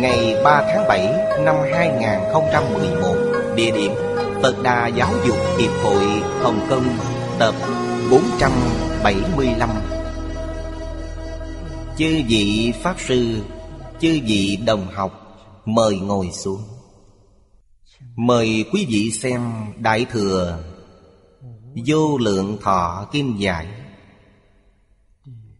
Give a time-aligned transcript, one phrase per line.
[0.00, 1.12] ngày 3 tháng 7
[1.44, 3.16] năm 2011
[3.56, 3.92] Địa điểm
[4.42, 6.04] Phật Đà Giáo dục Hiệp hội
[6.42, 6.84] Hồng Kông,
[7.38, 7.54] Tập
[8.10, 9.70] 475
[11.96, 13.42] Chư vị Pháp Sư,
[14.00, 15.12] Chư vị đồng học,
[15.64, 16.62] Mời ngồi xuống.
[18.16, 20.58] Mời quý vị xem Đại Thừa,
[21.86, 23.66] Vô lượng thọ kim giải,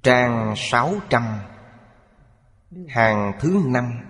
[0.02, 1.23] Trang 600
[2.89, 4.08] Hàng thứ năm.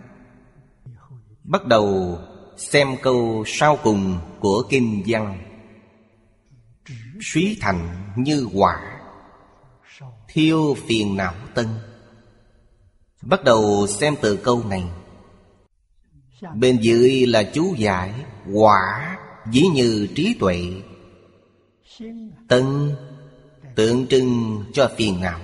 [1.49, 2.19] Bắt đầu
[2.57, 5.39] xem câu sau cùng của Kinh văn.
[7.21, 9.01] Suý thành như quả.
[10.29, 11.67] Thiêu phiền não tân.
[13.23, 14.85] Bắt đầu xem từ câu này.
[16.55, 18.15] Bên dưới là chú giải,
[18.53, 19.17] Quả
[19.53, 20.61] dĩ như trí tuệ.
[22.49, 22.95] Tân,
[23.75, 25.41] tượng trưng cho phiền não.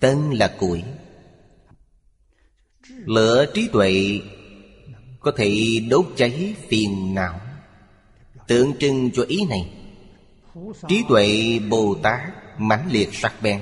[0.00, 0.84] Tân là củi.
[3.06, 4.20] Lửa trí tuệ,
[5.20, 7.40] Có thể đốt cháy phiền não.
[8.48, 9.70] Tượng trưng cho ý này,
[10.88, 12.20] Trí tuệ Bồ Tát
[12.58, 13.60] mãnh liệt sắc bén,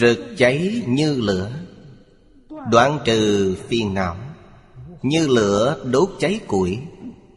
[0.00, 1.52] Rực cháy như lửa,
[2.70, 4.16] Đoạn trừ phiền não,
[5.02, 6.78] Như lửa đốt cháy củi.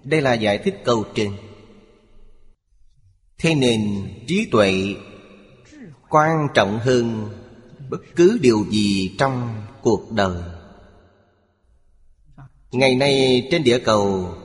[0.04, 1.32] Đây là giải thích câu trên.
[3.38, 3.82] Thế nên
[4.28, 4.96] trí tuệ
[6.10, 7.30] Quan trọng hơn
[7.90, 10.42] bất cứ điều gì trong cuộc đời.
[12.72, 14.36] Ngày nay trên địa cầu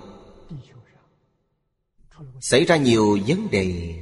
[2.41, 3.95] xảy ra nhiều vấn đề.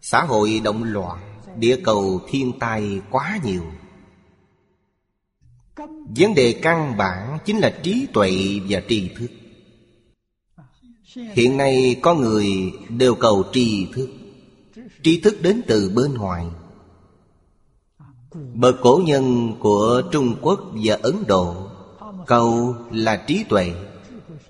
[0.00, 3.64] Xã hội động loạn, địa cầu thiên tai quá nhiều.
[6.16, 8.30] Vấn đề căn bản chính là trí tuệ
[8.68, 9.30] và tri thức.
[11.14, 12.46] Hiện nay có người
[12.88, 14.08] đều cầu tri thức.
[15.02, 16.46] Tri thức đến từ bên ngoài.
[18.34, 21.68] Bậc cổ nhân của Trung Quốc và Ấn Độ
[22.26, 23.72] Cầu là trí tuệ.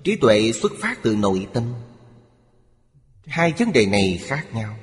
[0.03, 1.63] Trí tuệ xuất phát từ nội tâm.
[3.25, 4.75] Hai vấn đề này khác nhau.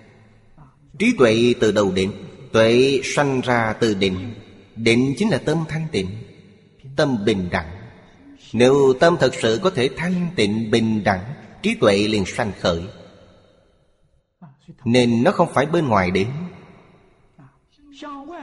[0.99, 2.13] Trí tuệ từ đầu định,
[2.53, 4.35] Tuệ sanh ra từ định.
[4.77, 6.09] Định chính là tâm thanh tịnh,
[6.97, 7.71] Tâm bình đẳng.
[8.53, 12.83] Nếu tâm thật sự có thể thanh tịnh, bình đẳng, Trí tuệ liền sanh khởi.
[14.85, 16.29] Nên nó không phải bên ngoài đến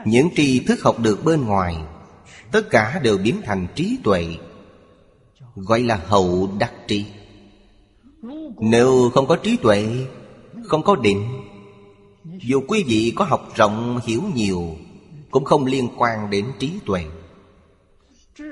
[0.05, 1.75] những tri thức học được bên ngoài,
[2.51, 4.27] Tất cả đều biến thành trí tuệ,
[5.55, 7.05] Gọi là hậu đắc tri.
[8.59, 9.87] Nếu không có trí tuệ,
[10.63, 11.27] Không có định,
[12.23, 14.75] Dù quý vị có học rộng, hiểu nhiều,
[15.31, 17.05] Cũng không liên quan đến trí tuệ.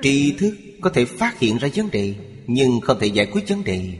[0.02, 2.14] Tri thức có thể phát hiện ra vấn đề,
[2.46, 3.98] Nhưng không thể giải quyết vấn đề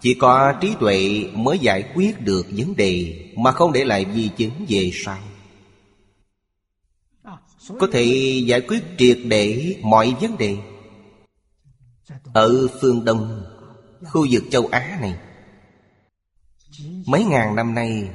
[0.00, 4.28] chỉ có trí tuệ mới giải quyết được vấn đề, Mà không để lại di
[4.36, 5.18] chứng về sau.
[7.78, 8.04] Có thể
[8.46, 10.56] giải quyết triệt để mọi vấn đề.
[12.32, 13.44] Ở phương Đông,
[14.04, 15.14] Khu vực châu Á này,
[17.06, 18.08] Mấy ngàn năm nay,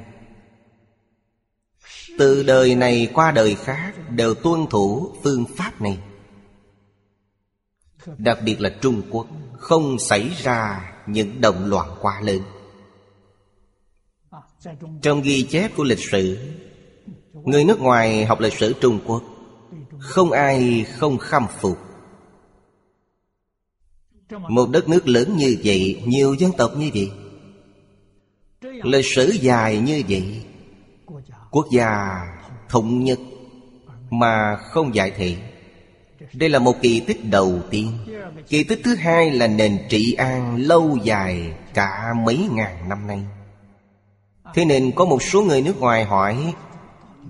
[2.18, 5.98] Từ đời này qua đời khác Đều tuân thủ phương pháp này.
[8.18, 9.26] Đặc biệt là Trung Quốc,
[9.58, 12.40] Không xảy ra những động loạn quá lớn.
[15.02, 16.38] Trong ghi chép của lịch sử,
[17.32, 19.22] Người nước ngoài học lịch sử Trung Quốc,
[19.98, 21.78] Không ai không khâm phục.
[24.48, 27.10] Một đất nước lớn như vậy, Nhiều dân tộc như vậy,
[28.82, 30.42] Lịch sử dài như vậy,
[31.50, 32.20] Quốc gia
[32.68, 33.18] thống nhất
[34.10, 35.53] Mà không giải thể
[36.32, 37.92] đây là một kỳ tích đầu tiên.
[38.48, 43.22] Kỳ tích thứ hai là nền trị an lâu dài cả mấy ngàn năm nay.
[44.54, 46.54] Thế nên có một số người nước ngoài hỏi,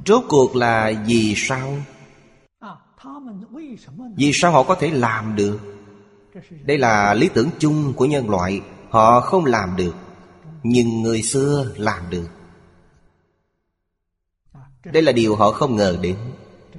[0.07, 1.77] Rốt cuộc là vì sao?
[4.17, 5.61] Vì sao họ có thể làm được?
[6.63, 8.61] Đây là lý tưởng chung của nhân loại,
[8.91, 9.95] Họ không làm được,
[10.63, 12.29] Nhưng người xưa làm được.
[14.85, 16.17] Đây là điều họ không ngờ đến.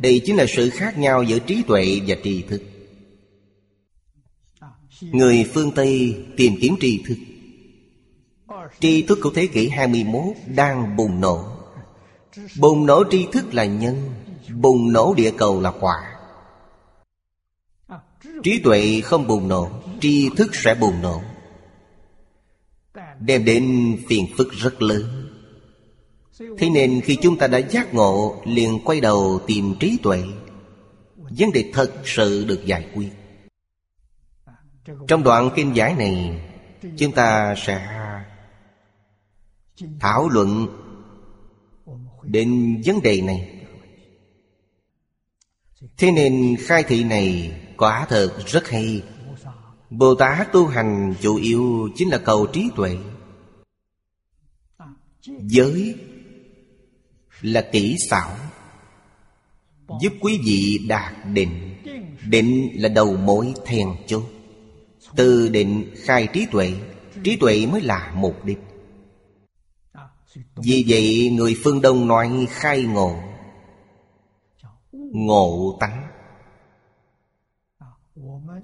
[0.02, 2.62] Đây chính là sự khác nhau giữa trí tuệ và tri thức.
[5.02, 7.18] Người phương Tây tìm kiếm tri thức.
[8.80, 11.46] Tri thức của thế kỷ 21 đang bùng nổ.
[12.60, 14.12] Bùng nổ tri thức là nhân,
[14.54, 16.18] Bùng nổ địa cầu là quả.
[18.44, 19.70] Trí tuệ không bùng nổ
[20.02, 21.22] Tri thức sẽ bùng nổ.
[23.20, 25.25] Đem đến phiền phức rất lớn.
[26.40, 30.24] Thế nên khi chúng ta đã giác ngộ, liền quay đầu tìm trí tuệ.
[31.16, 33.10] Vấn đề thật sự được giải quyết.
[35.08, 36.42] Trong đoạn kinh giải này,
[36.98, 38.02] Chúng ta sẽ
[40.00, 40.68] Thảo luận
[42.24, 43.66] Đến vấn đề này.
[45.98, 49.04] Thế nên khai thị này Quả thật rất hay.
[49.90, 52.98] Bồ Tát tu hành chủ yếu chính là cầu trí tuệ.
[55.26, 55.96] Giới
[57.42, 58.30] là kỹ xảo,
[60.02, 61.76] Giúp quý vị đạt định.
[62.28, 64.24] Định là đầu mối then chốt.
[65.16, 66.74] Từ định khai trí tuệ
[67.24, 68.60] Trí tuệ mới là mục đích.
[70.56, 73.16] Vì vậy, người phương Đông nói khai ngộ
[74.92, 76.08] Ngộ tánh.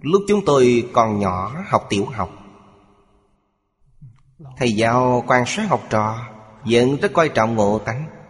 [0.01, 2.29] Lúc chúng tôi còn nhỏ học tiểu học,
[4.57, 6.27] Thầy giáo quan sát học trò,
[6.65, 8.20] Vẫn rất coi trọng ngộ tánh.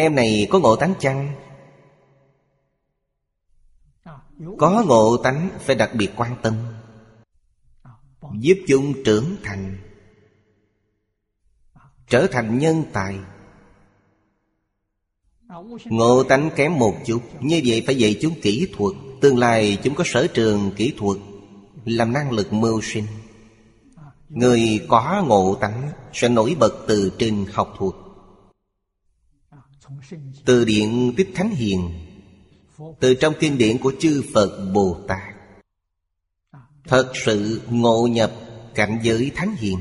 [0.00, 1.34] Em này có ngộ tánh chăng?
[4.58, 6.54] Có ngộ tánh phải đặc biệt quan tâm.
[8.40, 9.78] Giúp chúng trưởng thành.
[12.08, 13.18] Trở thành nhân tài.
[15.84, 18.94] Ngộ tánh kém một chút, Như vậy phải dạy chúng kỹ thuật.
[19.20, 21.18] Tương lai chúng có sở trường kỹ thuật,
[21.84, 23.06] Làm năng lực mưu sinh.
[24.28, 28.09] Người có ngộ tánh Sẽ nổi bật từ trên học thuật.
[30.44, 31.90] Từ điện Tích Thánh Hiền,
[33.00, 35.34] Từ trong kinh điển của chư Phật Bồ Tát.
[36.84, 38.32] Thật sự ngộ nhập
[38.74, 39.78] cảnh giới Thánh Hiền.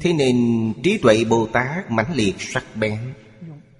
[0.00, 2.98] Thế nên trí tuệ Bồ Tát mãnh liệt sắc bén,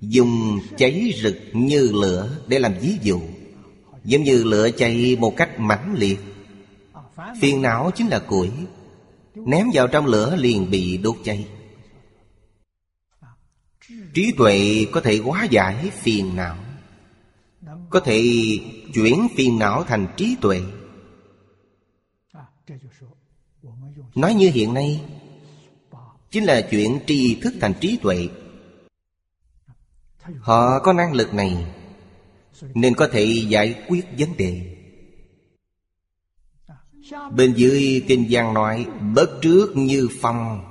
[0.00, 3.20] Dùng cháy rực như lửa để làm ví dụ,
[4.05, 6.19] Giống như lửa cháy một cách mãnh liệt.
[7.41, 8.50] Phiền não chính là củi,
[9.34, 11.46] Ném vào trong lửa liền bị đốt cháy.
[14.19, 16.56] Trí tuệ có thể hóa giải phiền não,
[17.91, 18.23] Có thể
[18.94, 20.62] chuyển phiền não thành trí tuệ.
[24.15, 25.00] Nói như hiện nay,
[26.31, 28.29] Chính là chuyện tri thức thành trí tuệ.
[30.41, 31.67] Họ có năng lực này
[32.75, 34.76] Nên có thể giải quyết vấn đề.
[37.31, 40.68] Bên dưới kinh giang nói, Bất trước như phong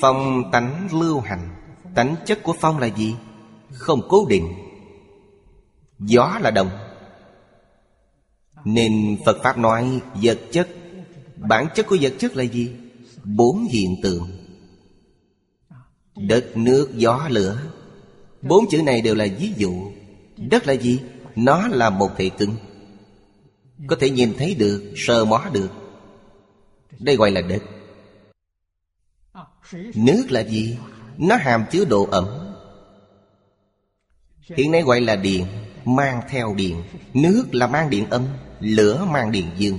[0.00, 1.48] Phong tánh lưu hành.
[1.94, 3.14] Tánh chất của phong là gì?
[3.72, 4.54] Không cố định.
[5.98, 6.70] Gió là đồng.
[8.64, 10.68] Nên Phật Pháp nói vật chất.
[11.36, 12.72] Bản chất của vật chất là gì?
[13.24, 14.30] Bốn hiện tượng.
[16.16, 17.62] Đất, nước, gió, lửa.
[18.42, 19.92] Bốn chữ này đều là ví dụ.
[20.36, 21.00] Đất là gì?
[21.36, 22.56] Nó là một thể cứng.
[23.86, 25.70] Có thể nhìn thấy được, sờ mó được.
[26.98, 27.62] Đây gọi là đất.
[29.94, 30.78] Nước là gì?
[31.18, 32.24] Nó hàm chứa độ ẩm.
[34.56, 35.46] Hiện nay gọi là điện
[35.84, 36.82] Mang theo điện.
[37.14, 38.26] Nước là mang điện âm
[38.60, 39.78] Lửa mang điện dương.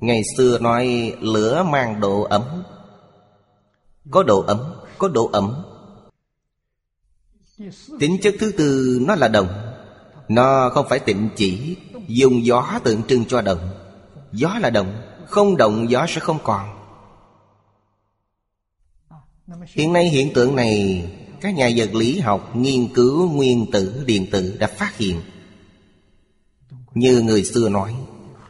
[0.00, 2.42] Ngày xưa nói lửa mang độ ấm.
[4.10, 4.58] Có độ ấm,
[4.98, 5.64] có độ ẩm.
[8.00, 9.48] Tính chất thứ tư nó là đồng.
[10.28, 11.76] Nó không phải tịnh chỉ
[12.08, 13.70] Dùng gió tượng trưng cho đồng.
[14.32, 15.02] Gió là đồng.
[15.28, 16.84] Không động gió sẽ không còn.
[19.66, 21.04] Hiện nay hiện tượng này,
[21.40, 25.20] Các nhà vật lý học nghiên cứu nguyên tử, điện tử đã phát hiện.
[26.94, 27.94] Như người xưa nói,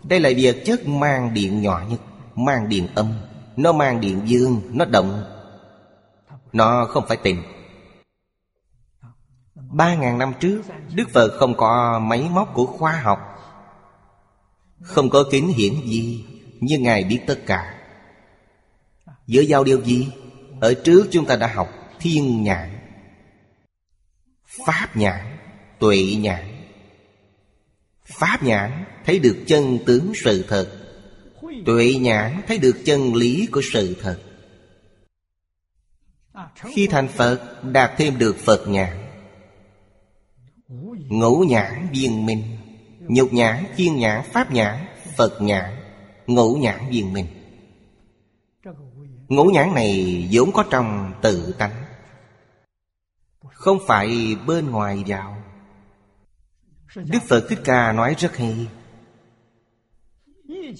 [0.02, 2.00] đây là vật chất mang điện nhỏ nhất,
[2.36, 3.12] Mang điện âm.
[3.56, 5.24] Nó mang điện dương, Nó động.
[6.52, 7.42] Nó không phải tịnh
[9.54, 10.62] Ba ngàn năm trước,
[10.94, 13.18] Đức Phật không có máy móc của khoa học.
[14.80, 16.24] Không có kính hiển gì
[16.60, 17.74] nhưng Ngài biết tất cả.
[19.26, 20.08] Giữa giao điều gì?
[20.60, 21.68] Ở trước chúng ta đã học
[22.00, 22.78] Thiên nhãn
[24.66, 25.36] Pháp nhãn
[25.78, 26.44] Tuệ nhãn.
[28.04, 30.84] Pháp nhãn thấy được chân tướng sự thật
[31.66, 34.20] Tuệ nhãn thấy được chân lý của sự thật.
[36.56, 38.96] Khi thành Phật đạt thêm được Phật nhãn.
[41.08, 42.56] Ngũ nhãn viên minh
[43.08, 45.83] Nhục nhãn, chiên nhãn, pháp nhãn, Phật nhãn.
[46.26, 47.26] Ngũ nhãn viên minh.
[49.28, 51.84] Ngũ nhãn này vốn có trong tự tánh,
[53.52, 55.42] Không phải bên ngoài vào
[56.96, 58.68] Đức Phật Thích Ca nói rất hay,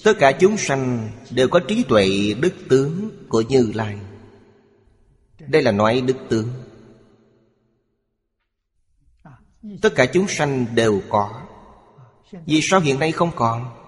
[0.03, 3.99] Tất cả chúng sanh đều có trí tuệ đức tướng của Như Lai.
[5.39, 6.49] Đây là nói đức tướng.
[9.81, 11.41] Tất cả chúng sanh đều có,
[12.45, 13.84] Vì sao hiện nay không còn?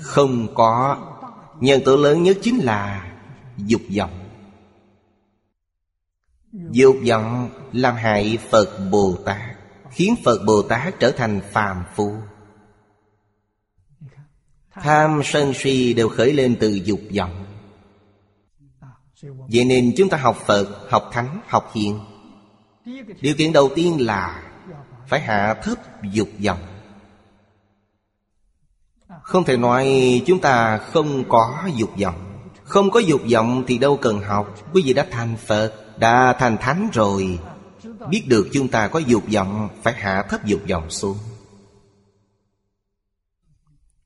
[0.00, 0.98] Không có.
[1.60, 3.10] Nhân tố lớn nhất chính là
[3.56, 4.24] Dục vọng.
[6.52, 9.40] Dục vọng làm hại Phật Bồ Tát
[9.90, 12.12] Khiến Phật Bồ Tát trở thành phàm phu.
[14.70, 17.44] Tham sân si đều khởi lên từ dục vọng.
[19.22, 22.00] Vậy nên chúng ta học Phật, học Thánh, học Hiền.
[23.20, 24.42] Điều kiện đầu tiên là
[25.08, 26.73] Phải hạ thấp dục vọng.
[29.24, 29.86] Không thể nói
[30.26, 32.48] chúng ta không có dục vọng.
[32.64, 34.54] Không có dục vọng thì đâu cần học.
[34.72, 37.38] Quý vị đã thành Phật, Đã thành Thánh rồi.
[38.10, 41.18] Biết được chúng ta có dục vọng, Phải hạ thấp dục vọng xuống.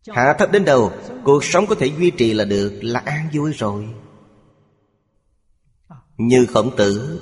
[0.09, 0.93] Hạ thấp đến đâu,
[1.25, 3.89] Cuộc sống có thể duy trì là được, Là an vui rồi.
[6.17, 7.21] Như khổng tử,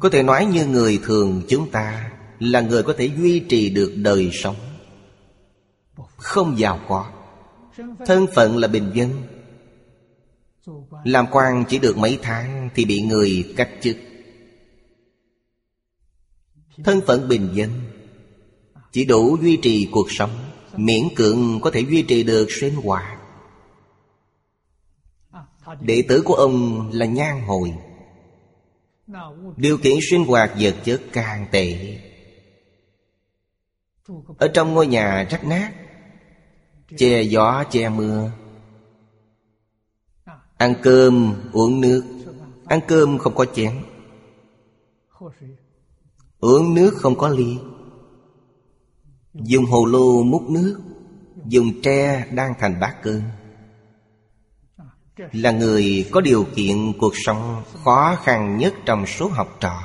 [0.00, 3.92] Có thể nói như người thường chúng ta, Là người có thể duy trì được
[3.96, 4.56] đời sống.
[6.16, 7.10] Không giàu có.
[8.06, 9.22] Thân phận là bình dân.
[11.04, 13.96] Làm quan chỉ được mấy tháng Thì bị người cách chức.
[16.84, 17.70] Thân phận bình dân.
[18.92, 20.30] Chỉ đủ duy trì cuộc sống.
[20.76, 23.18] Miễn cưỡng có thể duy trì được sinh hoạt.
[25.80, 27.74] Đệ tử của ông là nhan hồi.
[29.56, 31.98] Điều kiện sinh hoạt vật chất càng tệ.
[34.38, 35.72] Ở trong ngôi nhà rách nát
[36.96, 38.30] Che gió, che mưa.
[40.56, 42.04] Ăn cơm, uống nước.
[42.66, 43.82] Ăn cơm không có chén.
[46.40, 47.58] Uống nước không có ly.
[49.34, 50.80] Dùng hồ lô múc nước.
[51.46, 53.22] Dùng tre đang thành bát cơm.
[55.32, 59.82] Là người có điều kiện cuộc sống khó khăn nhất trong số học trò.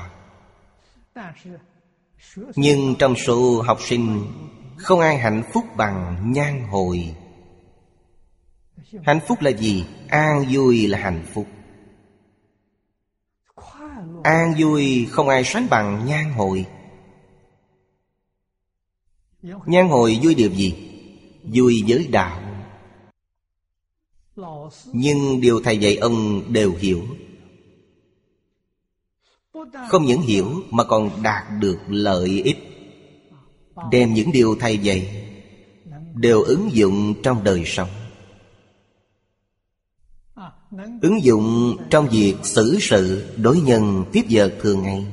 [2.56, 4.26] Nhưng trong số học sinh
[4.84, 7.14] không ai hạnh phúc bằng nhan hồi.
[9.04, 9.86] Hạnh phúc là gì?
[10.08, 11.46] An vui là hạnh phúc.
[14.22, 16.66] An vui không ai sánh bằng nhan hồi.
[19.42, 20.74] Nhan hồi vui điều gì?
[21.42, 22.40] Vui với đạo.
[24.92, 27.02] Nhưng điều thầy dạy ông đều hiểu.
[29.88, 32.73] Không những hiểu mà còn đạt được lợi ích.
[33.90, 35.30] Đem những điều thầy dạy
[36.14, 37.88] Đều ứng dụng trong đời sống.
[41.02, 45.06] Ứng dụng trong việc xử sự đối nhân tiếp vật thường ngày.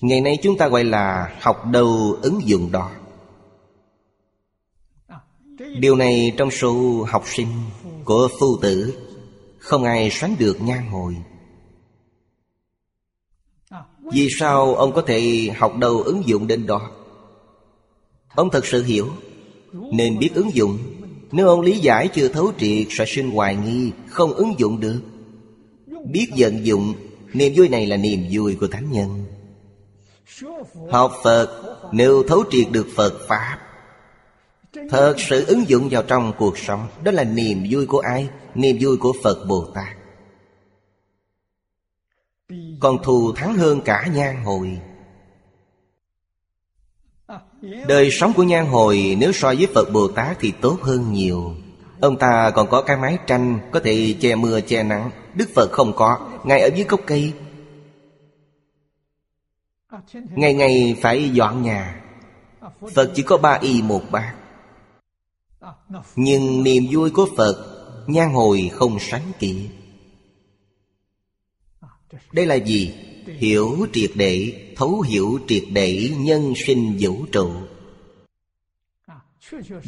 [0.00, 2.90] Ngày nay chúng ta gọi là học đầu ứng dụng đó.
[5.78, 7.48] Điều này trong số học sinh
[8.04, 8.98] của phu tử
[9.58, 11.16] Không ai sánh được nhan hồi
[14.12, 16.90] vì sao ông có thể học đầu ứng dụng đến đó?
[18.34, 19.08] Ông thật sự hiểu.
[19.72, 20.78] Nên biết ứng dụng.
[21.32, 25.00] Nếu ông lý giải chưa thấu triệt, Sẽ sinh hoài nghi, Không ứng dụng được.
[26.04, 26.94] Biết vận dụng,
[27.32, 29.24] Niềm vui này là niềm vui của thánh nhân.
[30.90, 31.62] Học Phật,
[31.92, 33.58] Nếu thấu triệt được Phật Pháp,
[34.90, 38.28] Thật sự ứng dụng vào trong cuộc sống, Đó là niềm vui của ai?
[38.54, 39.97] Niềm vui của Phật Bồ Tát.
[42.80, 44.80] Còn thù thắng hơn cả nhan hồi.
[47.88, 51.54] Đời sống của nhan hồi Nếu so với Phật Bồ Tát thì tốt hơn nhiều.
[52.00, 55.10] Ông ta còn có cái mái tranh Có thể che mưa che nắng.
[55.34, 57.32] Đức Phật không có Ngay ở dưới gốc cây.
[60.12, 62.02] Ngày ngày phải dọn nhà.
[62.94, 64.34] Phật chỉ có ba y một bát.
[66.16, 67.56] Nhưng niềm vui của Phật,
[68.06, 69.68] Nhan hồi không sánh kịp.
[72.32, 72.94] Đây là gì?
[73.26, 77.50] Hiểu triệt để, Thấu hiểu triệt để Nhân sinh vũ trụ.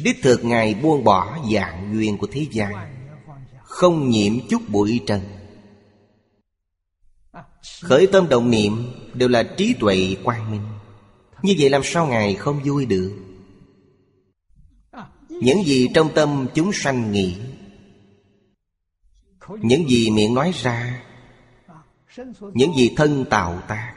[0.03, 2.73] Đích thực Ngài buông bỏ dạng duyên của thế gian,
[3.63, 5.21] Không nhiễm chút bụi trần.
[7.81, 10.61] Khởi tâm động niệm Đều là trí tuệ quang minh.
[11.41, 13.17] Như vậy làm sao Ngài không vui được?
[15.29, 17.35] Những gì trong tâm chúng sanh nghĩ,
[19.61, 21.03] Những gì miệng nói ra
[22.53, 23.95] những gì thân tạo ta.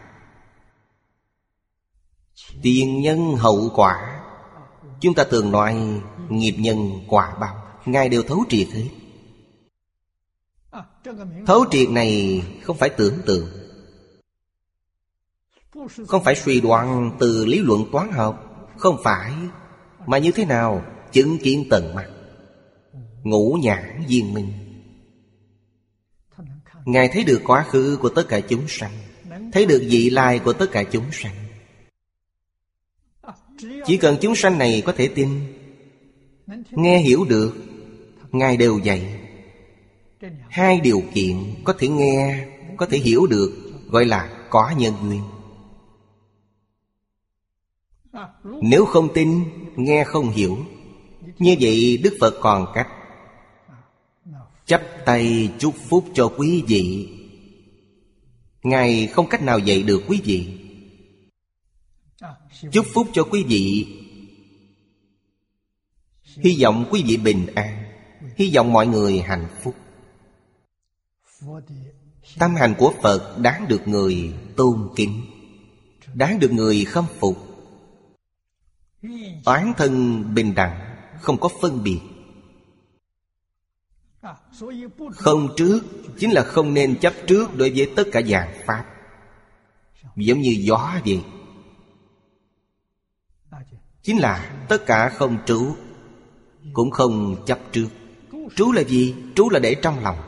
[2.63, 4.21] Tiền nhân hậu quả.
[5.01, 7.57] Chúng ta thường nói Nghiệp nhân quả báo.
[7.85, 8.89] Ngài đều thấu triệt hết.
[11.47, 13.49] Thấu triệt này không phải tưởng tượng.
[16.09, 18.67] Không phải suy đoán từ lý luận toán học.
[18.79, 19.33] Không phải.
[20.07, 20.85] Mà như thế nào?
[21.13, 22.09] Chứng kiến tận mặt.
[23.23, 24.64] Ngũ nhãn viên minh.
[26.85, 28.93] Ngài thấy được quá khứ của tất cả chúng sanh,
[29.53, 31.35] Thấy được vị lai của tất cả chúng sanh.
[33.87, 35.29] Chỉ cần chúng sanh này có thể tin,
[36.71, 37.57] Nghe hiểu được,
[38.33, 39.21] Ngài đều dạy.
[40.49, 43.53] Hai điều kiện có thể nghe, Có thể hiểu được
[43.89, 45.23] Gọi là có nhân duyên.
[48.63, 49.45] Nếu không tin,
[49.77, 50.59] Nghe không hiểu,
[51.39, 52.89] Như vậy Đức Phật còn cách.
[54.67, 57.09] Chắp tay chúc phúc cho quý vị.
[58.63, 60.61] Ngài không cách nào dạy được quý vị.
[62.73, 63.87] Chúc phúc cho quý vị.
[66.25, 67.85] Hy vọng quý vị bình an.
[68.37, 69.75] Hy vọng mọi người hạnh phúc.
[72.39, 75.21] Tâm hành của Phật đáng được người tôn kính,
[76.15, 77.37] Đáng được người khâm phục.
[79.45, 82.01] Oán thân bình đẳng, Không có phân biệt.
[85.13, 85.81] Không trước
[86.19, 88.85] Chính là không nên chấp trước đối với tất cả dạng Pháp.
[90.17, 91.25] Giống như gió vậy.
[94.03, 95.75] Chính là tất cả không trú,
[96.73, 97.89] Cũng không chấp trước.
[98.57, 99.15] Trú là gì?
[99.35, 100.19] Trú là để trong lòng.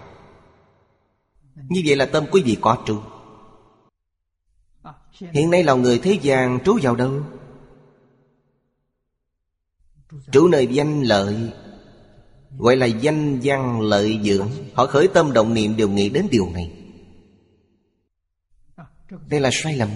[1.55, 3.01] Như vậy là tâm quý vị có trú.
[5.13, 7.23] Hiện nay lòng người thế gian trú vào đâu?
[10.33, 11.53] Trú nơi danh lợi
[12.59, 14.49] Gọi là danh văn lợi dưỡng.
[14.75, 16.73] Họ khởi tâm động niệm đều nghĩ đến điều này.
[19.29, 19.89] Đây là sai lầm.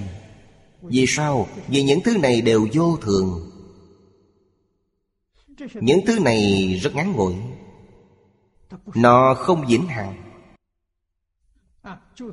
[0.82, 1.46] Vì sao?
[1.68, 3.50] Vì những thứ này đều vô thường.
[5.74, 7.34] Những thứ này rất ngắn ngủi.
[8.94, 10.30] Nó không vĩnh hằng.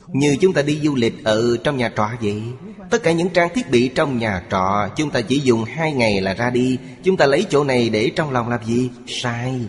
[0.08, 2.44] Như chúng ta đi du lịch ở trong nhà trọ vậy,
[2.90, 6.22] Tất cả những trang thiết bị trong nhà trọ, Chúng ta chỉ dùng hai ngày
[6.22, 6.78] là ra đi.
[7.04, 8.90] Chúng ta lấy chỗ này để trong lòng làm gì?
[9.08, 9.68] Sai.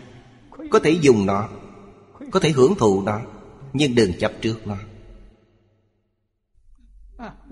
[0.71, 1.49] Có thể dùng nó,
[2.31, 3.21] Có thể hưởng thụ nó,
[3.73, 4.77] Nhưng đừng chấp trước nó.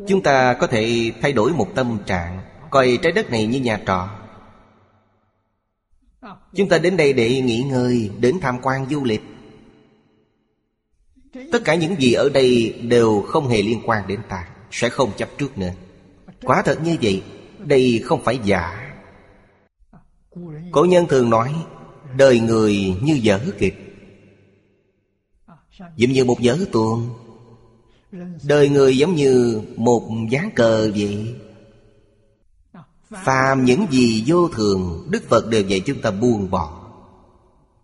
[0.09, 3.81] Chúng ta có thể thay đổi một tâm trạng, Coi trái đất này như nhà
[3.87, 4.09] trọ.
[6.55, 9.23] Chúng ta đến đây để nghỉ ngơi, Đến tham quan du lịch.
[11.53, 15.11] Tất cả những gì ở đây đều không hề liên quan đến ta, Sẽ không
[15.17, 15.73] chấp trước nữa.
[16.43, 17.23] Quả thật như vậy,
[17.59, 18.93] Đây không phải giả.
[20.73, 21.55] Cổ nhân thường nói
[22.17, 23.75] Đời người như dở kịch.
[25.97, 27.09] Giống như một vở tuồng.
[28.45, 31.35] Đời người giống như một dáng cờ vậy.
[33.11, 36.83] Phàm những gì vô thường, Đức Phật đều dạy chúng ta buông bỏ.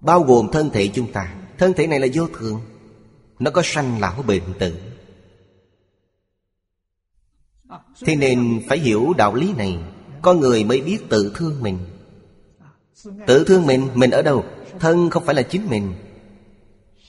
[0.01, 1.35] Bao gồm thân thể chúng ta.
[1.59, 2.61] Thân thể này là vô thường.
[3.39, 4.75] Nó có sanh lão bệnh tử.
[8.01, 9.79] Thế nên phải hiểu đạo lý này.
[10.23, 11.79] Con người mới biết tự thương mình.
[13.27, 14.45] Tự thương mình, mình ở đâu?
[14.79, 15.95] Thân không phải là chính mình.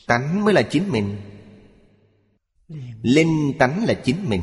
[0.07, 1.17] Tánh mới là chính mình.
[3.01, 4.41] Linh tánh là chính mình.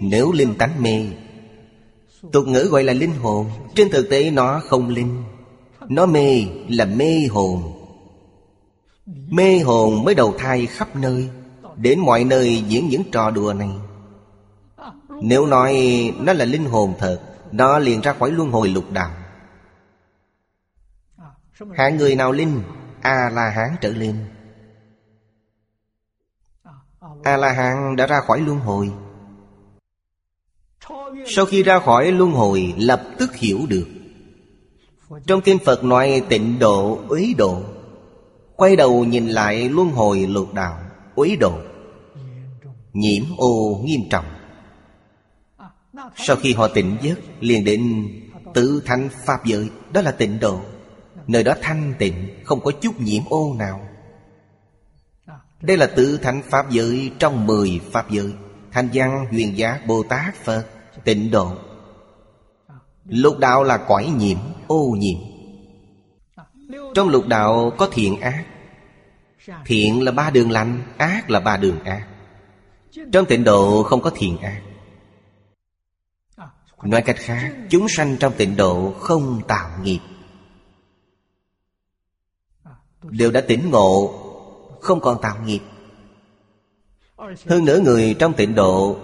[0.00, 1.06] Nếu linh tánh mê
[2.32, 3.50] Tục ngữ gọi là linh hồn.
[3.74, 5.22] Trên thực tế nó không linh.
[5.88, 7.62] Nó mê là mê hồn.
[9.06, 11.28] Mê hồn mới đầu thai khắp nơi.
[11.76, 13.70] Đến mọi nơi diễn những trò đùa này.
[15.22, 15.74] Nếu nói
[16.20, 17.20] nó là linh hồn thật
[17.52, 19.10] Nó liền ra khỏi luân hồi lục đạo.
[21.60, 22.62] Hạng người nào linh
[23.00, 24.16] A-la-hán trở lên.
[27.22, 28.92] A-la-hán đã ra khỏi luân hồi.
[31.26, 33.86] Sau khi ra khỏi luân hồi Lập tức hiểu được.
[35.26, 37.62] Trong kinh Phật nói tịnh độ, úy độ.
[38.56, 40.78] Quay đầu nhìn lại luân hồi lục đạo
[41.14, 41.58] úy độ.
[42.92, 44.24] Nhiễm ô nghiêm trọng.
[46.16, 48.08] Sau khi họ tỉnh giấc Liền đến
[48.54, 50.60] tự thành Pháp giới Đó là tịnh độ.
[51.26, 53.88] Nơi đó thanh tịnh Không có chút nhiễm ô nào.
[55.60, 58.32] Đây là tự thành Pháp giới Trong mười Pháp giới.
[58.72, 60.66] Thanh văn huyền giá, Bồ Tát Phật
[61.04, 61.56] Tịnh độ.
[63.04, 65.18] Lục đạo là cõi nhiễm Ô nhiễm.
[66.94, 68.44] Trong lục đạo có thiện ác.
[69.66, 72.06] Thiện là ba đường lành Ác là ba đường ác.
[73.12, 74.62] Trong tịnh độ không có thiện ác.
[76.84, 80.00] Nói cách khác Chúng sanh trong tịnh độ không tạo nghiệp.
[83.02, 84.14] Đều đã tỉnh ngộ,
[84.80, 85.60] Không còn tạo nghiệp.
[87.48, 88.96] Hơn nữa người trong tịnh độ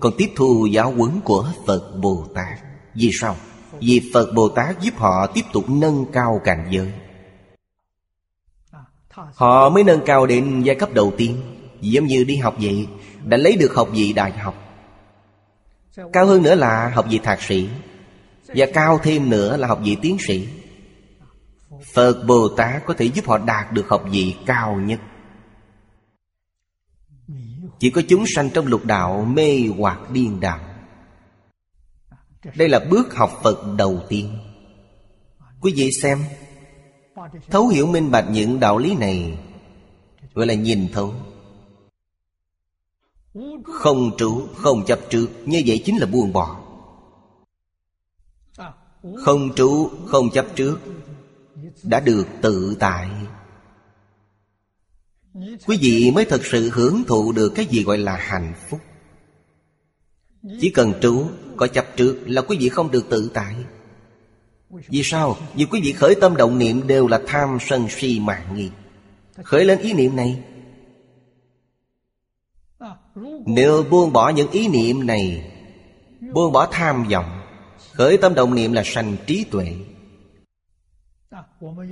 [0.00, 2.58] Còn tiếp thu giáo huấn của Phật Bồ Tát.
[2.94, 3.36] Vì sao?
[3.80, 6.92] Vì Phật Bồ Tát giúp họ tiếp tục nâng cao cảnh giới.
[9.34, 11.36] Họ mới nâng cao đến giai cấp đầu tiên,
[11.80, 12.88] Giống như đi học vậy
[13.24, 14.54] Đã lấy được học vị đại học.
[16.12, 17.68] Cao hơn nữa là học vị thạc sĩ,
[18.46, 20.48] Và cao thêm nữa là học vị tiến sĩ.
[21.94, 25.00] Phật Bồ Tát có thể giúp họ đạt được học vị cao nhất.
[27.78, 30.60] Chỉ có chúng sanh trong lục đạo mê hoặc điên đạo
[32.56, 34.38] Đây là bước học Phật đầu tiên.
[35.60, 36.18] Quý vị xem
[37.50, 39.38] Thấu hiểu minh bạch những đạo lý này
[40.34, 41.14] Gọi là nhìn thấu.
[43.64, 46.60] Không trụ, không chấp trước Như vậy chính là buông bỏ
[49.24, 50.80] Không trụ, không chấp trước
[51.84, 53.08] đã được tự tại.
[55.66, 58.80] Quý vị mới thật sự hưởng thụ được cái gì gọi là hạnh phúc.
[60.60, 63.54] Chỉ cần trú, có chấp trước là quý vị không được tự tại.
[64.70, 65.36] Vì sao?
[65.54, 68.70] Vì quý vị khởi tâm động niệm đều là tham sân si mạng nghi.
[69.42, 70.42] Khởi lên ý niệm này.
[73.46, 75.50] Nếu buông bỏ những ý niệm này,
[76.32, 77.40] Buông bỏ tham vọng,
[77.92, 79.74] Khởi tâm động niệm là sanh trí tuệ.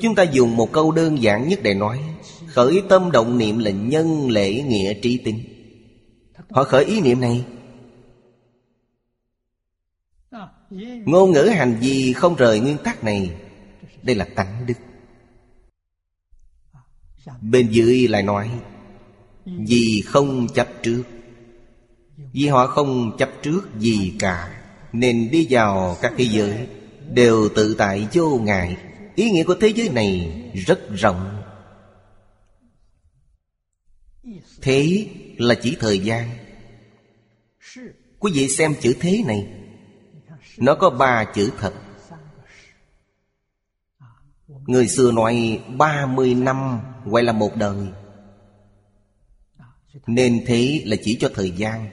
[0.00, 2.00] Chúng ta dùng một câu đơn giản nhất để nói,
[2.46, 5.40] Khởi tâm động niệm là nhân lễ nghĩa trí tính.
[6.50, 7.44] Họ khởi ý niệm này,
[11.06, 13.30] Ngôn ngữ hành vi không rời nguyên tắc này.
[14.02, 14.74] Đây là tánh đức.
[17.40, 18.50] Bên dưới lại nói,
[19.44, 21.02] Vì không chấp trước.
[22.32, 26.66] Vì họ không chấp trước gì cả, Nên đi vào các thế giới
[27.14, 28.76] Đều tự tại vô ngại.
[29.14, 30.32] Ý nghĩa của thế giới này
[30.66, 31.42] rất rộng.
[34.62, 36.30] Thế là chỉ thời gian.
[38.18, 39.46] Quý vị xem chữ thế này.
[40.58, 41.72] Nó có ba chữ thật.
[44.66, 47.76] Người xưa nói ba mươi năm gọi là một đời.
[50.06, 51.90] Nên thế là chỉ cho thời gian.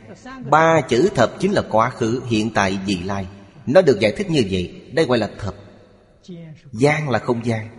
[0.50, 3.28] Ba chữ thập chính là quá khứ, hiện tại, vị lai.
[3.66, 5.56] Nó được giải thích như vậy Đây gọi là thập.
[6.72, 7.70] Gian là không gian.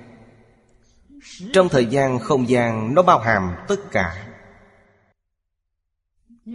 [1.52, 4.26] Trong thời gian không gian, Nó bao hàm tất cả.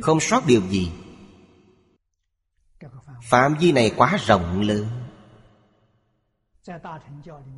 [0.02, 0.92] Không sót điều gì.
[3.24, 4.86] Phạm vi này quá rộng lớn.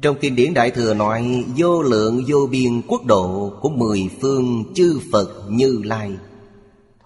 [0.01, 4.73] Trong kinh điển Đại Thừa nói, Vô lượng vô biên quốc độ Của mười phương
[4.75, 6.17] chư Phật như Lai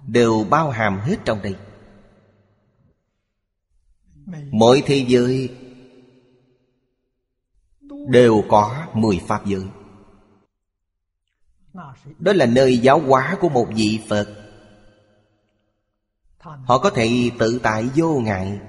[0.08, 1.56] Đều bao hàm hết trong đây.
[4.52, 5.50] Mỗi thế giới
[8.08, 9.64] Đều có mười pháp giới.
[12.20, 14.28] Đó là nơi giáo hóa của một vị Phật.
[16.40, 18.60] Họ có thể tự tại vô ngại,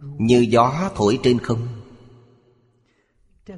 [0.00, 1.68] Như gió thổi trên không.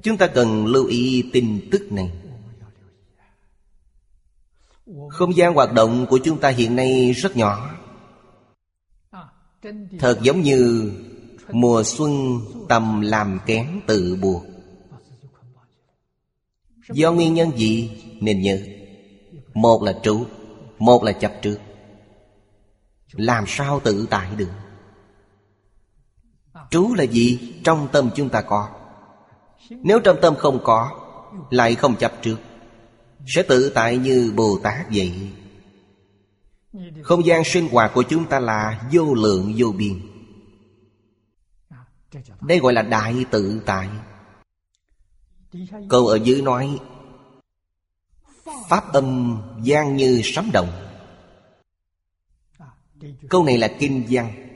[0.02, 2.12] Chúng ta cần lưu ý tin tức này.
[5.10, 7.70] Không gian hoạt động của chúng ta hiện nay rất nhỏ.
[9.98, 10.92] Thật giống như
[11.52, 14.51] Mùa xuân tầm làm kén tự buộc.
[16.92, 18.58] Do nguyên nhân gì, nên nhớ.
[19.54, 20.26] Một là trụ
[20.78, 21.58] Một là chấp trước.
[23.12, 24.50] Làm sao tự tại được?
[26.70, 27.54] Trú là gì?
[27.64, 28.68] Trong tâm chúng ta có.
[29.70, 30.90] Nếu trong tâm không có,
[31.50, 32.36] Lại không chấp trước.
[33.26, 35.30] Sẽ tự tại như Bồ Tát vậy.
[37.02, 40.00] Không gian sinh hoạt của chúng ta là vô lượng vô biên.
[42.40, 43.88] Đây gọi là đại tự tại.
[45.88, 46.78] Câu ở dưới nói,
[48.68, 50.68] Pháp âm gian như sấm động
[53.28, 54.48] Câu này là kinh văn.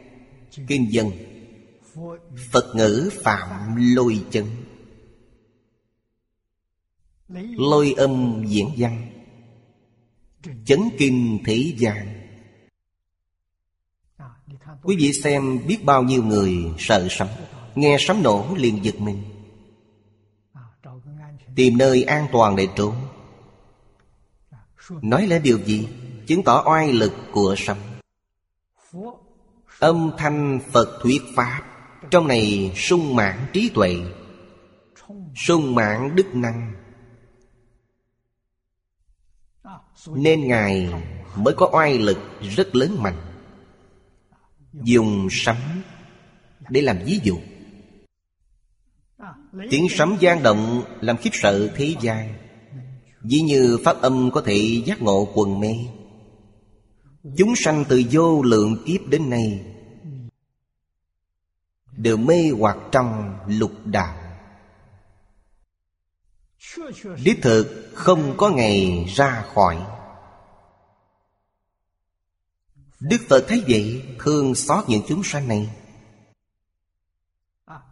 [0.66, 1.10] Kinh dân
[2.52, 4.46] Phật ngữ phạm lôi chân
[7.56, 9.12] Lôi âm diễn văn.
[10.64, 12.26] Chấn kinh thế gian
[14.82, 17.28] Quý vị xem biết bao nhiêu người sợ sấm,
[17.74, 19.35] Nghe sấm nổ liền giật mình.
[21.56, 22.94] Tìm nơi an toàn để trốn.
[25.02, 25.88] Nói lên điều gì?
[26.26, 27.78] Chứng tỏ oai lực của sấm.
[29.78, 31.62] Âm thanh Phật thuyết Pháp,
[32.10, 33.96] Trong này sung mãn trí tuệ,
[35.36, 36.72] Sung mãn đức năng.
[40.06, 40.94] Nên Ngài
[41.36, 42.18] mới có oai lực
[42.56, 43.20] rất lớn mạnh.
[44.72, 45.56] Dùng sấm
[46.68, 47.38] để làm ví dụ.
[49.70, 52.34] Tiếng sấm gian động, làm khiếp sợ thế gian.
[53.22, 55.74] Dĩ như pháp âm có thể giác ngộ quần mê.
[57.36, 59.60] Chúng sanh từ vô lượng kiếp đến nay,
[61.96, 64.16] Đều mê hoặc trong lục đạo.
[67.24, 69.86] Đích thực không có ngày ra khỏi.
[73.00, 75.70] Đức Phật thấy vậy Thương xót những chúng sanh này.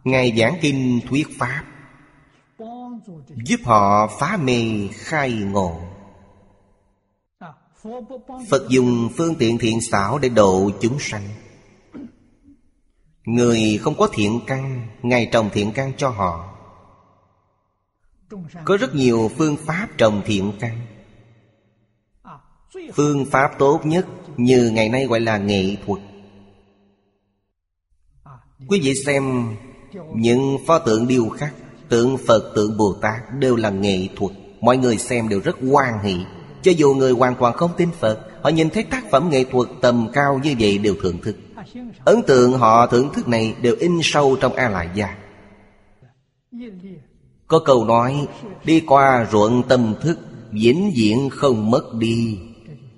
[0.03, 1.63] Ngài giảng kinh thuyết Pháp,
[3.45, 5.81] Giúp họ phá mê khai ngộ.
[8.49, 11.27] Phật dùng phương tiện thiện xảo để độ chúng sanh.
[13.25, 16.57] Người không có thiện căn, Ngài trồng thiện căn cho họ.
[18.65, 20.85] Có rất nhiều phương pháp trồng thiện căn.
[22.93, 24.07] Phương pháp tốt nhất
[24.37, 26.01] Như ngày nay gọi là nghệ thuật.
[28.67, 29.55] Quý vị xem
[30.15, 31.53] Những pho tượng điêu khắc
[31.89, 34.31] Tượng Phật, tượng Bồ Tát Đều là nghệ thuật.
[34.61, 36.15] Mọi người xem đều rất hoan hỷ.
[36.61, 39.69] Cho dù người hoàn toàn không tin Phật Họ nhìn thấy tác phẩm nghệ thuật
[39.81, 41.35] tầm cao như vậy đều thưởng thức.
[42.05, 45.17] Ấn tượng họ thưởng thức này đều in sâu trong A Lại Gia.
[47.47, 48.27] Có câu nói
[48.63, 50.19] Đi qua ruộng tâm thức
[50.51, 52.39] Vĩnh viễn không mất đi.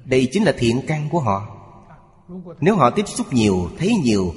[0.06, 1.48] Đây chính là thiện căn của họ.
[2.62, 4.34] Nếu họ tiếp xúc nhiều, thấy nhiều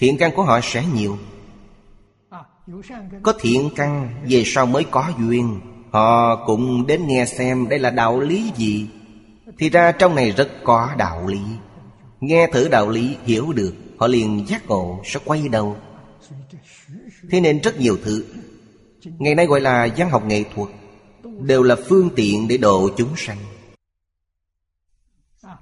[0.00, 1.18] Thiện căn của họ sẽ nhiều.
[3.22, 5.60] Có thiện căn, về sau mới có duyên.
[5.90, 8.88] Họ cũng đến nghe xem đây là đạo lý gì.
[9.58, 11.40] Thì ra trong này rất có đạo lý.
[12.20, 15.76] Nghe thử đạo lý, hiểu được, Họ liền giác ngộ, sẽ quay đầu.
[17.30, 18.24] Thế nên rất nhiều thứ,
[19.18, 20.68] Ngày nay gọi là văn học nghệ thuật,
[21.40, 23.38] Đều là phương tiện để độ chúng sanh.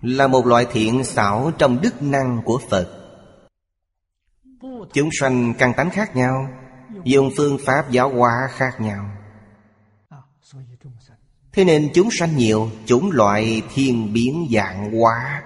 [0.02, 2.97] Là một loại thiện xảo trong đức năng của Phật.
[4.92, 6.48] Chúng sanh căn tánh khác nhau
[7.04, 9.10] Dùng phương pháp giáo hóa khác nhau.
[11.52, 15.42] Thế nên chúng sanh nhiều, Chủng loại thiên biến dạng hóa.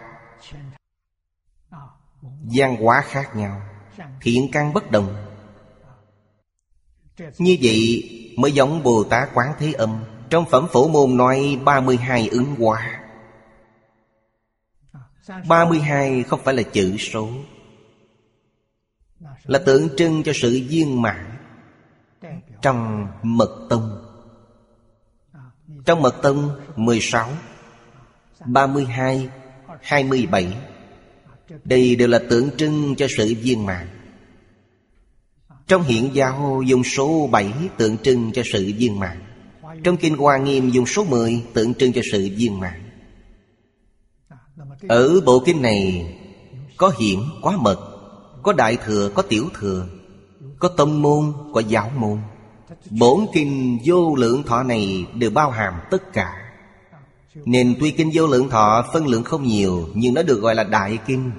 [2.55, 3.63] Văn hóa khác nhau,
[4.21, 5.27] thiện căn bất đồng.
[7.39, 12.29] Như vậy mới giống bồ tát quán thế âm, trong phẩm phổ môn nói 32
[12.29, 13.01] ứng hóa.
[15.49, 17.29] 32 không phải là chữ số.
[19.45, 21.37] Là tượng trưng cho sự viên mãn
[22.63, 24.09] Trong mật tông.
[25.85, 27.31] Trong mật tông 16
[28.47, 29.29] 32
[29.83, 30.57] 27
[31.65, 33.89] đây đều là tượng trưng cho sự viên mãn.
[35.67, 39.23] Trong hiện giáo, dùng số 7 tượng trưng cho sự viên mãn.
[39.85, 42.83] Trong Kinh Hoa Nghiêm, dùng số 10 tượng trưng cho sự viên mãn.
[44.89, 46.15] Ở bộ kinh này
[46.77, 47.92] Có hiểm quá mật
[48.43, 49.87] có đại thừa, có tiểu thừa
[50.59, 52.19] Có tâm môn, có giáo môn.
[52.91, 56.33] Bổn kinh vô lượng thọ này đều bao hàm tất cả.
[57.35, 60.65] Nên tuy kinh vô lượng thọ phân lượng không nhiều Nhưng nó được gọi là
[60.65, 61.31] đại kinh.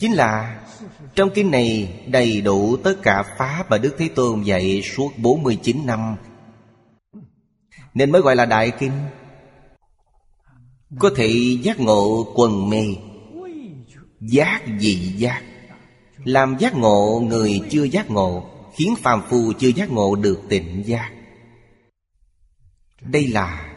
[0.00, 0.60] Chính là
[1.14, 5.86] Trong kinh này đầy đủ tất cả Pháp Mà Đức Thế Tôn dạy suốt 49
[5.86, 6.16] năm.
[7.94, 8.92] Nên mới gọi là đại kinh.
[10.98, 12.84] Có thể giác ngộ quần mê.
[14.30, 15.42] Giác dị giác.
[16.24, 20.82] Làm giác ngộ, người chưa giác ngộ, Khiến phàm phu chưa giác ngộ được tịnh
[20.86, 21.12] giác.
[23.00, 23.76] Đây là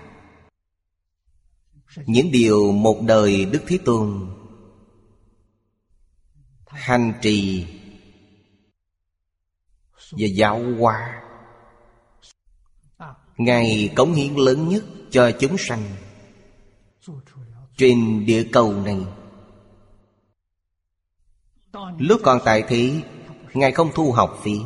[2.05, 4.35] những điều một đời đức thế tôn
[6.67, 7.65] hành trì
[10.11, 11.21] và giáo hóa.
[13.37, 15.83] Ngài cống hiến lớn nhất cho chúng sanh
[17.77, 18.97] trên địa cầu này
[21.97, 23.03] lúc còn tại thế
[23.53, 24.61] ngài không thu học phí.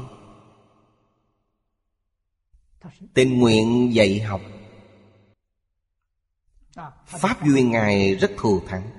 [3.14, 4.42] Tình nguyện dạy học.
[7.06, 8.92] Pháp duyên Ngài rất thù thắng.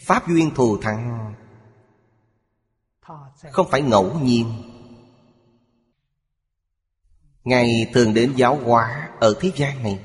[0.00, 1.34] Pháp duyên thù thắng
[3.52, 4.52] Không phải ngẫu nhiên.
[7.44, 10.00] Ngài thường đến giáo hóa ở thế gian này.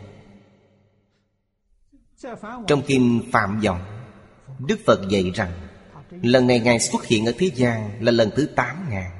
[2.67, 3.81] Trong Kim Phạm Vọng,
[4.59, 5.70] Đức Phật dạy rằng
[6.11, 9.11] Lần này Ngài xuất hiện ở thế gian là lần thứ tám ngàn.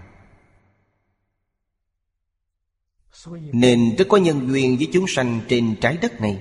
[3.53, 6.39] Nên rất có nhân duyên với chúng sanh trên trái đất này.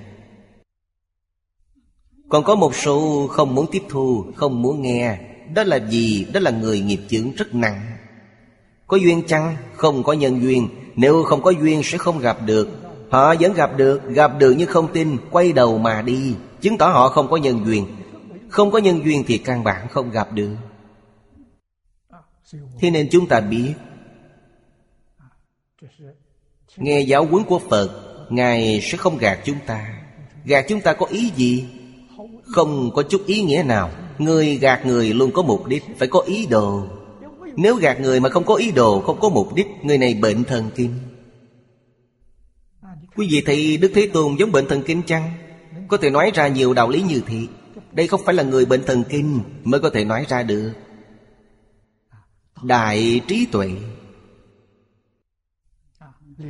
[2.28, 5.18] Còn có một số không muốn tiếp thu, Không muốn nghe.
[5.54, 6.26] Đó là gì?
[6.32, 7.80] Đó là người nghiệp chướng rất nặng.
[8.86, 9.56] Có duyên chăng?
[9.74, 10.68] Không có nhân duyên.
[10.96, 12.68] Nếu không có duyên sẽ không gặp được.
[13.10, 16.34] Họ vẫn gặp được Gặp được nhưng không tin, Quay đầu mà đi.
[16.60, 17.86] Chứng tỏ họ không có nhân duyên.
[18.50, 20.56] Không có nhân duyên thì căn bản không gặp được.
[22.80, 23.74] Thế nên chúng ta biết,
[26.76, 27.88] Nghe giáo huấn của Phật,
[28.30, 30.02] Ngài sẽ không gạt chúng ta.
[30.44, 31.68] Gạt chúng ta có ý gì?
[32.44, 33.90] Không có chút ý nghĩa nào.
[34.18, 36.86] Người gạt người luôn có mục đích Phải có ý đồ.
[37.56, 40.44] Nếu gạt người mà không có ý đồ, Không có mục đích, Người này bệnh
[40.44, 40.94] thần kinh.
[43.16, 45.32] Quý vị thấy Đức Thế Tôn giống bệnh thần kinh chăng?
[45.88, 47.38] Có thể nói ra nhiều đạo lý như thế.
[47.92, 50.72] Đây không phải là người bệnh thần kinh Mới có thể nói ra được.
[52.62, 53.70] Đại trí tuệ.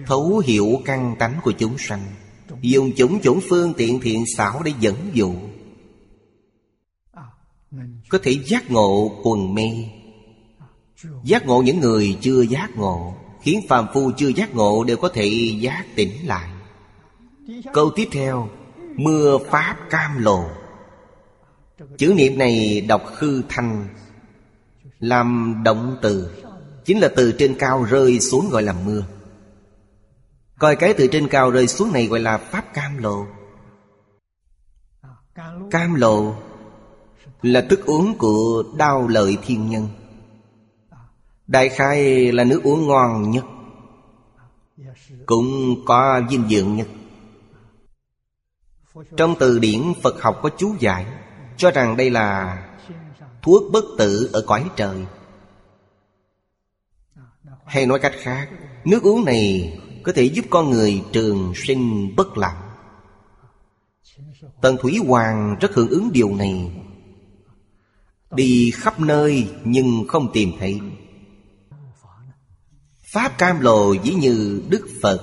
[0.07, 2.03] Thấu hiểu căn tánh của chúng sanh.
[2.61, 5.35] Dùng chủng chủng phương tiện thiện xảo để dẫn dụ.
[8.09, 9.70] Có thể giác ngộ quần mê.
[11.24, 13.14] Giác ngộ những người chưa giác ngộ.
[13.42, 15.26] Khiến phàm phu chưa giác ngộ đều có thể
[15.61, 16.50] giác tỉnh lại.
[17.72, 18.48] Câu tiếp theo,
[18.96, 20.44] Mưa Pháp cam lộ.
[21.98, 23.88] Chữ niệm này đọc khư thanh,
[24.98, 26.30] Làm động từ.
[26.84, 29.04] Chính là từ trên cao rơi xuống gọi là mưa.
[30.58, 33.26] Coi cái từ trên cao rơi xuống này gọi là Pháp cam lộ.
[35.70, 36.34] Cam lộ
[37.42, 39.88] Là thức uống của đao lợi thiên nhân.
[41.46, 43.44] Đại khai là nước uống ngon nhất,
[45.26, 46.88] Cũng có dinh dưỡng nhất.
[49.16, 51.06] Trong từ điển Phật học có chú giải
[51.61, 52.59] cho rằng đây là
[53.42, 54.96] Thuốc bất tử ở cõi trời.
[57.66, 58.49] Hay nói cách khác,
[58.85, 62.62] Nước uống này có thể giúp con người trường sinh bất lão
[64.61, 66.70] Tần Thủy Hoàng rất hưởng ứng điều này.
[68.31, 70.81] Đi khắp nơi nhưng không tìm thấy.
[73.03, 75.20] Pháp cam lồ dĩ như Đức Phật,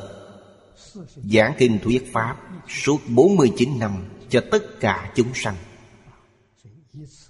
[1.15, 3.91] Giảng kinh thuyết Pháp Suốt 49 năm
[4.29, 5.55] cho tất cả chúng sanh.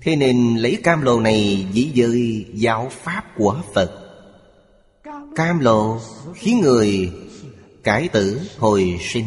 [0.01, 4.03] Thế nên lấy cam lồ này dĩ dơi giáo Pháp của Phật.
[5.36, 5.99] Cam lộ
[6.36, 7.13] khiến người
[7.84, 9.25] cải tử hồi sinh.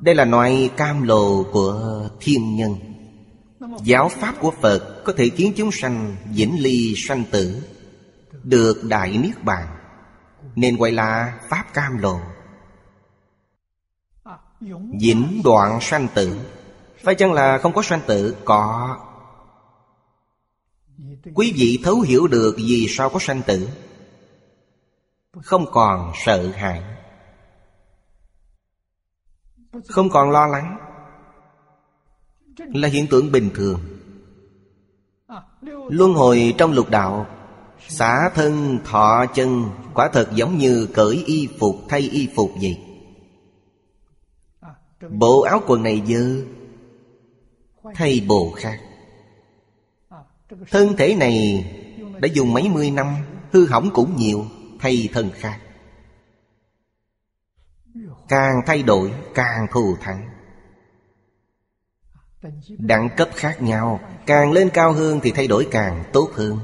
[0.00, 2.74] Đây là loại cam lồ của thiên nhân.
[3.84, 7.62] Giáo pháp của phật có thể khiến chúng sanh vĩnh ly sanh tử,
[8.42, 9.68] được đại niết bàn.
[10.54, 12.20] Nên gọi là pháp cam lồ
[15.00, 16.40] vĩnh đoạn sanh tử
[17.04, 18.36] phải chăng là không có sanh tử?
[18.44, 18.98] Có.
[21.34, 23.68] Quý vị thấu hiểu được vì sao có sanh tử?
[25.42, 26.82] Không còn sợ hãi.
[29.88, 30.78] Không còn lo lắng.
[32.56, 33.80] Là hiện tượng bình thường.
[35.88, 37.26] Luân hồi trong lục đạo,
[37.88, 39.64] xả thân, thọ chân,
[39.94, 42.78] quả thật giống như cởi y phục thay y phục vậy.
[45.10, 46.44] Bộ áo quần này dơ
[47.94, 48.80] thay bồ khác.
[50.70, 51.64] Thân thể này
[52.20, 53.16] đã dùng mấy mươi năm,
[53.52, 54.46] hư hỏng cũng nhiều,
[54.80, 55.60] thay thân khác.
[58.28, 60.28] Càng thay đổi, càng thù thắng.
[62.78, 66.58] Đẳng cấp khác nhau, càng lên cao hơn thì thay đổi càng tốt hơn.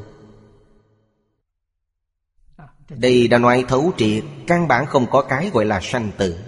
[2.88, 6.38] Đây đã nói thấu triệt, căn bản không có cái gọi là sanh tử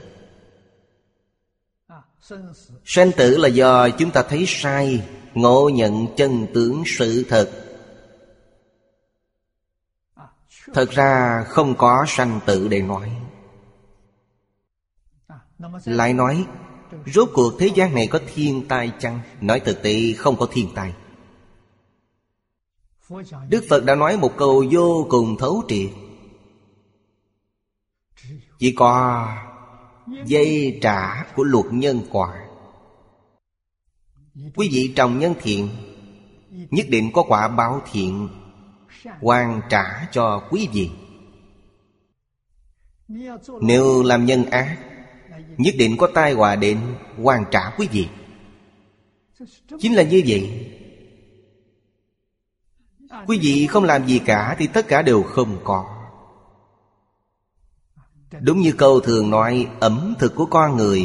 [2.84, 7.50] sanh tử là do chúng ta thấy sai, ngộ nhận chân tướng sự thật.
[10.74, 13.10] Thật ra không có sanh tử để nói.
[15.84, 16.46] Lại nói,
[17.06, 19.20] Rốt cuộc thế gian này có thiên tai chăng?
[19.40, 20.94] Nói thực tế, không có thiên tai.
[23.48, 25.90] Đức Phật đã nói một câu vô cùng thấu triệt.
[28.58, 29.28] Chỉ có
[30.24, 32.38] dây trả của luật nhân quả.
[34.56, 35.68] Quý vị trồng nhân thiện,
[36.70, 38.28] Nhất định có quả báo thiện,
[39.20, 40.90] hoàn trả cho quý vị.
[43.60, 44.78] Nếu làm nhân ác,
[45.56, 46.78] nhất định có tai họa đến
[47.22, 48.08] hoàn trả quý vị.
[49.78, 50.68] Chính là như vậy.
[53.26, 55.91] Quý vị không làm gì cả thì tất cả đều không có
[58.40, 61.02] đúng như câu thường nói, ẩm thực của con người.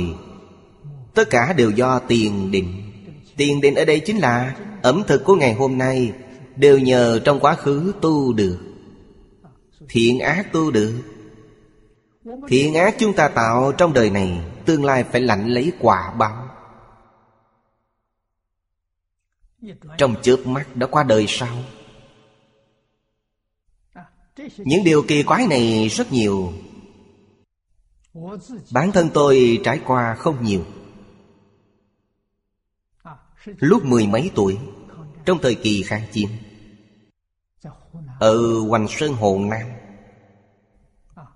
[1.14, 2.84] Tất cả đều do tiền định.
[3.38, 6.14] Tiền định ở đây chính là ẩm thực của ngày hôm nay
[6.58, 8.60] Đều nhờ trong quá khứ tu được.
[9.90, 11.02] Thiện ác tu được.
[12.48, 16.50] Thiện ác chúng ta tạo trong đời này, Tương lai phải lãnh lấy quả báo.
[19.98, 21.58] Trong chớp mắt đã qua đời sau.
[24.58, 26.54] Những điều kỳ quái này rất nhiều.
[28.74, 30.65] Bản thân tôi trải qua không nhiều.
[33.45, 34.57] Lúc mười mấy tuổi
[35.26, 36.30] Trong thời kỳ kháng chiến
[38.20, 39.70] ở Hoành Sơn Hồ Nam.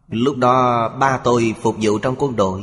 [0.07, 2.61] Lúc đó ba tôi phục vụ trong quân đội.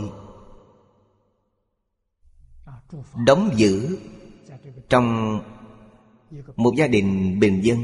[3.27, 3.99] Đóng giữ
[4.89, 5.39] Trong
[6.57, 7.79] một gia đình bình dân.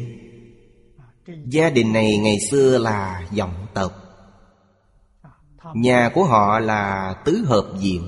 [1.47, 4.04] Gia đình này ngày xưa là dòng tộc
[5.75, 8.03] Nhà của họ là tứ hợp diện,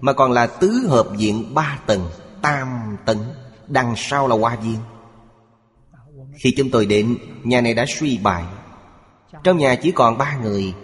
[0.00, 2.08] Mà còn là tứ hợp diện ba tầng,
[2.42, 3.24] Tam tầng,
[3.66, 4.78] Đằng sau là hoa viên.
[6.34, 8.44] Khi chúng tôi đến, Nhà này đã suy bại.
[9.44, 10.74] Trong nhà chỉ còn ba người,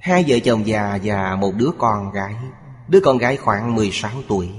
[0.00, 2.34] Hai vợ chồng già và một đứa con gái.
[2.88, 4.50] Đứa con gái khoảng 16 tuổi.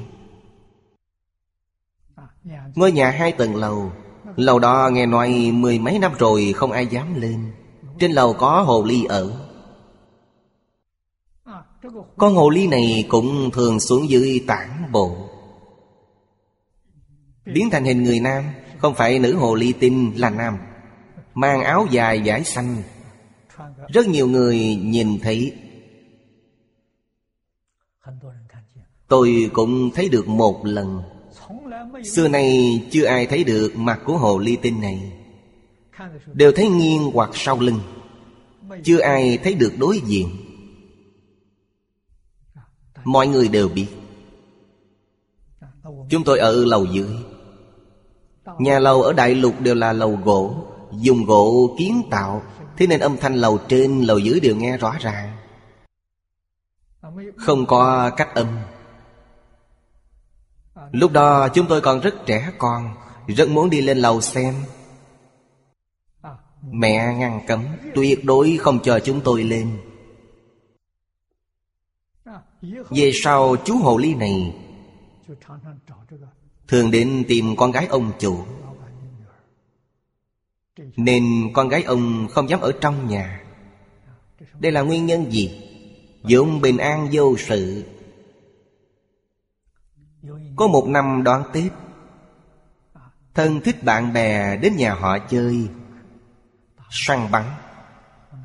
[2.75, 3.91] Ngôi nhà hai tầng lầu
[4.35, 7.51] Lầu đó nghe nói mười mấy năm rồi không ai dám lên.
[7.99, 9.50] Trên lầu có hồ ly ở.
[12.17, 15.15] Con hồ ly này cũng thường xuống dưới tản bộ.
[17.45, 18.43] Biến thành hình người nam,
[18.77, 20.57] Không phải nữ hồ ly tinh là nam.
[21.33, 22.83] Mang áo dài vải xanh.
[23.87, 25.53] Rất nhiều người nhìn thấy.
[29.07, 31.01] Tôi cũng thấy được một lần.
[32.03, 35.11] Xưa nay chưa ai thấy được mặt của hồ ly tinh này.
[36.33, 37.79] Đều thấy nghiêng hoặc sau lưng.
[38.83, 40.27] Chưa ai thấy được đối diện.
[43.03, 43.87] Mọi người đều biết.
[46.09, 47.09] Chúng tôi ở lầu dưới.
[48.59, 52.43] Nhà lầu ở Đại Lục đều là lầu gỗ, Dùng gỗ kiến tạo.
[52.77, 55.37] Thế nên âm thanh lầu trên, lầu dưới đều nghe rõ ràng.
[57.37, 58.47] Không có cách âm.
[60.91, 62.95] Lúc đó chúng tôi còn rất trẻ con,
[63.27, 64.55] Rất muốn đi lên lầu xem.
[66.71, 69.77] Mẹ ngăn cấm, Tuyệt đối không cho chúng tôi lên.
[72.89, 74.55] Về sau chú hồ ly này,
[76.67, 78.45] Thường đến tìm con gái ông chủ.
[80.95, 83.43] Nên con gái ông không dám ở trong nhà.
[84.59, 85.67] Đây là nguyên nhân gì?
[86.23, 87.83] Dũng bình an vô sự.
[90.55, 91.71] Có một năm đón Tết,
[93.33, 95.67] Thân thích bạn bè đến nhà họ chơi,
[96.89, 97.43] Săn bắn.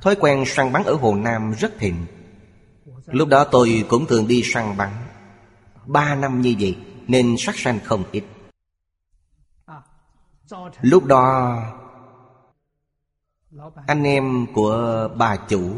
[0.03, 2.07] Thói quen săn bắn ở Hồ Nam rất thịnh.
[3.07, 4.91] Lúc đó tôi cũng thường đi săn bắn.
[5.87, 6.77] Ba năm như vậy,
[7.09, 8.25] Nên sát sanh không ít.
[10.81, 11.57] Lúc đó,
[13.87, 15.75] Anh em của bà chủ,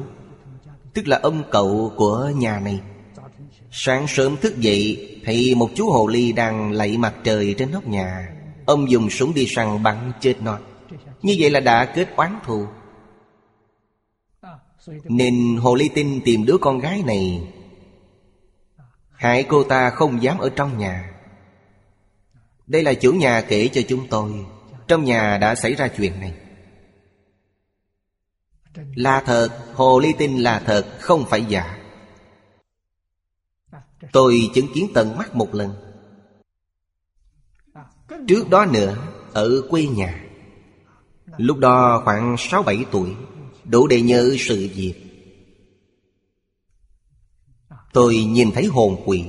[0.94, 2.80] Tức là ông cậu của nhà này,
[3.70, 7.86] Sáng sớm thức dậy Thấy một chú hồ ly đang lạy mặt trời trên nóc
[7.86, 8.28] nhà.
[8.66, 10.58] Ông dùng súng đi săn bắn chết nó.
[11.22, 12.66] Như vậy là đã kết oán thù.
[15.04, 17.52] Nên hồ ly tinh tìm đứa con gái này.
[19.10, 21.14] Hại cô ta không dám ở trong nhà.
[22.66, 24.46] Đây là chủ nhà kể cho chúng tôi.
[24.88, 26.34] Trong nhà đã xảy ra chuyện này.
[28.94, 31.78] Là thật, hồ ly tinh là thật, không phải giả.
[34.12, 35.74] Tôi chứng kiến tận mắt một lần.
[38.28, 38.96] Trước đó nữa
[39.32, 40.24] Ở quê nhà.
[41.36, 43.16] Lúc đó khoảng 6-7 tuổi.
[43.68, 44.94] Đủ để nhớ sự việc.
[47.92, 49.24] Tôi nhìn thấy hồn quỷ.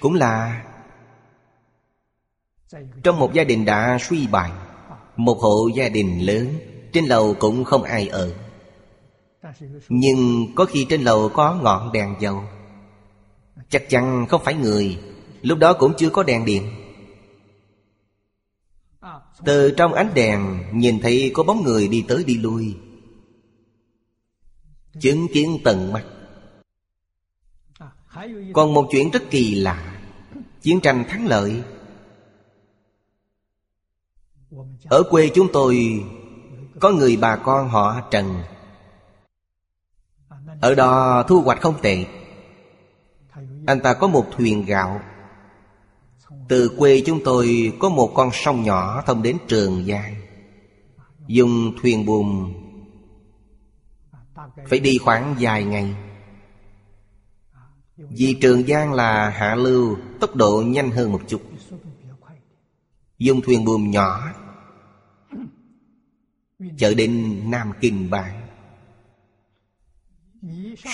[0.00, 0.64] Cũng là
[3.02, 4.50] Trong một gia đình đã suy bại,
[5.16, 6.58] Một hộ gia đình lớn,
[6.92, 8.34] Trên lầu cũng không ai ở.
[9.88, 12.44] Nhưng có khi trên lầu có ngọn đèn dầu.
[13.68, 14.98] Chắc chắn không phải người,
[15.42, 16.81] Lúc đó cũng chưa có đèn điện.
[19.44, 22.76] Từ trong ánh đèn, Nhìn thấy có bóng người đi tới đi lui.
[25.00, 26.04] Chứng kiến tận mắt.
[28.52, 29.98] Còn một chuyện rất kỳ lạ.
[30.60, 31.62] Chiến tranh thắng lợi.
[34.84, 36.04] Ở quê chúng tôi,
[36.80, 38.42] Có người bà con họ Trần.
[40.60, 42.06] Ở đó thu hoạch không tệ.
[43.66, 45.00] Anh ta có một thuyền gạo.
[46.48, 50.14] Từ quê chúng tôi có một con sông nhỏ thông đến Trường Giang.
[51.26, 52.52] Dùng thuyền buồm.
[54.68, 55.94] Phải đi khoảng vài ngày.
[57.96, 61.42] Vì Trường Giang là hạ lưu, Tốc độ nhanh hơn một chút.
[63.18, 64.32] Dùng thuyền buồm nhỏ,
[66.78, 68.42] Chở đến Nam Kinh Bản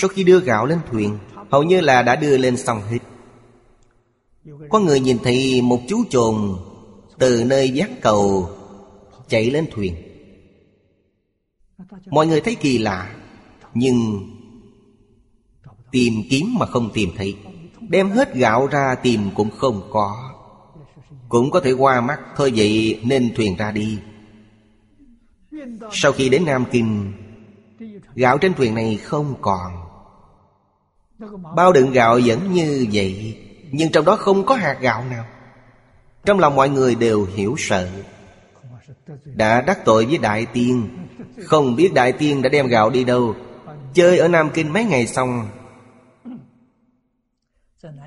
[0.01, 1.18] sau khi đưa gạo lên thuyền,
[1.51, 2.99] Hầu như là đã đưa lên xong hết.
[4.69, 6.57] Có người nhìn thấy một chú trồn
[7.19, 8.51] Từ nơi giác cầu
[9.29, 9.95] Chạy lên thuyền.
[12.07, 13.17] Mọi người thấy kỳ lạ,
[13.75, 14.29] Nhưng
[15.91, 17.37] Tìm kiếm mà không tìm thấy.
[17.81, 20.35] Đem hết gạo ra tìm cũng không có.
[21.29, 23.99] Cũng có thể qua mắt, Thôi vậy nên thuyền ra đi.
[25.93, 27.13] Sau khi đến Nam Kinh,
[28.15, 29.73] Gạo trên thuyền này không còn.
[31.57, 33.39] Bao đựng gạo vẫn như vậy.
[33.73, 35.25] Nhưng trong đó không có hạt gạo nào.
[36.25, 37.89] Trong lòng mọi người đều hiểu sợ.
[39.25, 40.89] Đã đắc tội với Đại Tiên,
[41.45, 43.35] Không biết Đại Tiên đã đem gạo đi đâu.
[43.95, 45.49] Chơi ở Nam Kinh mấy ngày xong,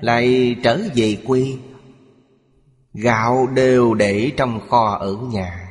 [0.00, 1.56] Lại trở về quê.
[2.94, 5.68] Gạo đều để trong kho ở nhà.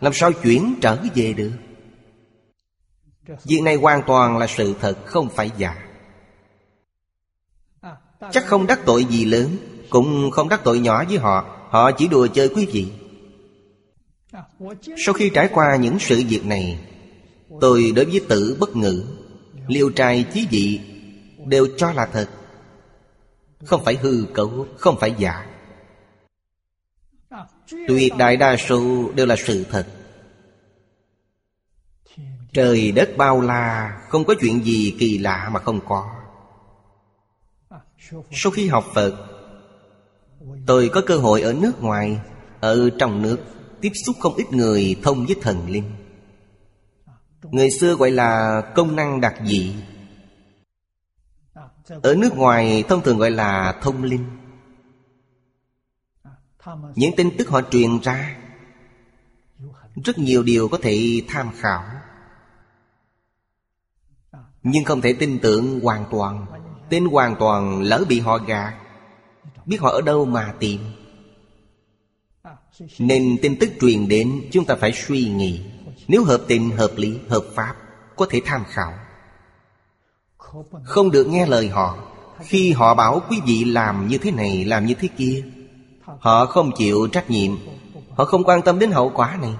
[0.00, 1.52] Làm sao chuyển trở về được?
[3.44, 5.91] Việc này hoàn toàn là sự thật, Không phải giả.
[8.30, 9.56] Chắc không đắc tội gì lớn,
[9.90, 11.44] Cũng không đắc tội nhỏ với họ.
[11.68, 12.86] Họ chỉ đùa chơi quý vị.
[14.96, 16.78] Sau khi trải qua những sự việc này,
[17.60, 19.04] Tôi đối với tử bất ngữ
[19.66, 20.80] Liêu trai chí dị
[21.46, 22.28] Đều cho là thật.
[23.64, 25.46] Không phải hư cấu, Không phải giả.
[27.88, 29.86] Tuyệt đại đa số đều là sự thật.
[32.52, 36.21] Trời đất bao la, Không có chuyện gì kỳ lạ mà không có.
[38.10, 39.28] Sau khi học Phật,
[40.66, 42.20] Tôi có cơ hội ở nước ngoài,
[42.60, 43.38] Ở trong nước,
[43.80, 45.90] Tiếp xúc không ít người thông với thần linh.
[47.42, 49.74] Người xưa gọi là công năng đặc dị.
[52.02, 54.24] Ở nước ngoài thông thường gọi là thông linh.
[56.94, 58.36] Những tin tức họ truyền ra,
[60.04, 61.84] Rất nhiều điều có thể tham khảo,
[64.62, 66.46] Nhưng không thể tin tưởng hoàn toàn.
[66.92, 68.74] Tin hoàn toàn lỡ bị họ gạt
[69.66, 70.80] Biết họ ở đâu mà tìm.
[72.98, 75.60] Nên tin tức truyền đến chúng ta phải suy nghĩ.
[76.08, 77.74] Nếu hợp tình, hợp lý, hợp pháp
[78.16, 78.92] Có thể tham khảo.
[80.84, 81.98] Không được nghe lời họ.
[82.40, 85.44] Khi họ bảo quý vị làm như thế này Làm như thế kia
[86.04, 87.52] Họ không chịu trách nhiệm.
[88.10, 89.54] Họ không quan tâm đến hậu quả này.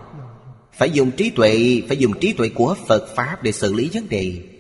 [0.72, 4.09] Phải dùng trí tuệ Phải dùng trí tuệ của Phật Pháp Để xử lý vấn
[4.09, 4.51] đề.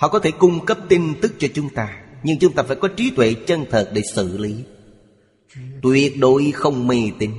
[0.00, 2.88] Họ có thể cung cấp tin tức cho chúng ta, Nhưng chúng ta phải có
[2.88, 4.64] trí tuệ chân thật để xử lý.
[5.82, 7.30] Tuyệt đối không mê tín.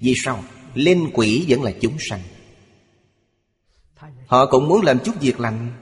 [0.00, 0.44] Vì sao?
[0.74, 2.20] Linh quỷ vẫn là chúng sanh.
[4.26, 5.72] Họ cũng muốn làm chút việc lành.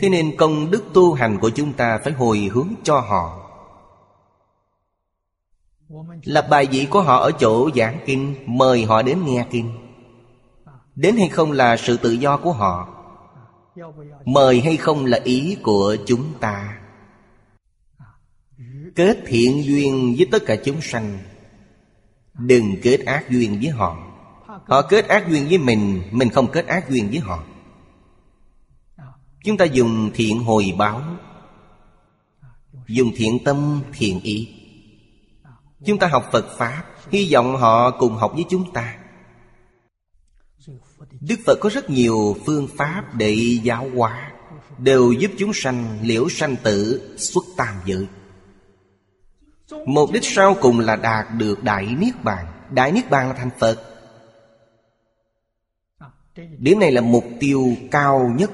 [0.00, 3.50] Thế nên công đức tu hành của chúng ta Phải hồi hướng cho họ.
[6.24, 9.87] Lập bài vị của họ ở chỗ giảng kinh, Mời họ đến nghe kinh.
[10.98, 12.88] Đến hay không là sự tự do của họ.
[14.24, 16.78] Mời hay không là ý của chúng ta.
[18.94, 21.18] Kết thiện duyên với tất cả chúng sanh.
[22.34, 23.96] Đừng kết ác duyên với họ.
[24.66, 27.44] Họ kết ác duyên với mình Mình không kết ác duyên với họ.
[29.44, 31.02] Chúng ta dùng thiện hồi báo.
[32.86, 34.48] Dùng thiện tâm, thiện ý.
[35.86, 38.97] Chúng ta học Phật Pháp Hy vọng họ cùng học với chúng ta.
[41.20, 44.32] Đức Phật có rất nhiều phương pháp để giáo hóa,
[44.78, 48.06] Đều giúp chúng sanh liễu sanh tử, xuất tam giới.
[49.86, 52.46] Mục đích sau cùng là đạt được Đại Niết Bàn.
[52.70, 53.84] Đại Niết Bàn là thành Phật.
[56.58, 58.50] Điểm này là mục tiêu cao nhất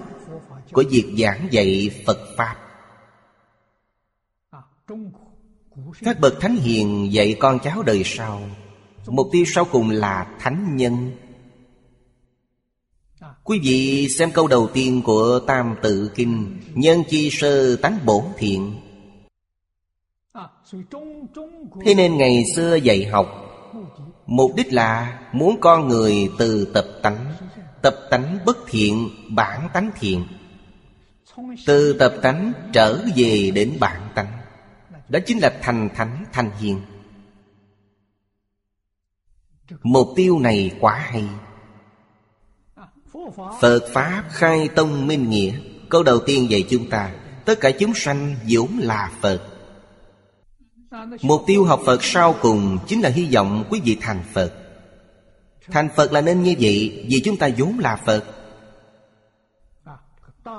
[0.73, 2.57] Của việc giảng dạy Phật Pháp.
[6.01, 8.43] Các bậc thánh hiền dạy con cháu đời sau,
[9.07, 11.11] Mục tiêu sau cùng là thánh nhân.
[13.45, 18.25] Quý vị xem câu đầu tiên của Tam Tự Kinh Nhân chi sơ tánh bổn
[18.37, 18.81] thiện.
[21.85, 23.27] Thế nên ngày xưa dạy học
[24.27, 27.35] Mục đích là muốn con người từ tập tánh
[27.83, 30.27] Tập tánh bất thiện, bản tánh thiện.
[31.67, 34.39] Từ tập tánh trở về đến bản tánh
[35.09, 36.81] Đó chính là thành thánh thành hiền.
[39.83, 41.25] Mục tiêu này quá hay.
[43.61, 45.53] Phật Pháp khai tông minh nghĩa.
[45.89, 47.11] Câu đầu tiên dạy chúng ta,
[47.45, 49.43] Tất cả chúng sanh vốn là Phật.
[51.23, 54.53] Mục tiêu học Phật sau cùng Chính là hy vọng quý vị thành Phật.
[55.71, 58.25] Thành Phật là nên như vậy Vì chúng ta vốn là Phật.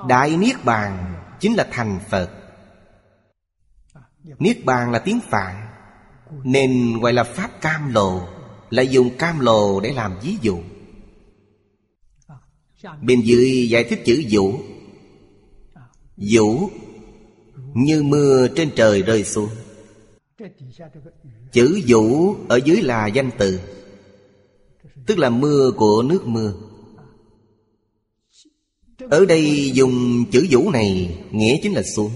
[0.08, 2.30] Đại Niết Bàn Chính là thành Phật.
[4.38, 5.54] Niết Bàn là tiếng Phạn,
[6.44, 8.28] Nên gọi là Pháp Cam Lồ
[8.70, 10.58] lại dùng cam lồ để làm ví dụ.
[13.02, 14.52] Bên dưới giải thích chữ vũ.
[16.16, 16.70] Vũ
[17.74, 19.48] Như mưa trên trời rơi xuống.
[21.52, 23.60] Chữ vũ ở dưới là danh từ,
[25.06, 26.54] Tức là mưa của nước mưa.
[29.10, 32.10] Ở đây dùng chữ vũ này Nghĩa chính là xuống,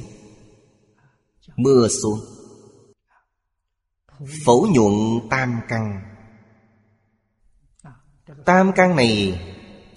[1.56, 2.20] Mưa xuống.
[4.44, 6.02] Phổ nhuận tam căn.
[8.44, 9.40] Tam căn này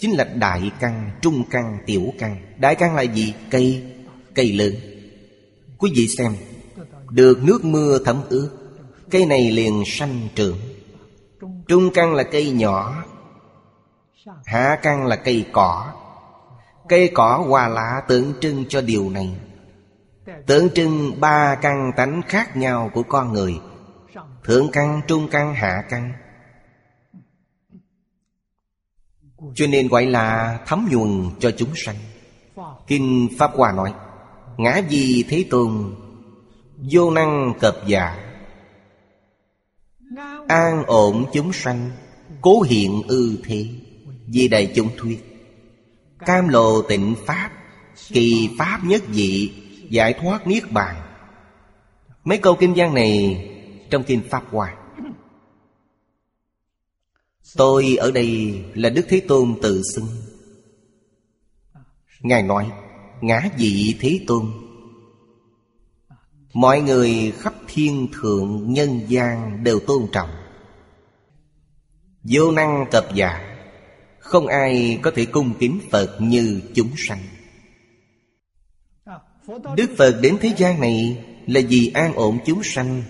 [0.04, 2.38] Chính là đại căn, trung căn, tiểu căn.
[2.58, 3.34] Đại căn là gì?
[3.52, 3.84] Cây
[4.36, 4.74] Cây lớn.
[5.78, 6.36] Quý vị xem
[7.10, 8.50] Được nước mưa thấm ướt
[9.12, 10.58] Cây này liền sanh trưởng.
[11.68, 13.04] Trung căn là cây nhỏ
[14.46, 15.94] Hạ căn là cây cỏ.
[16.90, 19.36] Cây cỏ hoa lạ tượng trưng cho điều này.
[20.46, 23.56] Tượng trưng ba căn tánh khác nhau của con người.
[24.44, 26.14] Thượng căn, trung căn, hạ căn.
[29.56, 31.96] Cho nên gọi là thấm nhuần cho chúng sanh.
[32.88, 33.94] Kinh Pháp Hoa nói,
[34.58, 35.96] Ngã gì Thế Tôn,
[36.92, 38.18] Vô năng cập giả
[40.48, 41.92] An ổn chúng sanh,
[42.42, 43.66] Cố hiện ư thế.
[44.28, 45.44] Vì đại chúng thuyết,
[46.26, 47.50] Cam lộ tịnh Pháp,
[48.08, 49.52] Kỳ Pháp nhất dị,
[49.90, 50.96] Giải thoát Niết Bàn.
[52.24, 53.46] Mấy câu kinh văn này
[53.90, 54.76] Trong kinh Pháp Hoa.
[57.58, 60.08] Tôi ở đây là Đức Thế Tôn tự xưng.
[62.20, 62.72] Ngài nói,
[63.22, 64.46] Ngã dị Thế Tôn.
[66.54, 70.30] Mọi người khắp thiên thượng, nhân gian đều tôn trọng.
[72.24, 73.58] Vô năng cập giả
[74.20, 77.20] Không ai có thể cung kính Phật như chúng sanh.
[79.76, 83.04] Đức Phật đến thế gian này Là vì an ổn chúng sanh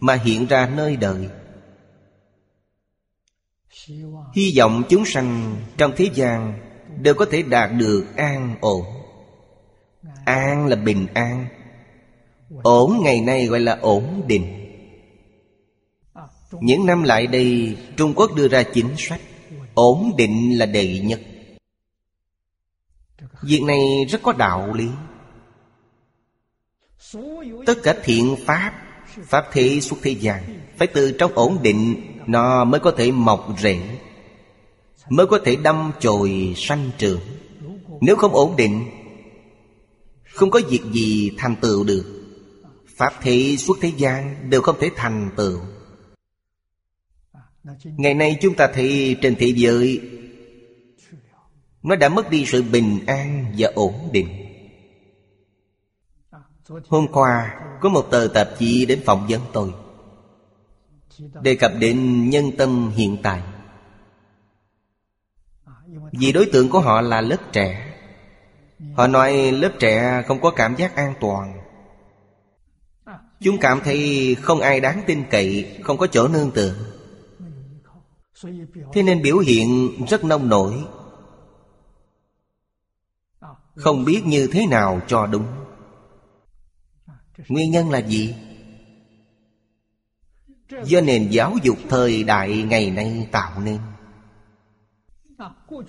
[0.00, 1.28] Mà hiện ra nơi đời.
[4.34, 6.58] Hy vọng chúng sanh trong thế gian
[7.02, 8.84] Đều có thể đạt được an ổn.
[10.24, 11.46] An là bình an.
[12.62, 14.54] Ổn ngày nay gọi là ổn định.
[16.60, 19.20] Những năm lại đây, Trung Quốc đưa ra chính sách,
[19.74, 21.20] Ổn định là đệ nhất.
[23.42, 24.88] Việc này rất có đạo lý.
[27.66, 28.72] Tất cả thiện pháp
[29.24, 31.96] Pháp thế xuất thế gian Phải từ trong ổn định
[32.28, 33.80] nó mới có thể mọc rễ,
[35.08, 37.20] Mới có thể đâm chồi sanh trưởng.
[38.00, 38.84] Nếu không ổn định,
[40.34, 42.04] Không có việc gì thành tựu được.
[42.96, 45.60] Pháp thế suốt thế gian đều không thể thành tựu.
[47.84, 50.00] Ngày nay chúng ta thấy trên thế giới,
[51.82, 54.28] Nó đã mất đi sự bình an và ổn định.
[56.88, 59.72] Hôm qua, có một tờ tạp chí đến phỏng vấn tôi.
[61.42, 63.42] Đề cập đến nhân tâm hiện tại.
[66.12, 67.94] Vì đối tượng của họ là lớp trẻ.
[68.94, 71.60] Họ nói lớp trẻ không có cảm giác an toàn.
[73.40, 76.74] Chúng cảm thấy không ai đáng tin cậy, Không có chỗ nương tựa.
[78.92, 80.84] Thế nên biểu hiện rất nông nổi.
[83.74, 85.46] Không biết như thế nào cho đúng.
[87.48, 88.34] Nguyên nhân là gì?
[90.84, 93.78] Do nền giáo dục thời đại ngày nay tạo nên.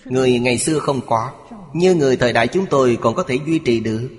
[0.05, 1.31] Người ngày xưa không có,
[1.73, 4.09] Như người thời đại chúng tôi còn có thể duy trì được.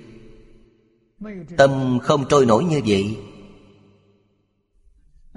[1.57, 3.17] Tâm không trôi nổi như vậy.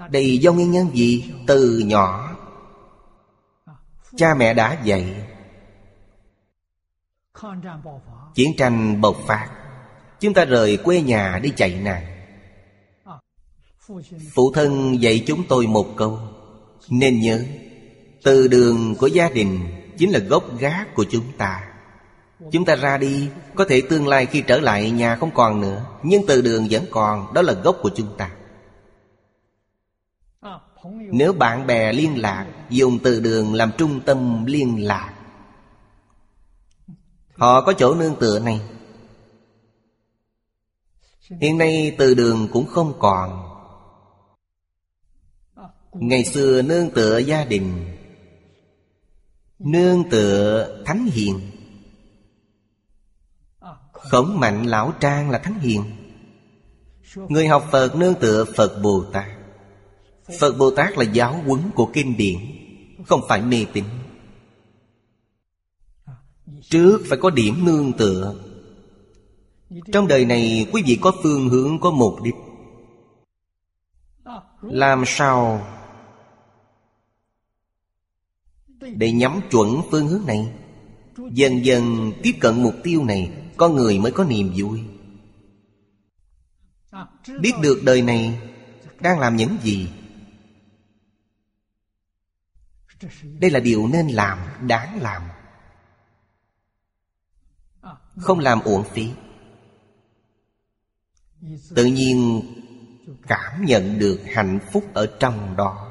[0.09, 1.33] Đây do nguyên nhân gì?
[1.47, 2.35] Từ nhỏ,
[4.15, 5.27] Cha mẹ đã dạy.
[8.33, 9.49] Chiến tranh bộc phát.
[10.19, 12.14] Chúng ta rời quê nhà đi chạy nạn.
[14.33, 16.19] Phụ thân dạy chúng tôi một câu,
[16.89, 17.43] Nên nhớ,
[18.23, 19.59] Từ đường của gia đình
[19.97, 21.63] Chính là gốc gác của chúng ta.
[22.51, 25.85] Chúng ta ra đi, Có thể tương lai khi trở lại nhà không còn nữa,
[26.03, 28.31] Nhưng từ đường vẫn còn, Đó là gốc của chúng ta.
[31.11, 35.13] Nếu bạn bè liên lạc, Dùng từ đường làm trung tâm liên lạc.
[37.33, 38.61] Họ có chỗ nương tựa này.
[41.41, 43.54] Hiện nay từ đường cũng không còn
[45.99, 47.95] Ngày xưa nương tựa gia đình,
[49.59, 51.39] Nương tựa thánh hiền.
[53.91, 55.83] Khổng mạnh lão trang là thánh hiền.
[57.15, 59.25] Người học Phật nương tựa Phật Bồ Tát.
[60.39, 62.37] Phật Bồ Tát là giáo huấn của kinh điển,
[63.05, 63.83] Không phải mê tín.
[66.61, 68.35] Trước phải có điểm nương tựa.
[69.91, 72.35] Trong đời này, quý vị có phương hướng, có mục đích.
[74.61, 75.67] Làm sao
[78.93, 80.51] Để nhắm chuẩn phương hướng này.
[81.31, 84.83] Dần dần tiếp cận mục tiêu này, con người mới có niềm vui.
[87.39, 88.39] Biết được đời này
[88.99, 89.89] đang làm những gì.
[93.39, 95.21] Đây là điều nên làm, đáng làm.
[98.17, 99.09] Không làm uổng phí.
[101.75, 102.41] Tự nhiên
[103.27, 105.84] cảm nhận được hạnh phúc ở trong đó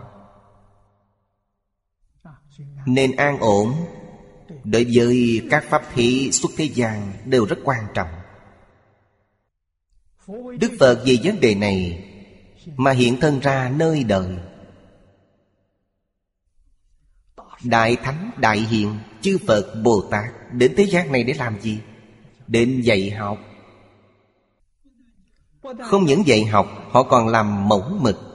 [2.87, 3.75] nên an ổn.
[4.65, 8.09] Đối với các pháp khí xuất thế gian đều rất quan trọng.
[10.59, 12.05] Đức phật vì vấn đề này
[12.77, 14.29] mà hiện thân ra nơi đời.
[17.65, 21.79] Đại thánh, đại hiện chư phật, bồ tát đến thế gian này để làm gì?
[22.47, 23.39] Đến dạy học.
[25.83, 28.34] Không những dạy học, họ còn làm mẫu mực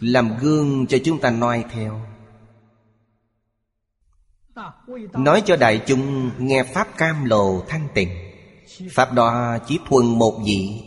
[0.00, 2.00] làm gương cho chúng ta noi theo.
[5.12, 8.10] Nói cho đại chúng nghe pháp cam lồ thanh tịnh.
[8.90, 10.82] Pháp đó chỉ thuần một vị.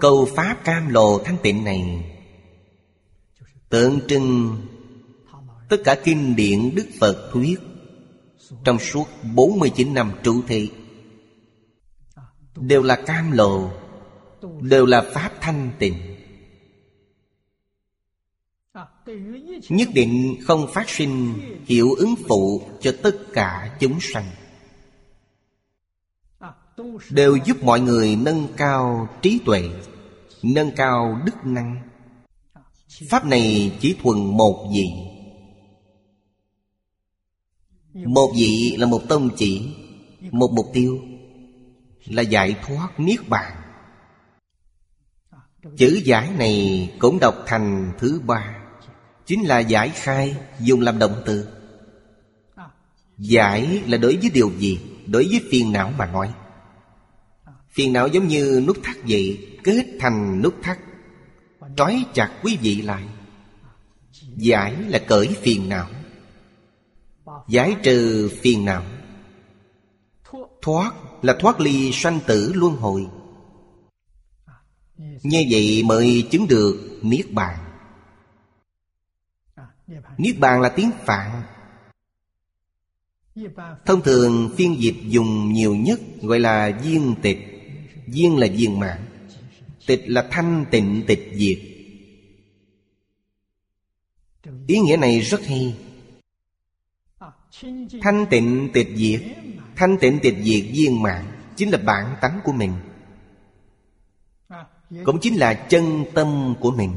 [0.00, 2.04] Câu pháp cam lồ thanh tịnh này,
[3.68, 4.56] tượng trưng
[5.68, 7.60] tất cả kinh điển đức phật thuyết
[8.64, 10.70] trong suốt 49 năm trụ thị
[12.56, 13.70] đều là cam lồ
[14.60, 15.94] đều là pháp thanh tịnh.
[19.68, 21.34] Nhất định không phát sinh
[21.66, 24.30] hiệu ứng phụ cho tất cả chúng sanh.
[27.10, 29.62] Đều giúp mọi người nâng cao trí tuệ,
[30.42, 31.88] nâng cao đức năng.
[33.08, 34.86] Pháp này chỉ thuần một vị.
[37.94, 39.74] Một vị là một tông chỉ,
[40.30, 41.00] một mục tiêu,
[42.06, 43.65] là giải thoát niết bàn
[45.76, 48.56] chữ giải này cũng đọc thành thứ ba.
[49.26, 51.48] Chính là giải khai, dùng làm động từ.
[53.18, 54.80] Giải là đối với điều gì?
[55.06, 56.32] Đối với phiền não mà nói.
[57.70, 60.78] Phiền não giống như nút thắt vậy, kết thành nút thắt.
[61.76, 63.02] Trói chặt quý vị lại.
[64.36, 65.88] Giải là cởi phiền não.
[67.48, 68.82] Giải trừ phiền não.
[70.62, 73.06] Thoát là thoát ly sanh tử luân hồi
[74.98, 77.58] như vậy mới chứng được niết bàn.
[80.18, 81.42] Niết bàn là tiếng phạn.
[83.86, 87.38] Thông thường, phiên dịch dùng nhiều nhất gọi là viên tịch.
[88.06, 89.06] Viên là viên mạng
[89.86, 91.58] tịch là thanh tịnh tịch diệt.
[94.66, 95.76] Ý nghĩa này rất hay.
[98.02, 99.22] Thanh tịnh tịch diệt.
[99.76, 102.72] Thanh tịnh tịch diệt viên mạng chính là bản tánh của mình
[105.04, 106.90] cũng chính là chân tâm của mình.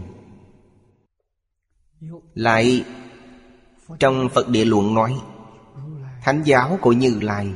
[2.34, 2.86] Lại,
[4.00, 5.16] trong phật địa luận nói,
[6.24, 7.48] thánh giáo của như lai,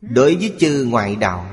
[0.00, 1.46] đối với chư ngoại đạo,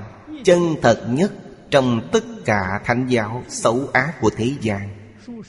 [0.43, 1.34] chân thật nhất
[1.71, 4.89] trong tất cả thánh giáo xấu ác của thế gian.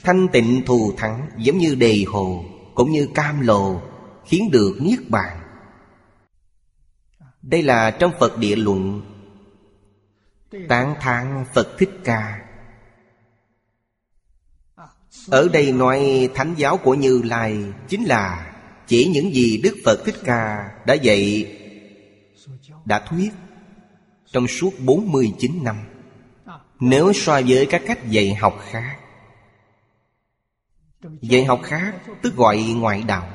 [0.03, 2.43] Thanh tịnh thù thắng giống như đề hồ,
[2.75, 3.81] cũng như cam lồ,
[4.25, 5.39] khiến được niết bàn.
[7.41, 9.01] Đây là trong phật địa luận
[10.69, 12.39] tán thán phật thích ca.
[15.27, 18.55] Ở đây nói thánh giáo của như lai chính là
[18.87, 21.51] chỉ những gì đức phật thích ca đã dạy,
[22.85, 23.31] đã thuyết
[24.31, 25.75] trong suốt 49 năm.
[26.79, 28.97] Nếu so với các cách dạy học khác,
[31.21, 33.29] Dạy học khác tức gọi ngoại đạo.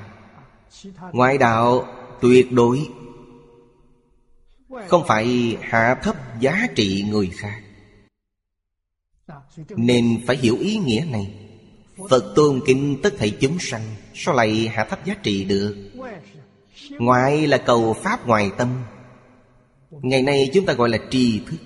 [1.13, 1.87] Ngoại đạo
[2.21, 2.89] tuyệt đối
[4.87, 7.61] không phải hạ thấp giá trị người khác.
[9.77, 11.35] Nên phải hiểu ý nghĩa này.
[12.11, 13.83] Phật tôn kính tất thảy chúng sanh,
[14.15, 15.77] Sao lại hạ thấp giá trị được?
[16.91, 18.69] Ngoại là cầu Pháp ngoài tâm.
[19.91, 21.57] Ngày nay chúng ta gọi là tri thức.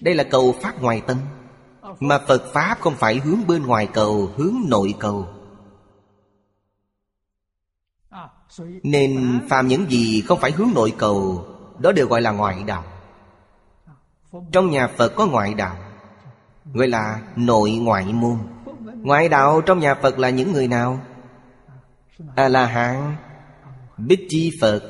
[0.00, 1.16] Đây là cầu Pháp ngoài tâm,
[2.00, 5.26] Mà Phật Pháp không phải hướng bên ngoài cầu, Hướng nội cầu.
[8.82, 11.46] Nên phàm những gì không phải hướng nội cầu
[11.78, 12.84] đó đều gọi là ngoại đạo.
[14.52, 15.76] Trong nhà Phật có ngoại đạo,
[16.74, 18.38] Gọi là nội ngoại môn.
[19.02, 21.00] Ngoại đạo trong nhà Phật là những người nào?
[22.34, 23.16] A-la-hán,
[23.98, 24.82] Bích Chi Phật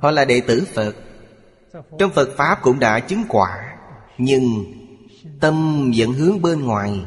[0.00, 0.94] Họ là đệ tử Phật.
[1.98, 3.76] Trong Phật Pháp cũng đã chứng quả,
[4.18, 4.64] Nhưng
[5.40, 7.06] Tâm vẫn hướng bên ngoài,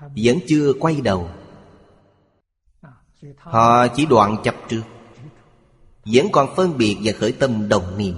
[0.00, 1.28] Vẫn chưa quay đầu.
[3.38, 4.82] Họ chỉ đoạn chập trước.
[6.12, 8.14] Vẫn còn phân biệt và khởi tâm đồng niệm.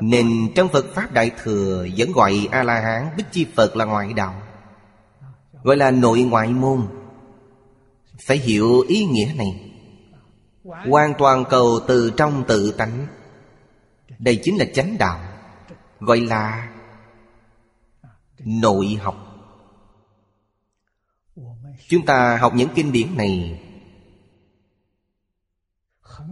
[0.00, 4.42] Nên trong Phật Pháp Đại Thừa Vẫn gọi A-la-hán, Bích Chi Phật là ngoại đạo,
[5.62, 6.86] Gọi là nội ngoại môn.
[8.26, 9.72] Phải hiểu ý nghĩa này.
[10.64, 13.06] Hoàn toàn cầu từ trong tự tánh.
[14.18, 15.20] Đây chính là chánh đạo,
[16.00, 16.68] Gọi là
[18.38, 19.16] Nội học.
[21.88, 23.60] Chúng ta học những kinh điển này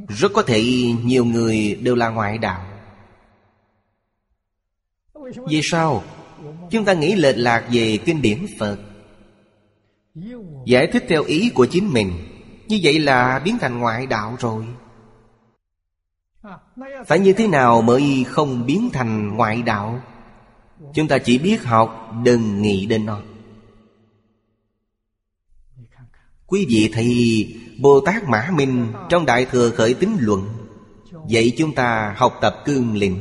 [0.09, 0.62] rất có thể
[1.05, 2.66] nhiều người đều là ngoại đạo.
[5.49, 6.03] Vì sao?
[6.70, 8.78] Chúng ta nghĩ lệch lạc về kinh điển Phật.
[10.66, 12.12] Giải thích theo ý của chính mình.
[12.68, 14.64] Như vậy là biến thành ngoại đạo rồi.
[17.07, 20.01] Phải như thế nào mới không biến thành ngoại đạo?
[20.95, 23.20] Chúng ta chỉ biết học, Đừng nghĩ đến nó.
[26.47, 27.09] Quý vị thấy
[27.81, 30.49] Bồ Tát Mã Minh Trong Đại Thừa Khởi Tính Luận.
[31.29, 33.20] Dạy chúng ta học tập cương lĩnh.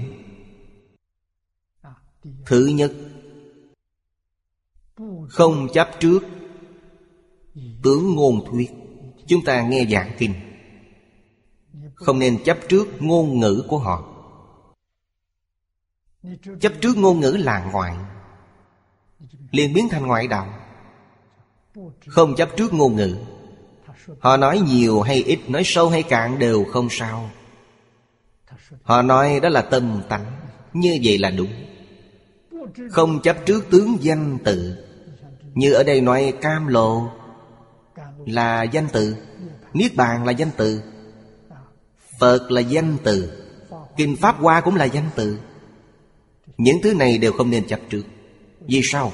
[2.46, 2.94] Thứ nhất,
[5.30, 6.20] Không chấp trước.
[7.84, 8.72] Tướng ngôn thuyết,
[9.28, 10.34] Chúng ta nghe giảng kinh.
[11.96, 14.04] Không nên chấp trước ngôn ngữ của họ.
[16.60, 17.96] Chấp trước ngôn ngữ là ngoại,
[19.52, 20.48] liền biến thành ngoại đạo.
[22.08, 23.18] Không chấp trước ngôn ngữ.
[24.20, 27.30] Họ nói nhiều hay ít, Nói sâu hay cạn đều không sao.
[28.84, 30.26] Họ nói đó là tâm tánh,
[30.74, 31.52] Như vậy là đúng.
[32.92, 34.76] Không chấp trước tướng danh tự,
[35.54, 37.10] Như ở đây nói cam lộ
[38.26, 39.16] Là danh tự,
[39.74, 40.82] Niết bàn là danh tự,
[42.20, 43.32] Phật là danh từ,
[43.98, 45.38] Kinh Pháp Hoa cũng là danh từ.
[46.58, 48.04] Những thứ này đều không nên chấp trước.
[48.68, 49.12] Vì sao?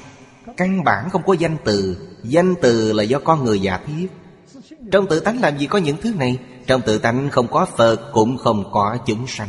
[0.56, 1.96] Căn bản không có danh từ.
[2.22, 4.06] Danh từ là do con người giả thiết
[4.92, 6.38] trong tự tánh làm gì có những thứ này?
[6.66, 9.48] Trong tự tánh không có Phật, Cũng không có chúng sanh.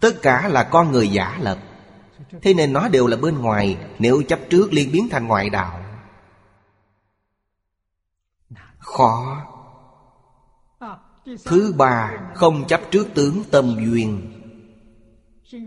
[0.00, 1.58] Tất cả là con người giả lập.
[2.42, 5.80] Thế nên nó đều là bên ngoài, Nếu chấp trước liên biến thành ngoại đạo.
[8.78, 9.42] Khó.
[11.44, 14.35] Thứ ba, Không chấp trước tướng tâm duyên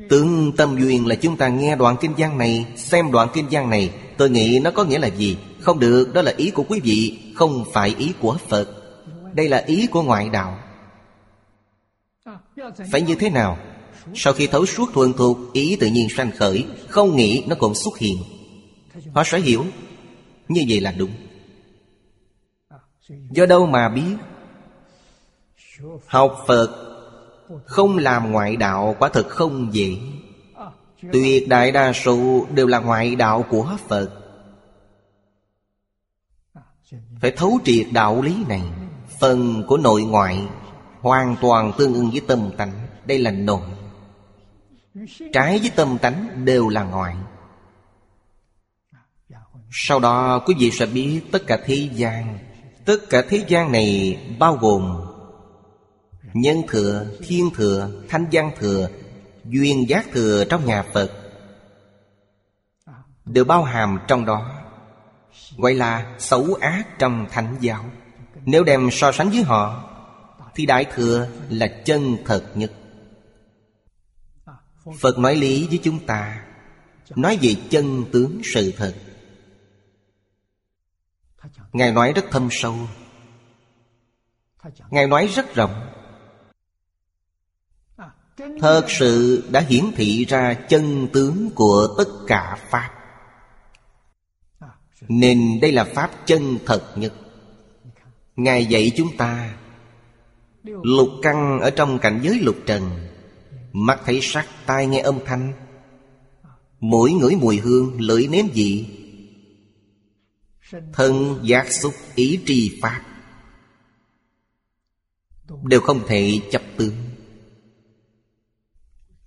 [0.09, 3.69] tương tâm duyên là chúng ta nghe đoạn kinh văn này Xem đoạn kinh văn
[3.69, 5.37] này Tôi nghĩ nó có nghĩa là gì?
[5.59, 8.67] Không được, đó là ý của quý vị Không phải ý của Phật.
[9.33, 10.59] Đây là ý của ngoại đạo.
[12.91, 13.57] Phải như thế nào?
[14.15, 17.75] Sau khi thấu suốt thuần thuộc Ý tự nhiên sanh khởi Không nghĩ nó cũng
[17.75, 18.17] xuất hiện.
[19.13, 19.65] Họ sẽ hiểu?
[20.47, 21.11] Như vậy là đúng.
[23.31, 24.15] Do đâu mà biết?
[26.05, 26.88] Học Phật
[27.65, 29.97] không làm ngoại đạo quả thực không dễ.
[31.13, 34.09] Tuyệt đại đa số đều là ngoại đạo của Phật.
[37.21, 38.61] Phải thấu triệt đạo lý này,
[39.19, 40.47] Phần của nội ngoại
[41.01, 42.71] Hoàn toàn tương ưng với tâm tánh.
[43.05, 43.61] Đây là nội.
[45.33, 47.15] Trái với tâm tánh đều là ngoại.
[49.71, 52.39] Sau đó, quý vị sẽ biết tất cả thế gian.
[52.85, 55.08] Tất cả thế gian này bao gồm
[56.33, 58.89] Nhân thừa, thiên thừa, thanh văn thừa
[59.45, 61.11] Duyên giác thừa trong nhà Phật
[63.25, 64.61] Đều bao hàm trong đó.
[65.57, 67.85] Gọi là xấu ác trong thánh giáo.
[68.45, 69.89] Nếu đem so sánh với họ
[70.55, 72.71] Thì Đại Thừa là chân thật nhất.
[74.99, 76.41] Phật nói lý với chúng ta
[77.15, 78.95] Nói về chân tướng sự thật.
[81.73, 82.75] Ngài nói rất thâm sâu.
[84.89, 85.98] Ngài nói rất rộng.
[88.59, 92.89] Thật sự đã hiển thị ra chân tướng của tất cả Pháp.
[95.07, 97.13] Nên đây là Pháp chân thật nhất.
[98.35, 99.55] Ngài dạy chúng ta
[100.63, 102.89] Lục căn ở trong cảnh giới lục trần
[103.73, 105.53] Mắt thấy sắc, tai nghe âm thanh
[106.79, 108.85] Mũi ngửi mùi hương, lưỡi nếm vị
[110.93, 113.01] Thân giác xúc ý tri pháp
[115.63, 117.08] Đều không thể chấp tướng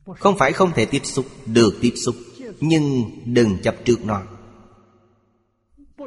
[0.06, 2.14] không phải không thể tiếp xúc, Được tiếp xúc,
[2.60, 4.22] Nhưng đừng chấp trước nó.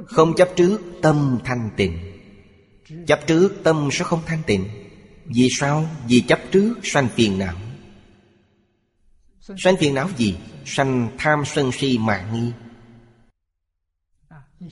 [0.05, 1.99] Không chấp trước, tâm thanh tịnh.
[3.07, 4.65] Chấp trước, tâm sẽ không thanh tịnh.
[5.25, 5.89] Vì sao?
[6.07, 7.55] Vì chấp trước, sanh phiền não.
[9.57, 10.35] Sanh phiền não gì?
[10.65, 12.51] Sanh tham sân si mạng nghi.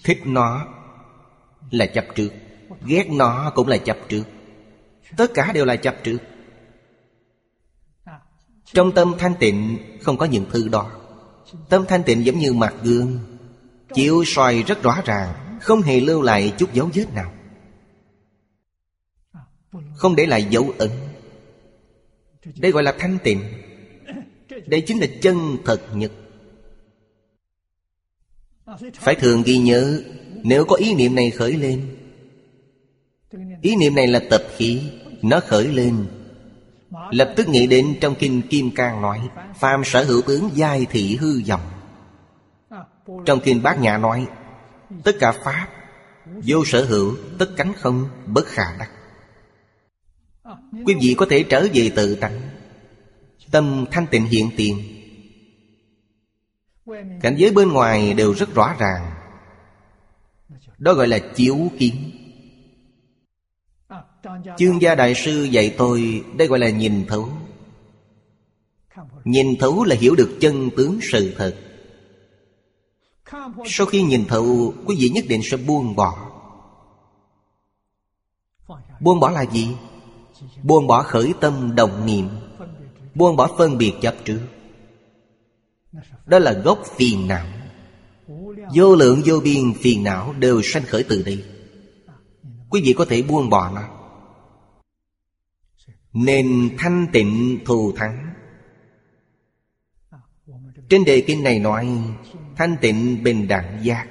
[0.03, 0.67] Thích nó
[1.71, 2.29] là chấp trước.
[2.85, 4.23] Ghét nó cũng là chấp trước.
[5.17, 6.17] Tất cả đều là chấp trước
[8.73, 10.91] trong tâm thanh tịnh, không có những thứ đó.
[11.69, 13.19] Tâm thanh tịnh giống như mặt gương,
[13.93, 17.33] Chiếu soi rất rõ ràng, Không hề lưu lại chút dấu vết nào.
[19.95, 20.89] Không để lại dấu ấn.
[22.55, 23.41] Đây gọi là thanh tịnh.
[24.65, 26.11] Đây chính là chân thật nhất
[28.93, 30.01] Phải thường ghi nhớ,
[30.43, 31.97] Nếu có ý niệm này khởi lên,
[33.61, 34.81] Ý niệm này là tập khí,
[35.21, 36.05] Nó khởi lên.
[37.11, 41.15] Lập tức nghĩ đến trong kinh Kim Cang nói, Phàm sở hữu tướng giai thị
[41.15, 41.61] hư vọng.
[43.25, 44.27] Trong kinh Bát Nhã nói,
[45.03, 45.67] Tất cả Pháp,
[46.25, 48.89] Vô sở hữu, Tất cánh không, Bất khả đắc.
[50.85, 52.41] Quý vị có thể trở về tự tánh.
[53.51, 54.77] Tâm thanh tịnh hiện tiền.
[57.21, 59.11] Cảnh giới bên ngoài đều rất rõ ràng.
[60.77, 62.12] Đó gọi là chiếu kiến.
[64.57, 67.29] Chương gia đại sư dạy tôi Đây gọi là nhìn thấu.
[69.23, 71.55] Nhìn thấu là hiểu được chân tướng sự thật.
[73.65, 76.29] Sau khi nhìn thấu, Quý vị nhất định sẽ buông bỏ.
[78.99, 79.69] Buông bỏ là gì?
[80.63, 82.29] Buông bỏ khởi tâm đồng niệm.
[83.15, 84.39] Buông bỏ phân biệt chấp trước.
[86.25, 87.45] Đó là gốc phiền não.
[88.75, 91.43] Vô lượng vô biên phiền não đều sanh khởi từ đây.
[92.69, 94.02] Quý vị có thể buông bỏ nó.
[96.13, 98.33] Nên thanh tịnh thù thắng.
[100.89, 101.89] Trên đề kinh này nói,
[102.55, 104.07] Thanh tịnh bình đẳng giác.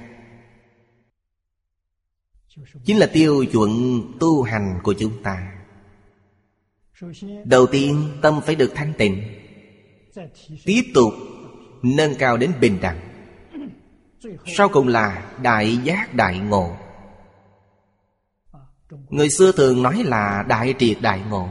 [2.85, 5.51] Chính là tiêu chuẩn tu hành của chúng ta.
[7.45, 9.23] Đầu tiên, tâm phải được thanh tịnh.
[10.65, 11.13] Tiếp tục,
[11.83, 12.99] nâng cao đến bình đẳng.
[14.45, 16.75] Sau cùng là đại giác đại ngộ.
[19.09, 21.49] Người xưa thường nói là đại triệt đại ngộ.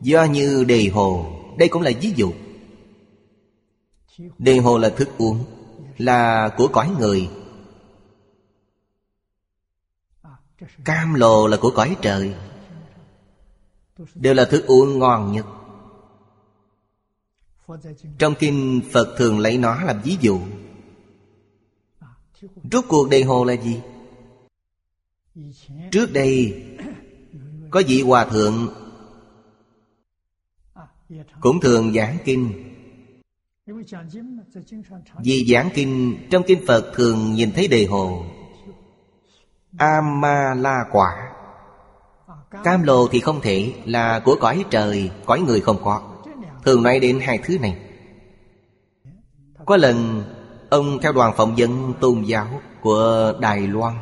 [0.00, 1.26] Do như đề hồ,
[1.58, 2.32] Đây cũng là ví dụ.
[4.38, 5.44] Đề hồ là thức uống,
[5.98, 7.30] Là của cõi người.
[10.84, 12.34] Cam lồ là của cõi trời.
[14.14, 15.46] Đều là thức uống ngon nhất.
[18.18, 20.40] Trong kinh Phật thường lấy nó làm ví dụ.
[22.72, 23.80] Rốt cuộc đề hồ là gì?
[25.90, 26.62] Trước đây,
[27.70, 28.81] Có vị hòa thượng
[31.40, 32.52] cũng thường giảng kinh.
[35.24, 38.24] Vì giảng kinh, Trong kinh Phật thường nhìn thấy đề hồ.
[39.78, 41.32] Ama la quả
[42.64, 46.02] Cam lồ thì không thể, là của cõi trời, Cõi người không có.
[46.64, 47.78] Thường nói đến hai thứ này.
[49.66, 50.24] Có lần,
[50.70, 53.94] Ông theo đoàn phỏng vấn tôn giáo Của Đài Loan.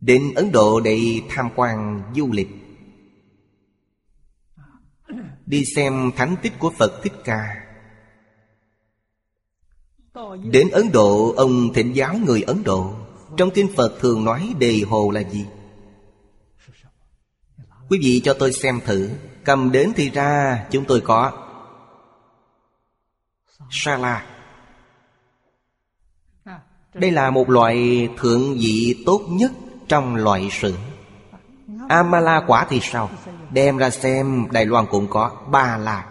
[0.00, 2.67] Đến Ấn Độ để tham quan du lịch.
[5.48, 7.64] Đi xem thánh tích của Phật Thích Ca.
[10.50, 12.94] Đến Ấn Độ, Ông thịnh giáo người Ấn Độ.
[13.36, 15.46] Trong kinh Phật thường nói đề hồ là gì?
[17.90, 19.10] Quý vị cho tôi xem thử.
[19.44, 21.32] Cầm đến thì ra chúng tôi có
[23.70, 24.26] Sa la.
[26.94, 29.52] Đây là một loại thượng vị tốt nhất
[29.88, 30.87] Trong loại sữa
[31.88, 33.10] Amala quả thì sao?
[33.50, 35.30] Đem ra xem, Đài Loan cũng có.
[35.50, 36.06] Ba la.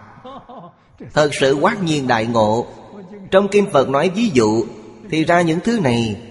[1.13, 2.67] Thật sự quát nhiên đại ngộ.
[3.32, 4.65] Trong Kinh Phật nói ví dụ,
[5.09, 6.21] Thì ra những thứ này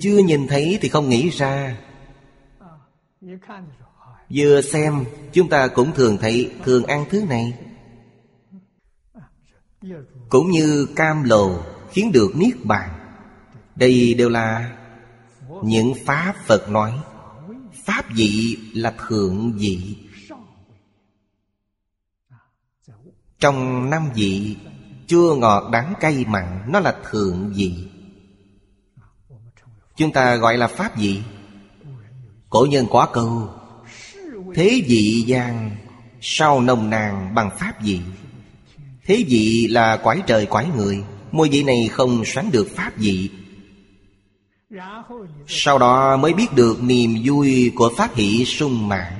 [0.00, 1.76] Chưa nhìn thấy thì không nghĩ ra.
[4.34, 7.54] Vừa xem, Chúng ta cũng thường thấy, Thường ăn thứ này.
[10.28, 11.58] Cũng như cam lồ
[11.90, 12.90] Khiến được niết bàn.
[13.76, 14.70] Đây đều là
[15.62, 16.92] Những Pháp Phật nói.
[17.88, 19.96] Pháp vị là thượng vị.
[23.40, 24.56] Trong năm vị
[25.06, 27.88] Chua ngọt đắng cay mặn, Nó là thượng vị.
[29.96, 31.22] Chúng ta gọi là pháp vị.
[32.50, 33.50] Cổ nhân quá câu,
[34.54, 35.76] Thế vị gian
[36.20, 38.00] Sau nồng nàn bằng pháp vị?
[39.04, 43.30] Thế vị là quái trời quái người, Môi vị này không sánh được pháp vị.
[45.46, 49.12] Sau đó mới biết được niềm vui của phát hỷ sung mãn.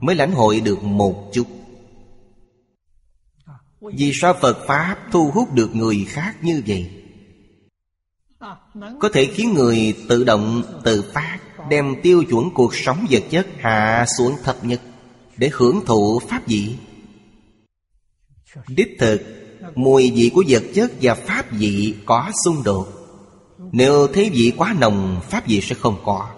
[0.00, 1.46] Mới lãnh hội được một chút.
[3.80, 6.90] Vì sao Phật Pháp thu hút được người khác như vậy?
[9.00, 13.46] Có thể khiến người tự động, tự phát Đem tiêu chuẩn cuộc sống vật chất
[13.58, 14.80] hạ xuống thấp nhất
[15.36, 16.76] Để hưởng thụ Pháp vị
[18.68, 19.20] Đích thực
[19.74, 22.99] Mùi vị của vật chất và Pháp vị có xung đột.
[23.72, 26.30] Nếu thế vị quá nồng, Pháp vị sẽ không có.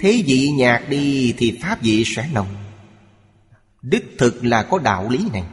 [0.00, 2.46] Thế vị nhạt đi thì Pháp vị sẽ nồng.
[3.82, 5.44] Đích thực là có đạo lý này.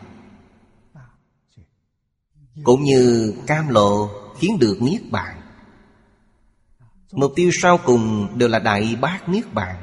[2.64, 4.10] Cũng như cam lộ
[4.40, 5.42] khiến được Niết Bàn.
[7.12, 9.76] Mục tiêu sau cùng đều là Đại Bác Niết Bàn.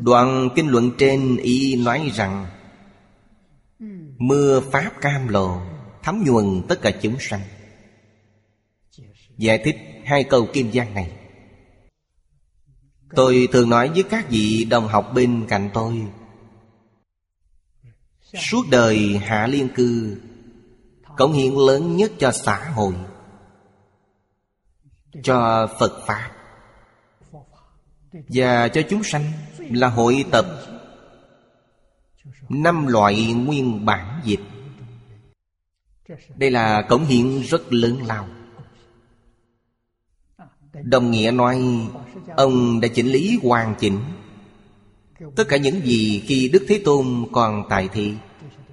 [0.00, 2.46] Đoạn kinh luận trên ý nói rằng,
[4.18, 5.60] Mưa Pháp cam lộ
[6.02, 7.40] Thấm nhuần tất cả chúng sanh.
[9.36, 11.12] Giải thích hai câu kim giang này.
[13.14, 16.06] Tôi thường nói với các vị đồng học bên cạnh tôi,
[18.34, 20.20] Suốt đời hạ liên cư,
[21.16, 22.94] Cống hiến lớn nhất cho xã hội,
[25.22, 26.30] Cho Phật Pháp,
[28.12, 30.46] Và cho chúng sanh là hội tập
[32.48, 34.40] Năm loại nguyên bản dịch.
[36.36, 38.28] Đây là cống hiến rất lớn lao.
[40.72, 41.62] Đồng nghĩa nói,
[42.36, 43.98] Ông đã chỉnh lý hoàn chỉnh.
[45.36, 48.14] Tất cả những gì khi Đức Thế Tôn còn tại thị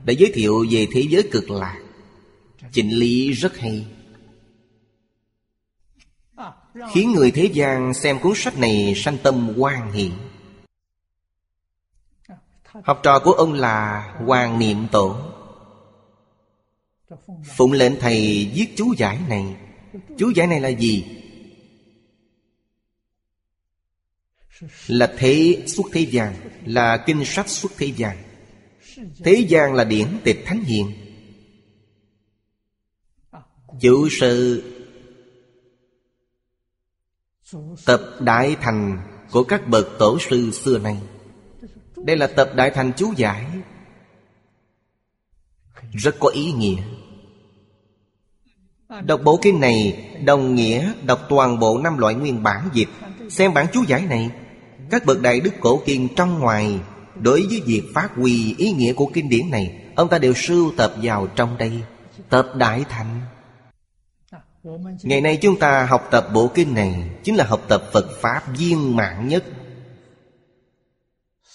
[0.05, 1.77] Đã giới thiệu về thế giới cực lạc
[2.71, 3.87] Chỉnh lý rất hay.
[6.91, 10.11] Khiến người thế gian xem cuốn sách này sanh tâm quan hỷ.
[12.83, 15.15] Học trò của ông là Hoàng Niệm Tổ.
[17.45, 19.55] Phụng lệnh thầy viết chú giải này.
[20.17, 21.05] Chú giải này là gì?
[24.87, 26.33] Là thế xuất thế gian,
[26.65, 28.17] Là kinh sách xuất thế gian.
[29.23, 30.91] Thế gian là điển tịch thánh hiền.
[33.81, 34.63] Chủ sự
[37.85, 39.01] Tập Đại Thành
[39.31, 40.97] của các bậc tổ sư xưa nay.
[41.95, 43.45] Đây là tập Đại Thành chú giải.
[45.93, 46.83] Rất có ý nghĩa.
[48.89, 52.89] Đọc bộ kinh này Đồng nghĩa đọc toàn bộ năm loại nguyên bản dịch.
[53.29, 54.29] Xem bản chú giải này,
[54.89, 56.79] Các bậc đại đức cổ kinh trong ngoài
[57.15, 60.71] Đối với việc phát huy ý nghĩa của kinh điển này, Ông ta đều sưu
[60.77, 61.71] tập vào trong đây.
[62.29, 63.21] Tập Đại Thành.
[65.03, 68.43] Ngày nay chúng ta học tập bộ kinh này Chính là học tập Phật Pháp
[68.57, 69.43] viên mãn nhất.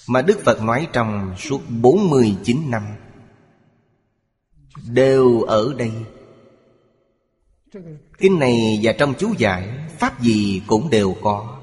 [0.08, 2.82] Mà Đức Phật nói trong suốt 49 năm,
[4.86, 5.90] Đều ở đây.
[8.18, 9.68] Kinh này và trong chú giải,
[9.98, 11.58] Pháp gì cũng đều có.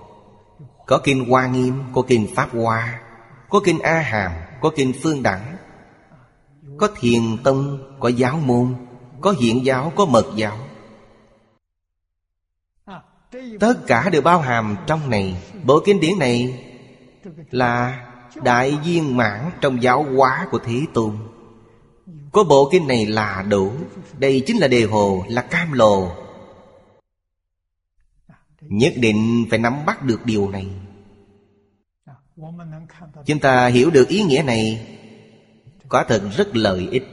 [0.88, 3.02] Có kinh Hoa Nghiêm, Có kinh Pháp Hoa,
[3.50, 4.32] Có kinh A Hàm,
[4.62, 5.58] Có kinh Phương Đẳng.
[6.78, 8.76] Có Thiền Tông, Có giáo môn,
[9.22, 10.58] Có hiện giáo, Có mật giáo.
[13.60, 15.36] Tất cả đều bao hàm trong này.
[15.64, 16.64] Bộ kinh điển này
[17.52, 18.06] Là
[18.44, 21.18] đại viên mãn trong giáo hóa của Thế Tôn.
[22.32, 23.72] Có bộ kinh này là đủ.
[24.18, 26.12] Đây chính là đề hồ, Là cam lồ.
[28.62, 30.68] Nhất định phải nắm bắt được điều này.
[33.26, 34.88] Chúng ta hiểu được ý nghĩa này.
[35.90, 37.04] Quả thật rất lợi ích.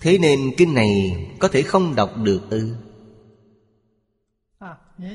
[0.00, 2.76] Thế nên kinh này có thể không đọc được ư?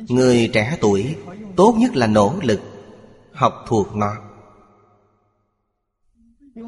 [0.09, 1.15] Người trẻ tuổi,
[1.55, 2.59] Tốt nhất là nỗ lực,
[3.33, 4.26] Học thuộc nó.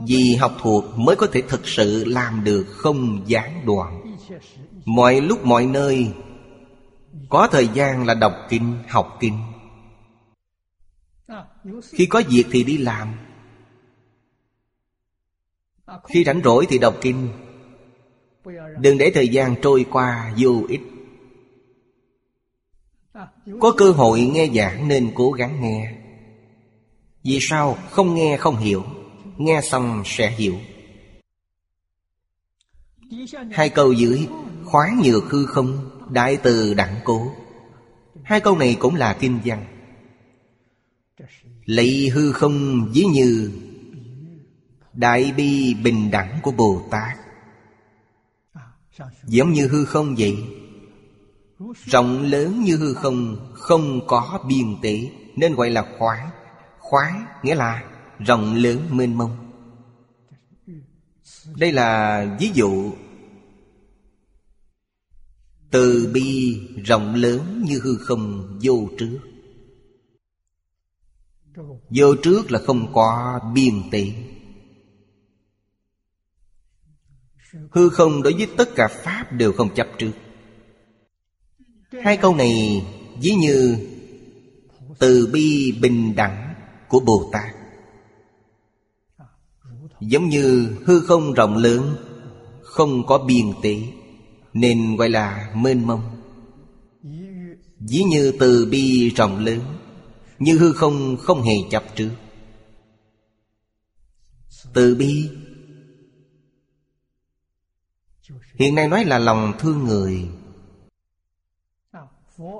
[0.07, 4.15] Vì học thuộc mới có thể thực sự làm được không gián đoạn.
[4.85, 6.13] Mọi lúc mọi nơi
[7.29, 9.39] Có thời gian là đọc kinh, học kinh.
[11.83, 13.13] Khi có việc thì đi làm.
[16.03, 17.29] Khi rảnh rỗi thì đọc kinh.
[18.79, 20.81] Đừng để thời gian trôi qua vô ích.
[23.59, 25.95] Có cơ hội nghe giảng nên cố gắng nghe.
[27.23, 27.77] Vì sao?
[27.89, 28.83] Không nghe không hiểu.
[29.39, 30.55] Nghe xong sẽ hiểu.
[33.51, 34.27] Hai câu dưới,
[34.65, 37.31] khóa nhược hư không, Đại từ đẳng cố.
[38.23, 39.65] Hai câu này cũng là kinh văn.
[41.65, 43.51] Lấy hư không ví như
[44.93, 47.17] Đại bi bình đẳng của Bồ Tát.
[49.23, 50.37] Giống như hư không vậy,
[51.85, 56.29] Rộng lớn như hư không Không có biên tế, Nên gọi là khoáng
[56.79, 57.83] Khoáng nghĩa là
[58.19, 59.51] rộng lớn mênh mông.
[61.57, 62.93] Đây là ví dụ
[65.71, 69.19] Từ bi rộng lớn như hư không vô trước.
[71.89, 74.13] Vô trước là không có biên tỷ
[77.71, 80.11] Hư không đối với tất cả Pháp đều không chấp trước.
[82.03, 82.85] Hai câu này
[83.21, 83.77] ví như
[84.99, 86.55] Từ bi bình đẳng
[86.89, 87.58] của Bồ Tát.
[89.99, 91.95] Giống như hư không rộng lớn,
[92.61, 93.75] Không có biên tế,
[94.53, 96.01] Nên gọi là mênh mông.
[97.79, 99.59] Ví như từ bi rộng lớn,
[100.39, 102.09] Như hư không không hề chập trước
[104.73, 105.29] Từ bi.
[108.55, 110.27] Hiện nay nói là lòng thương người.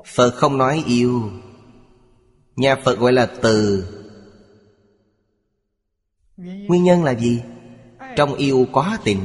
[0.06, 1.32] Phật không nói yêu.
[2.56, 3.86] Nhà Phật gọi là từ.
[6.40, 7.42] Nguyên nhân là gì?
[8.16, 9.20] Trong yêu có tình,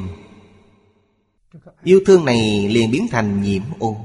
[1.82, 3.97] Yêu thương này liền biến thành nhiễm ô.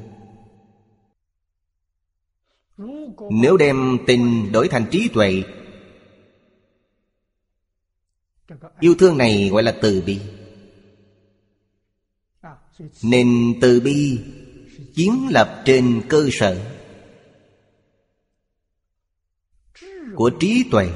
[3.32, 5.44] Nếu đem tình đổi thành trí tuệ,
[8.80, 10.20] Yêu thương này gọi là từ bi.
[13.04, 14.20] Nên từ bi
[14.96, 16.72] Kiến lập trên cơ sở
[20.16, 20.90] Của trí tuệ.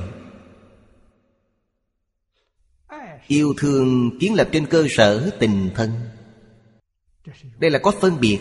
[3.27, 5.91] Yêu thương kiến lập trên cơ sở tình thân.
[7.59, 8.39] Đây là có phân biệt.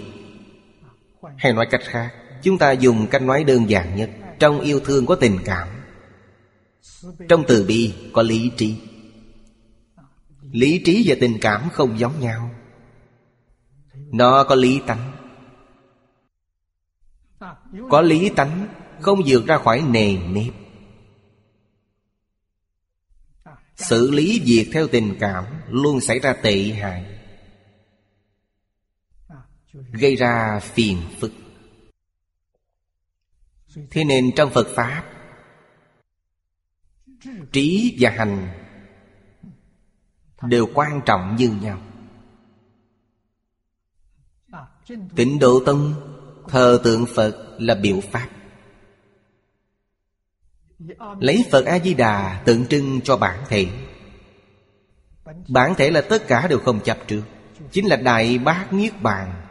[1.37, 2.11] Hay nói cách khác,
[2.43, 5.69] Chúng ta dùng cách nói đơn giản nhất, Trong yêu thương có tình cảm.
[7.29, 8.77] Trong từ bi có lý trí.
[10.53, 12.51] Lý trí và tình cảm không giống nhau.
[14.13, 15.13] Nó có lý tánh.
[17.91, 18.69] Có lý tánh
[19.01, 20.62] Không vượt ra khỏi nề nếp.
[23.89, 27.05] Xử lý việc theo tình cảm Luôn xảy ra tệ hại,
[29.93, 31.33] Gây ra phiền phức.
[33.91, 35.05] Thế nên trong Phật Pháp,
[37.53, 38.49] Trí và hành
[40.43, 41.83] Đều quan trọng như nhau.
[45.17, 45.95] Tịnh Độ Tông,
[46.49, 48.29] Thờ tượng Phật là biểu pháp.
[51.21, 53.67] Lấy Phật A-di-đà tượng trưng cho bản thể.
[55.49, 57.23] Bản thể là tất cả đều không chấp trước.
[57.71, 59.47] Chính là Đại Bác Niết Bàn.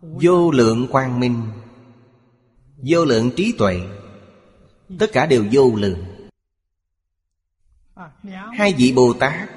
[0.00, 1.42] Vô lượng quang minh,
[2.76, 3.80] Vô lượng trí tuệ,
[4.98, 6.04] Tất cả đều vô lượng.
[8.52, 9.48] Hai vị Bồ Tát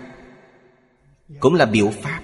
[1.40, 2.22] Cũng là biểu pháp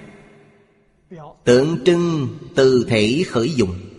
[1.43, 3.90] Tượng trưng từ thể khởi dụng.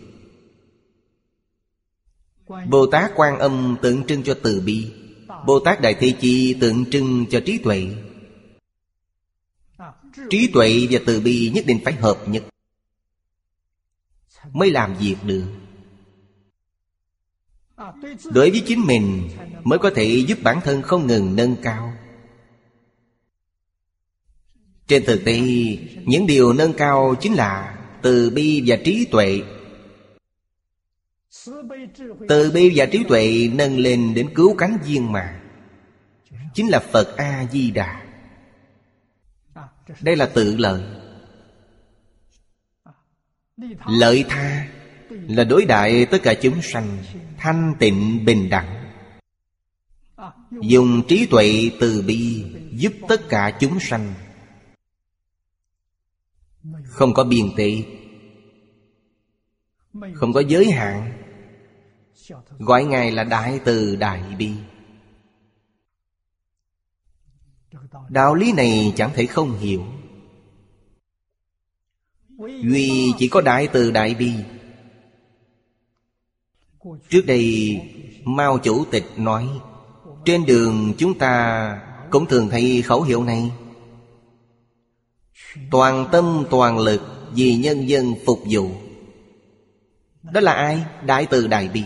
[2.69, 4.93] Bồ Tát Quan Âm tượng trưng cho từ bi.
[5.47, 7.87] Bồ Tát Đại Thế Chi tượng trưng cho trí tuệ.
[10.31, 12.45] Trí tuệ và từ bi nhất định phải hợp nhất.
[14.53, 15.47] Mới làm việc được.
[18.24, 19.29] Đối với chính mình,
[19.65, 21.93] Mới có thể giúp bản thân không ngừng nâng cao.
[24.87, 25.41] Trên thực tế,
[26.05, 29.43] Những điều nâng cao chính là Từ bi và trí tuệ
[32.29, 35.43] từ bi và trí tuệ nâng lên đến cứu cánh viên mà
[36.55, 38.03] Chính là Phật A-di-đà.
[40.01, 40.83] Đây là tự lợi.
[43.87, 44.69] Lợi tha
[45.11, 46.99] Là đối đại tất cả chúng sanh,
[47.39, 48.93] Thanh tịnh, bình đẳng.
[50.51, 54.15] Dùng trí tuệ từ bi Giúp tất cả chúng sanh.
[56.85, 57.85] Không có biên tị
[60.15, 61.22] Không có giới hạn.
[62.59, 64.53] Gọi Ngài là Đại Từ Đại Bi.
[68.09, 69.85] Đạo lý này chẳng thể không hiểu.
[72.39, 74.32] Duy chỉ có Đại Từ Đại Bi.
[77.09, 77.81] Trước đây,
[78.24, 79.49] Mao Chủ tịch nói,
[80.24, 83.51] Trên đường chúng ta cũng thường thấy khẩu hiệu này.
[85.70, 87.01] Toàn tâm, toàn lực
[87.35, 88.70] vì nhân dân phục vụ.
[90.23, 90.85] Đó là ai?
[91.07, 91.85] Đại từ Đại Bi.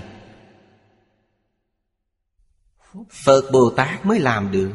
[3.24, 4.72] Phật Bồ Tát mới làm được.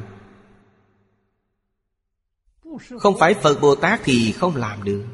[2.99, 5.05] Không phải Phật Bồ Tát thì không làm được.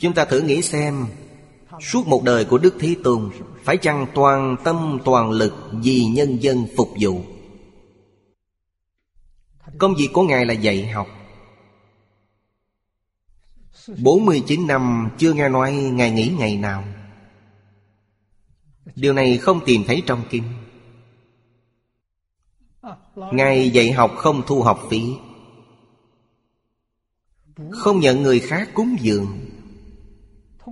[0.00, 1.06] Chúng ta thử nghĩ xem,
[1.80, 3.30] Suốt một đời của Đức Thế Tôn,
[3.64, 7.20] Phải chăng toàn tâm, toàn lực Vì nhân dân phục vụ?
[9.78, 11.06] Công việc của Ngài là dạy học.
[13.98, 16.84] 49 năm, chưa nghe nói Ngài nghỉ ngày nào.
[18.96, 20.42] Điều này không tìm thấy trong kinh.
[23.16, 25.02] Ngài dạy học không thu học phí.
[27.70, 29.26] Không nhận người khác cúng dường.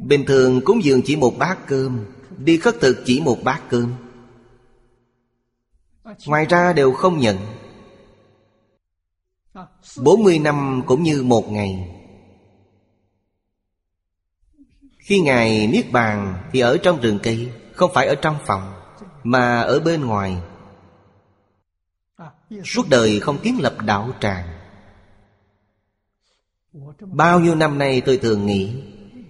[0.03, 2.05] Bình thường cúng dường chỉ một bát cơm,
[2.39, 3.95] Đi khất thực chỉ một bát cơm.
[6.27, 7.37] Ngoài ra đều không nhận.
[10.03, 11.97] 40 năm cũng như một ngày.
[14.99, 17.49] Khi Ngài Niết Bàn Thì ở trong rừng cây
[17.81, 18.73] không phải ở trong phòng,
[19.25, 20.37] Mà ở bên ngoài.
[22.65, 24.49] Suốt đời không kiến lập đạo tràng.
[27.01, 28.83] Bao nhiêu năm nay tôi thường nghĩ,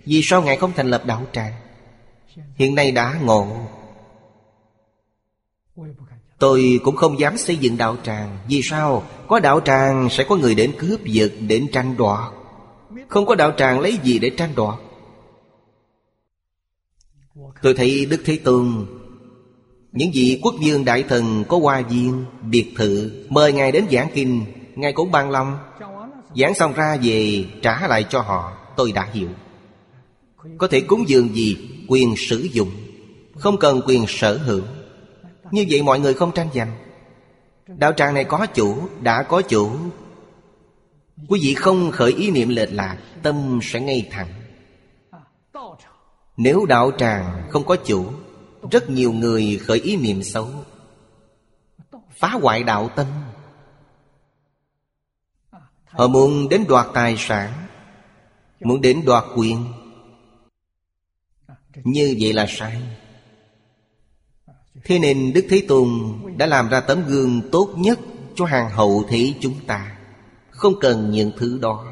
[0.05, 1.53] Vì sao Ngài không thành lập đạo tràng?
[2.55, 3.57] Hiện nay đã ngộ.
[6.39, 8.39] Tôi cũng không dám xây dựng đạo tràng.
[8.49, 9.03] Vì sao?
[9.29, 12.33] Có đạo tràng sẽ có người đến cướp giật, Đến tranh đoạt.
[13.09, 14.79] Không có đạo tràng lấy gì để tranh đoạt?
[17.63, 18.87] Tôi thấy Đức Thế Tôn
[19.93, 24.09] Những vị quốc vương đại thần có hoa viên, biệt thự Mời Ngài đến giảng
[24.15, 24.45] kinh.
[24.75, 25.59] Ngài cũng ban lòng
[26.37, 28.53] Giảng xong ra về trả lại cho họ.
[28.77, 29.29] Tôi đã hiểu.
[30.59, 31.57] Có thể cúng dường gì?
[31.89, 32.71] Quyền sử dụng.
[33.37, 34.63] Không cần quyền sở hữu
[35.51, 36.73] Như vậy mọi người không tranh giành.
[37.67, 39.71] Đạo tràng này có chủ Đã có chủ.
[41.29, 44.40] Quý vị không khởi ý niệm lệch lạc Tâm sẽ ngay thẳng.
[46.43, 48.07] Nếu đạo tràng không có chủ,
[48.71, 50.49] Rất nhiều người khởi ý niệm xấu.
[52.11, 53.07] Phá hoại đạo tâm.
[55.85, 57.67] Họ muốn đến đoạt tài sản,
[58.61, 59.65] Muốn đến đoạt quyền.
[61.85, 62.83] Như vậy là sai.
[64.85, 65.89] Thế nên Đức Thế Tôn
[66.37, 67.99] đã làm ra tấm gương tốt nhất
[68.35, 69.97] cho hàng hậu thế chúng ta.
[70.51, 71.90] Không cần những thứ đó.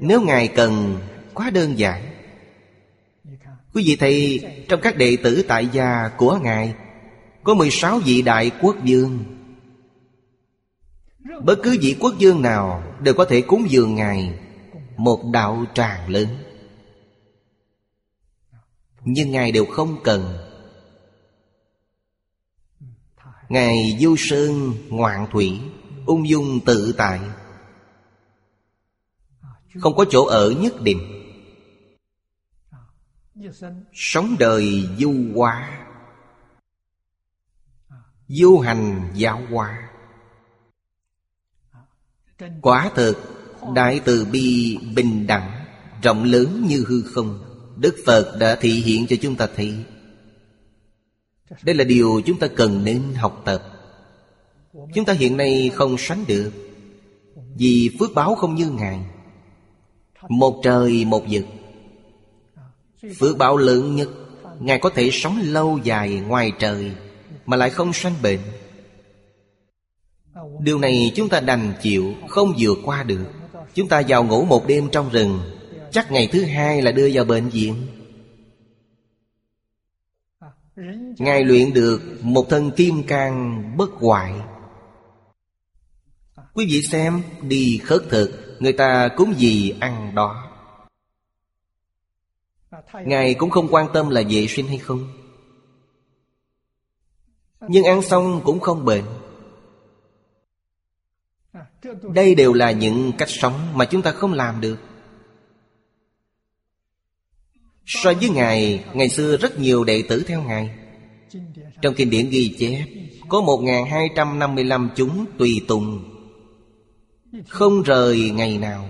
[0.00, 0.98] Nếu Ngài cần,
[1.34, 2.02] quá đơn giản.
[3.74, 6.74] Quý vị thấy, trong các đệ tử tại gia của Ngài,
[7.42, 9.24] Có 16 vị đại quốc vương.
[11.44, 14.38] Bất cứ vị quốc vương nào Đều có thể cúng dường Ngài,
[14.96, 16.26] Một đạo tràng lớn.
[19.04, 20.38] Nhưng Ngài đều không cần.
[23.48, 25.60] Ngài du sơn ngoạn thủy,
[26.06, 27.20] Ung dung tự tại.
[29.78, 31.16] Không có chỗ ở nhất định.
[33.92, 35.86] Sống đời du hóa
[38.28, 39.90] Du hành giáo hóa
[42.62, 43.16] Quả thực,
[43.74, 45.64] Đại từ bi bình đẳng,
[46.02, 47.44] Rộng lớn như hư không.
[47.76, 49.84] Đức Phật đã thị hiện cho chúng ta thấy.
[51.62, 53.62] Đây là điều chúng ta cần nên học tập.
[54.94, 56.52] Chúng ta hiện nay không sánh được.
[57.56, 59.04] Vì phước báo không như Ngài.
[60.28, 61.44] Một trời, một vực.
[63.18, 64.08] Phước báo lớn nhất,
[64.60, 66.92] Ngài có thể sống lâu dài ngoài trời,
[67.46, 68.40] Mà lại không sanh bệnh.
[70.60, 73.24] Điều này chúng ta đành chịu, Không vượt qua được.
[73.74, 75.40] Chúng ta vào ngủ một đêm trong rừng,
[75.90, 77.86] Chắc ngày thứ hai là đưa vào bệnh viện.
[81.18, 84.34] Ngài luyện được một thân kim cang bất hoại.
[86.54, 88.49] Quý vị xem, Đi khất thực.
[88.60, 90.50] Người ta cúng gì ăn đó.
[93.04, 95.08] Ngài cũng không quan tâm là vệ sinh hay không.
[97.68, 99.04] Nhưng ăn xong cũng không bệnh.
[102.14, 104.76] Đây đều là những cách sống mà chúng ta không làm được.
[107.86, 110.70] So với Ngài, Ngày xưa rất nhiều đệ tử theo Ngài.
[111.82, 112.84] Trong kinh điển ghi chép,
[113.28, 116.09] Có 1.255 chúng tùy tùng
[117.48, 118.88] không rời ngày nào.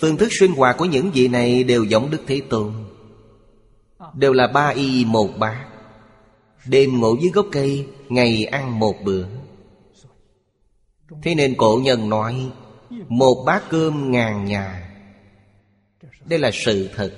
[0.00, 2.72] Phương thức sinh hoạt của những vị này đều giống Đức Thế Tôn.
[4.14, 5.66] Đều là ba y một ba
[6.66, 9.26] Đêm ngủ dưới gốc cây, Ngày ăn một bữa.
[11.22, 12.50] Thế nên cổ nhân nói,
[13.08, 14.90] Một bát cơm ngàn nhà.
[16.24, 17.12] Đây là sự thật.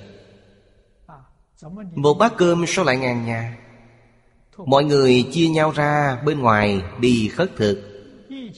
[1.95, 3.57] Một bát cơm sao lại ngàn nhà?
[4.65, 7.86] Mọi người chia nhau ra, bên ngoài đi khất thực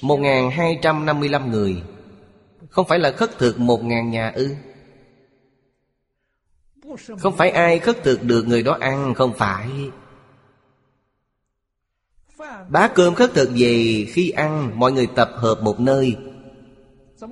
[0.01, 1.83] một ngàn hai trăm năm mươi lăm người.
[2.69, 4.55] Không phải là khất thực một ngàn nhà ư?
[7.19, 9.69] Không phải ai khất thực được người đó ăn, Không phải.
[12.69, 16.15] Bá cơm khất thực về, khi ăn, Mọi người tập hợp một nơi.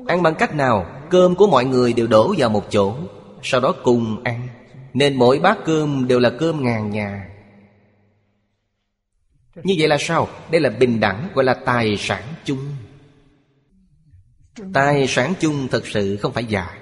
[0.07, 0.85] Ăn bằng cách nào?
[1.09, 2.95] Cơm của mọi người đều đổ vào một chỗ,
[3.43, 4.47] Sau đó cùng ăn.
[4.93, 7.36] Nên mỗi bát cơm đều là cơm ngàn nhà.
[9.63, 10.27] Như vậy là sao?
[10.51, 12.75] Đây là bình đẳng, Gọi là tài sản chung.
[14.73, 16.77] Tài sản chung thật sự không phải giả.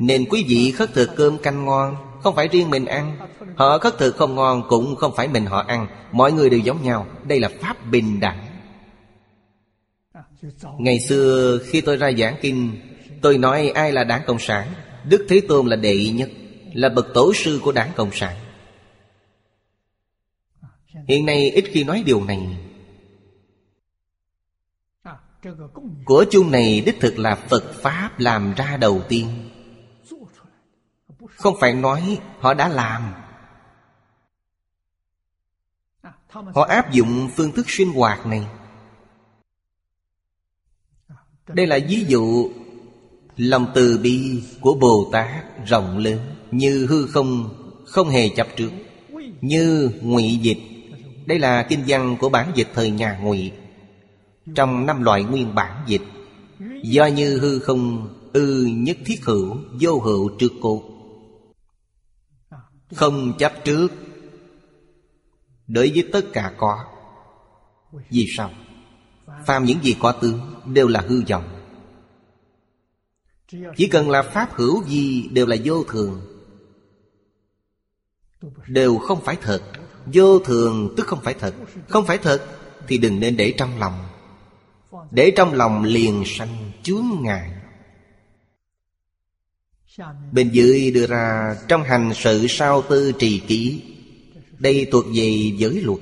[0.00, 3.18] Nên quý vị khất thực cơm canh ngon, Không phải riêng mình ăn.
[3.56, 5.86] Họ khất thực không ngon cũng không phải mình họ ăn.
[6.12, 7.06] Mọi người đều giống nhau.
[7.28, 8.46] Đây là pháp bình đẳng.
[10.78, 12.76] Ngày xưa khi tôi ra giảng kinh,
[13.22, 14.68] Tôi nói ai là đảng Cộng sản?
[15.08, 16.30] Đức Thế Tôn là đệ nhất,
[16.72, 18.36] Là bậc tổ sư của đảng Cộng sản.
[21.08, 22.58] Hiện nay ít khi nói điều này.
[26.04, 29.50] Của chung này đích thực là Phật Pháp làm ra đầu tiên.
[31.36, 33.14] Không phải nói họ đã làm.
[36.30, 38.46] Họ áp dụng phương thức sinh hoạt này.
[41.48, 42.50] Đây là ví dụ
[43.36, 47.54] Lòng từ bi của Bồ Tát rộng lớn Như hư không
[47.86, 48.70] không hề chấp trước
[49.40, 50.73] Như ngụy dịch.
[51.26, 53.52] Đây là kinh văn của bản dịch thời nhà ngụy.
[54.54, 56.02] Trong năm loại nguyên bản dịch,
[56.82, 60.82] Do như hư không, ư nhất thiết hữu, Vô hữu trước cô.
[62.94, 63.88] Không chấp trước.
[65.66, 66.84] Đối với tất cả có,
[68.10, 68.50] Vì sao?
[69.46, 71.44] Phàm những gì có tướng Đều là hư vọng.
[73.76, 76.20] Chỉ cần là pháp hữu gì Đều là vô thường.
[78.66, 79.62] Đều không phải thật.
[80.06, 81.54] Vô thường, tức không phải thật.
[81.88, 82.46] Không phải thật,
[82.88, 84.04] Thì đừng nên để trong lòng.
[85.10, 87.50] Để trong lòng liền sanh chướng ngại.
[90.32, 93.82] Bên dưới đưa ra Trong hành sự sao tư trì kỹ
[94.58, 96.00] Đây thuộc về giới luật.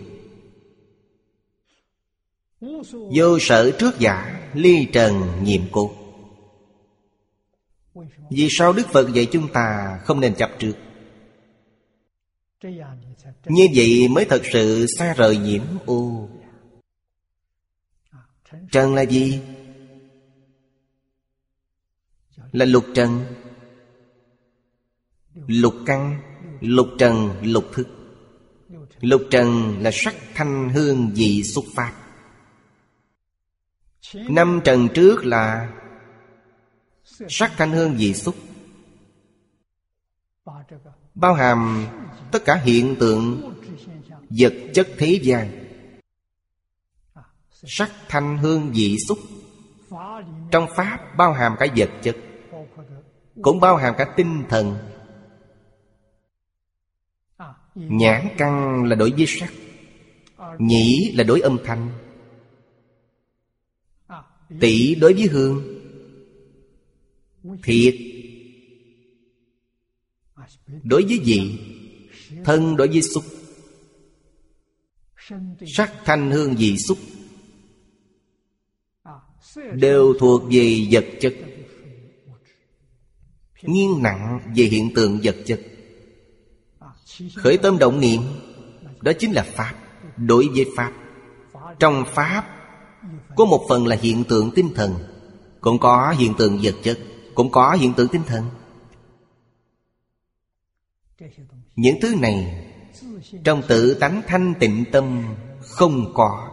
[2.91, 5.91] Vô sở trước giả, Ly trần nhiệm cốt
[8.31, 10.75] Vì sao Đức Phật dạy chúng ta Không nên chấp trước?
[13.45, 16.29] Như vậy mới thật sự xa rời nhiễm ô
[18.71, 19.41] Trần là gì?
[22.53, 23.25] Là lục trần.
[25.47, 26.21] Lục căn,
[26.61, 27.89] Lục trần, lục thức.
[29.01, 31.93] Lục trần là sắc thanh hương vị xuất phát.
[34.15, 35.73] Năm trần trước là
[37.29, 38.35] Sắc thanh hương vị xúc
[41.15, 41.87] Bao hàm
[42.33, 43.53] tất cả hiện tượng
[44.39, 45.49] Vật chất thế gian.
[47.53, 49.19] Sắc thanh hương vị xúc.
[50.51, 52.17] Trong Pháp bao hàm cả vật chất,
[53.43, 54.77] Cũng bao hàm cả tinh thần.
[57.75, 59.53] Nhãn căn là đối với sắc,
[60.59, 61.91] Nhĩ là đối âm thanh.
[64.61, 65.63] Tỷ đối với hương,
[67.63, 67.95] Thiệt.
[70.83, 71.72] Đối với vị
[72.45, 73.25] Thân đối với xúc.
[75.77, 76.99] Sắc thanh hương vị xúc
[79.73, 81.35] Đều thuộc về vật chất.
[83.63, 85.61] Nghiêng nặng về hiện tượng vật chất.
[87.35, 88.21] Khởi tâm động niệm,
[89.01, 89.75] Đó chính là Pháp
[90.17, 90.93] Đối với Pháp.
[91.79, 92.47] Trong Pháp,
[93.37, 94.95] Có một phần là hiện tượng tinh thần,
[95.61, 96.99] Cũng có hiện tượng vật chất,
[97.35, 98.45] Cũng có hiện tượng tinh thần.
[101.77, 102.67] Những thứ này
[103.45, 106.49] Trong tự tánh thanh tịnh tâm Không có.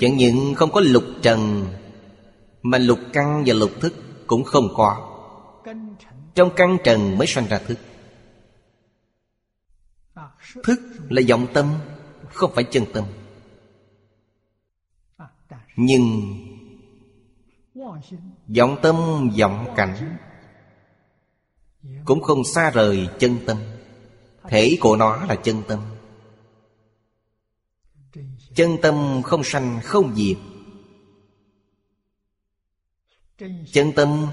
[0.00, 1.66] Chẳng những không có lục trần,
[2.62, 3.94] Mà lục căn và lục thức
[4.26, 5.14] Cũng không có.
[6.34, 7.78] Trong căn trần mới sanh ra thức.
[10.64, 11.74] Thức là vọng tâm,
[12.32, 13.04] Không phải chân tâm.
[15.76, 16.34] Nhưng
[18.56, 18.96] vọng tâm,
[19.38, 20.16] vọng cảnh
[22.08, 23.56] cũng không xa rời chân tâm.
[24.48, 25.80] Thể của nó là chân tâm.
[28.54, 30.36] Chân tâm không sanh, không diệt.
[33.72, 34.26] Chân tâm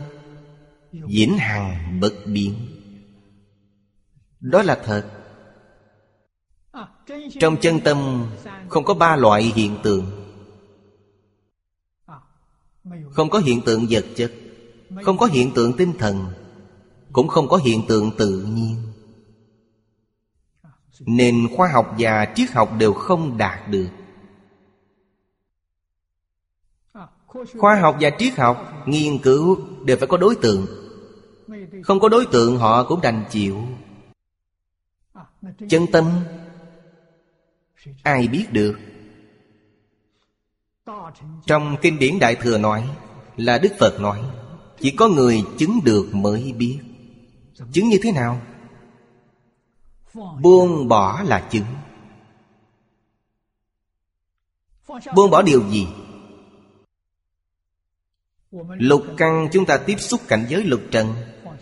[0.91, 2.55] vĩnh hằng bất biến.
[4.39, 5.11] Đó là thật.
[7.39, 8.27] Trong chân tâm
[8.69, 10.05] không có ba loại hiện tượng.
[13.11, 14.33] Không có hiện tượng vật chất,
[15.03, 16.44] Không có hiện tượng tinh thần
[17.15, 18.75] cũng không có hiện tượng tự nhiên.
[20.99, 23.87] Nên khoa học và triết học đều không đạt được.
[27.57, 30.65] Khoa học và triết học, nghiên cứu đều phải có đối tượng.
[31.83, 33.57] Không có đối tượng, họ cũng đành chịu.
[35.69, 36.05] Chân tâm,
[38.03, 38.75] Ai biết được?
[41.45, 42.89] Trong kinh điển Đại Thừa nói
[43.37, 44.21] Là Đức Phật nói,
[44.79, 46.79] Chỉ có người chứng được mới biết.
[47.71, 48.41] Chứng như thế nào?
[50.41, 51.65] Buông bỏ là chứng
[55.15, 55.87] Buông bỏ điều gì?
[58.69, 61.13] Lục căn chúng ta tiếp xúc cảnh giới lục trần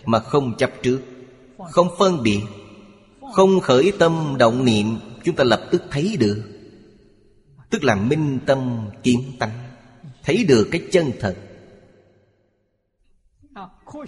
[0.06, 1.02] Mà không chấp trước,
[1.72, 2.42] Không phân biệt,
[3.34, 6.44] Không khởi tâm động niệm, Chúng ta lập tức thấy được
[7.70, 9.70] Tức là minh tâm kiến tánh,
[10.24, 11.36] Thấy được cái chân thật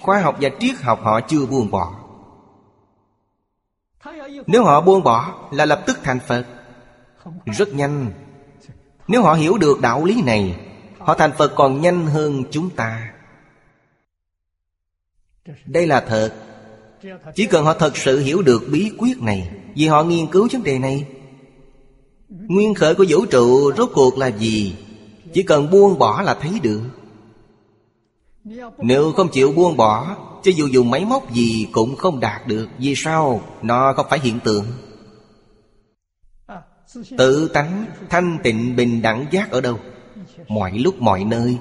[0.02, 1.94] Khoa học và triết học họ chưa buông bỏ.
[4.48, 6.46] Nếu họ buông bỏ là lập tức thành Phật.
[7.46, 8.12] Rất nhanh.
[9.08, 10.60] Nếu họ hiểu được đạo lý này,
[11.00, 13.14] Họ thành Phật còn nhanh hơn chúng ta.
[15.66, 16.34] Đây là thật.
[17.36, 20.64] Chỉ cần họ thật sự hiểu được bí quyết này, Vì họ nghiên cứu vấn
[20.64, 21.08] đề này,
[22.30, 24.76] Nguyên khởi của vũ trụ rốt cuộc là gì?
[25.34, 26.82] Chỉ cần buông bỏ là thấy được.
[28.78, 32.68] Nếu không chịu buông bỏ, Cho dù dùng máy móc gì cũng không đạt được,
[32.78, 33.42] Vì sao?
[33.62, 34.66] Nó không phải hiện tượng.
[37.18, 39.80] Tự tánh, thanh tịnh, bình đẳng giác ở đâu?
[40.48, 41.58] Mọi lúc, mọi nơi.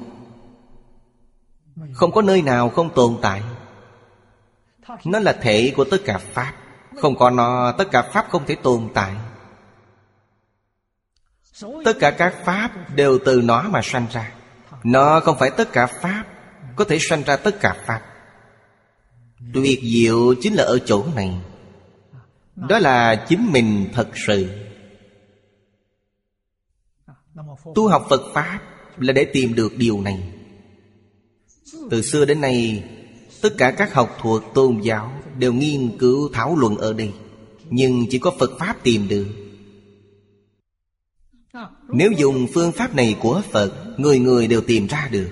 [1.93, 3.43] Không có nơi nào không tồn tại.
[5.05, 6.53] Nó là thể của tất cả Pháp.
[6.97, 9.15] Không có nó, tất cả Pháp không thể tồn tại.
[11.85, 14.33] Tất cả các Pháp đều từ nó mà sanh ra.
[14.85, 16.25] Nó không phải tất cả Pháp
[16.77, 18.01] có thể sanh ra tất cả Pháp.
[19.55, 21.35] Tuyệt diệu chính là ở chỗ này.
[22.57, 24.49] Đó là chính mình thật sự.
[27.75, 28.61] Tu học Phật Pháp
[28.99, 30.33] là để tìm được điều này.
[31.91, 32.85] Từ xưa đến nay,
[33.43, 37.13] Tất cả các học thuộc tôn giáo Đều nghiên cứu thảo luận ở đây,
[37.71, 39.27] Nhưng chỉ có Phật Pháp tìm được.
[41.89, 45.29] Nếu dùng phương pháp này của Phật, Người người đều tìm ra được.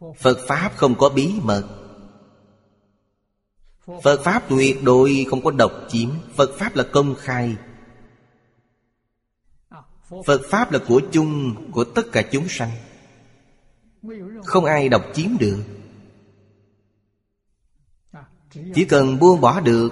[0.00, 1.64] Phật Pháp không có bí mật.
[4.02, 6.08] Phật Pháp tuyệt đối không có độc chiếm.
[6.34, 7.56] Phật Pháp là công khai.
[10.26, 12.70] Phật Pháp là của chung, Của tất cả chúng sanh.
[14.44, 15.62] Không ai độc chiếm được.
[18.74, 19.90] Chỉ cần buông bỏ được.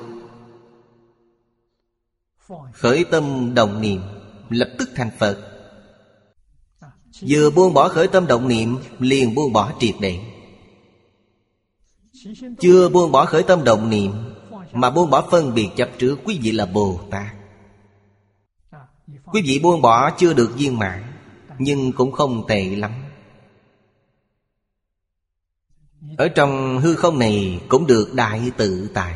[2.72, 4.00] Khởi tâm đồng niệm,
[4.50, 5.47] Lập tức thành Phật.
[7.20, 10.20] Vừa buông bỏ khởi tâm động niệm, Liền buông bỏ triệt để.
[12.60, 14.12] Chưa buông bỏ khởi tâm động niệm,
[14.72, 17.26] Mà buông bỏ phân biệt chấp trước, Quý vị là Bồ Tát.
[19.24, 21.04] Quý vị buông bỏ chưa được viên mãn,
[21.58, 22.92] Nhưng cũng không tệ lắm.
[26.18, 29.14] Ở trong hư không này Cũng được đại tự tại.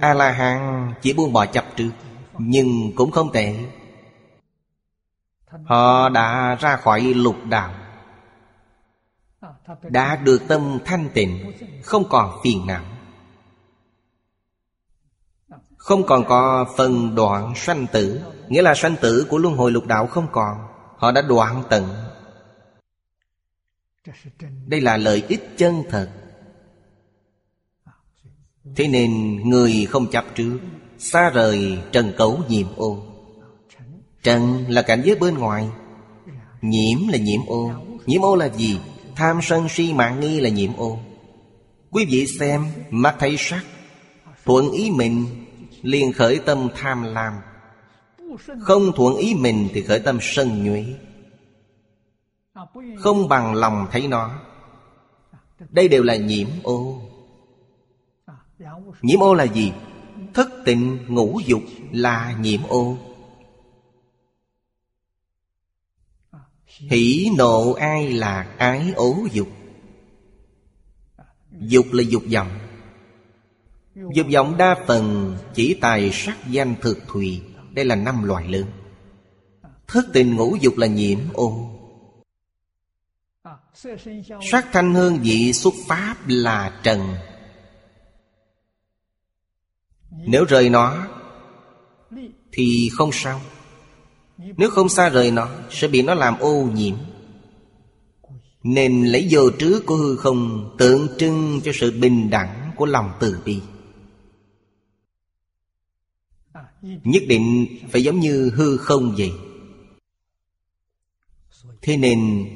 [0.00, 1.90] A-la-hán chỉ buông bỏ chấp trước,
[2.38, 3.54] Nhưng cũng không tệ.
[5.64, 7.74] Họ đã ra khỏi lục đạo,
[9.82, 11.52] Đã được tâm thanh tịnh,
[11.82, 12.84] Không còn phiền não,
[15.76, 18.20] Không còn có phần đoạn sanh tử.
[18.48, 20.58] Nghĩa là sanh tử của luân hồi lục đạo không còn,
[20.96, 21.84] Họ đã đoạn tận.
[24.66, 26.10] Đây là lợi ích chân thật.
[28.76, 30.58] Thế nên người không chấp trước,
[30.98, 33.13] Xa rời trần cấu nhiệm ô
[34.24, 35.68] Trần là cảnh giới bên ngoài.
[36.62, 37.70] Nhiễm là nhiễm ô.
[38.06, 38.80] Nhiễm ô là gì?
[39.16, 40.98] Tham sân si mạng nghi là nhiễm ô.
[41.90, 43.64] Quý vị xem Mắt thấy sắc.
[44.44, 45.26] Thuận ý mình,
[45.82, 47.32] liền khởi tâm tham lam.
[48.60, 50.84] Không thuận ý mình thì khởi tâm sân nhuế.
[52.98, 54.40] Không bằng lòng thấy nó.
[55.70, 57.00] Đây đều là nhiễm ô.
[59.02, 59.72] Nhiễm ô là gì?
[60.34, 62.96] Thất tịnh, ngũ dục là nhiễm ô.
[66.78, 69.48] Hỷ nộ ai là ái ố dục?
[71.60, 72.58] Dục là dục vọng.
[74.14, 77.42] Dục vọng đa phần chỉ tài sắc danh thực thùy.
[77.70, 78.66] Đây là năm loại lớn.
[79.86, 81.70] Thức tình ngũ dục là nhiễm ô.
[84.42, 87.14] Sắc thanh hương vị xuất pháp là trần.
[90.10, 91.06] Nếu rời nó,
[92.52, 93.40] Thì không sao
[94.38, 96.94] nếu không xa rời nó, Sẽ bị nó làm ô nhiễm.
[98.62, 103.10] Nên lấy vô trước của hư không Tượng trưng cho sự bình đẳng Của lòng
[103.20, 103.60] từ bi.
[106.82, 109.32] Nhất định phải giống như hư không vậy.
[111.82, 112.48] Thế nên,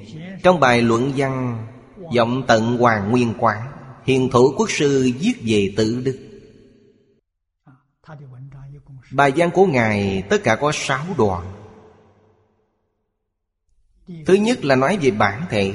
[0.42, 1.66] Trong bài luận văn
[2.12, 3.72] Giọng tận Hoàng Nguyên Quán,
[4.04, 6.18] Hiền thủ quốc sư viết về tự đức.
[9.12, 11.57] Bài văn của Ngài tất cả có sáu đoạn.
[14.26, 15.74] Thứ nhất là nói về bản thể.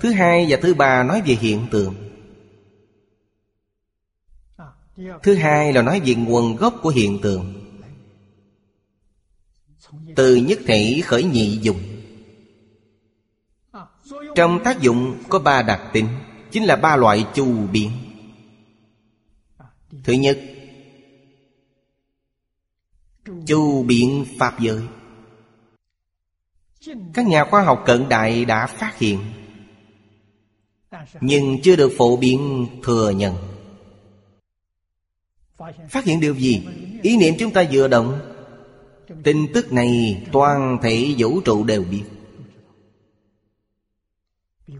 [0.00, 1.94] Thứ hai và thứ ba nói về hiện tượng.
[5.22, 7.60] Thứ hai là nói về nguồn gốc của hiện tượng.
[10.16, 11.80] Từ nhất thể khởi nhị dụng
[14.34, 16.08] Trong tác dụng có ba đặc tính,
[16.50, 17.90] Chính là ba loại chu biến.
[20.04, 20.38] Thứ nhất,
[23.46, 24.82] Chu biện Pháp giới
[27.14, 29.18] các nhà khoa học cận đại đã phát hiện,
[31.20, 33.34] nhưng chưa được phổ biến thừa nhận.
[35.88, 36.66] Phát hiện điều gì?
[37.02, 38.20] Ý niệm chúng ta vừa động.
[39.22, 42.02] Tin tức này toàn thể vũ trụ đều biết.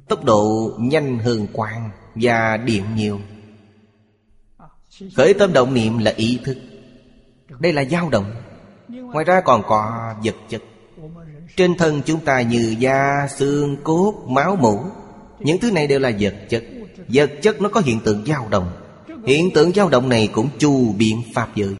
[0.09, 3.20] Tốc độ nhanh hơn quang và điện nhiều.
[5.16, 6.59] Khởi tâm động niệm là ý thức.
[7.59, 8.35] Đây là dao động.
[8.89, 10.62] Ngoài ra còn có vật chất
[11.57, 14.81] trên thân chúng ta như da, xương, cốt, máu mũ.
[15.39, 16.65] Những thứ này đều là vật chất.
[17.09, 18.73] Vật chất nó có hiện tượng dao động.
[19.27, 21.75] Hiện tượng dao động này cũng chu biện pháp giới.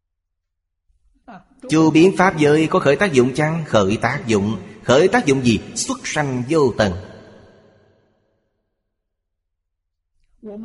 [1.69, 3.65] Chu biến pháp giới có khởi tác dụng chăng?
[3.66, 4.57] Khởi tác dụng.
[4.82, 5.61] Khởi tác dụng gì?
[5.74, 6.93] Xuất sanh vô tận.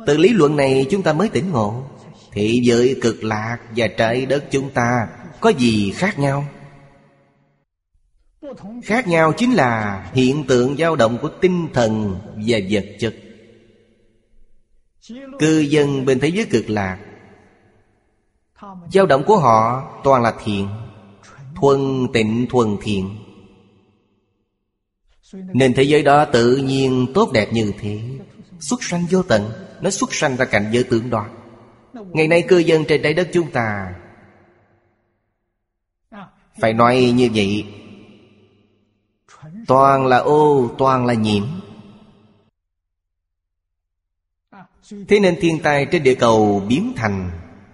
[0.06, 1.84] Từ lý luận này chúng ta mới tỉnh ngộ.
[2.32, 5.08] Thị giới cực lạc và trái đất chúng ta
[5.40, 6.44] Có gì khác nhau?
[8.82, 13.14] Khác nhau chính là hiện tượng dao động của tinh thần và vật chất.
[15.38, 16.98] Cư dân bên thế giới cực lạc,
[18.92, 20.68] dao động của họ toàn là thiện,
[21.54, 23.16] Thuần tịnh, thuần thiện.
[25.32, 28.00] Nên thế giới đó tự nhiên tốt đẹp như thế,
[28.60, 29.50] Xuất sanh vô tận,
[29.80, 31.30] Nó xuất sanh ra cảnh giới tưởng đoạt
[31.92, 33.94] Ngày nay cư dân trên trái đất chúng ta,
[36.60, 37.64] Phải nói như vậy
[39.70, 41.44] Toàn là ô, toàn là nhiễm.
[45.08, 47.30] Thế nên thiên tai trên địa cầu biến thành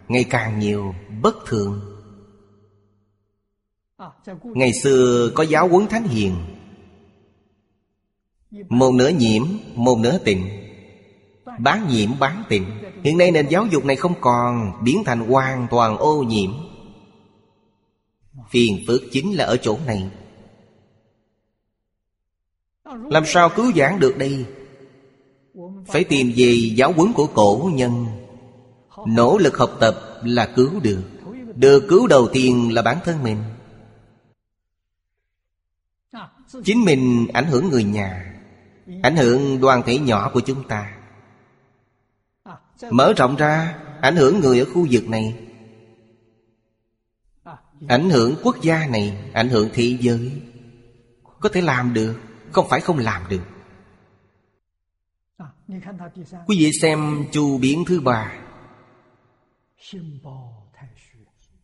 [0.09, 1.81] Ngày càng nhiều bất thường.
[4.43, 6.37] Ngày xưa có giáo huấn thánh hiền.
[8.69, 9.43] Một nửa nhiễm,
[9.75, 10.49] một nửa tịnh.
[11.59, 12.67] Bán nhiễm bán tịnh.
[13.05, 16.51] Hiện nay nền giáo dục này không còn Biến thành hoàn toàn ô nhiễm.
[18.51, 20.11] Phiền phức chính là ở chỗ này.
[22.87, 24.45] Làm sao cứu giảng được đây?
[25.87, 28.07] Phải tìm về giáo huấn của cổ nhân.
[29.07, 31.03] Nỗ lực học tập là cứu được.
[31.55, 33.43] Được cứu đầu tiên là bản thân mình.
[36.65, 38.33] Chính mình ảnh hưởng người nhà,
[39.03, 40.97] Ảnh hưởng đoàn thể nhỏ của chúng ta.
[42.91, 45.35] Mở rộng ra, Ảnh hưởng người ở khu vực này.
[47.89, 50.33] Ảnh hưởng quốc gia này, Ảnh hưởng thế giới.
[51.41, 52.15] Có thể làm được.
[52.53, 53.43] Không phải không làm được.
[56.47, 58.33] Quý vị xem chu biến thứ ba.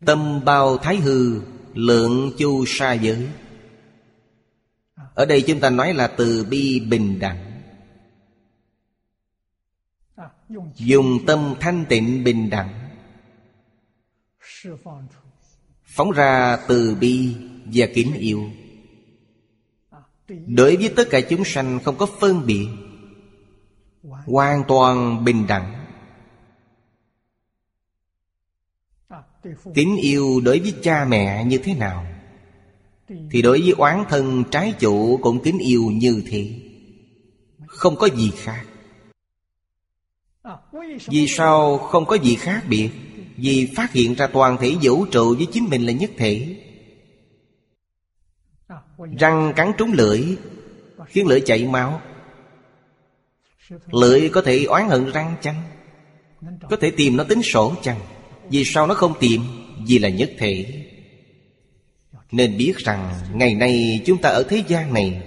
[0.05, 1.41] Tâm bao thái hư,
[1.73, 3.29] Lượng chu sa giới.
[5.15, 7.61] Ở đây chúng ta nói là từ bi bình đẳng.
[10.75, 12.89] Dùng tâm thanh tịnh bình đẳng.
[15.83, 17.35] Phóng ra từ bi
[17.65, 18.49] và kính yêu.
[20.47, 22.67] Đối với tất cả chúng sanh không có phân biệt,
[24.25, 25.85] Hoàn toàn bình đẳng.
[29.73, 32.05] Kính yêu đối với cha mẹ như thế nào?
[33.31, 36.59] Thì đối với oán thân trái chủ cũng kính yêu như thế.
[37.65, 38.65] Không có gì khác.
[41.07, 42.89] Vì sao không có gì khác biệt?
[43.37, 46.62] Vì phát hiện ra toàn thể vũ trụ với chính mình là nhất thể.
[49.11, 50.37] Răng cắn trúng lưỡi,
[51.07, 52.01] Khiến lưỡi chảy máu.
[53.91, 55.63] Lưỡi có thể oán hận răng chăng?
[56.69, 57.99] Có thể tìm nó tính sổ chăng?
[58.49, 59.41] Vì sao nó không tìm?
[59.87, 60.85] Vì là nhất thể.
[62.31, 65.21] Nên biết rằng Ngày nay chúng ta ở thế gian này,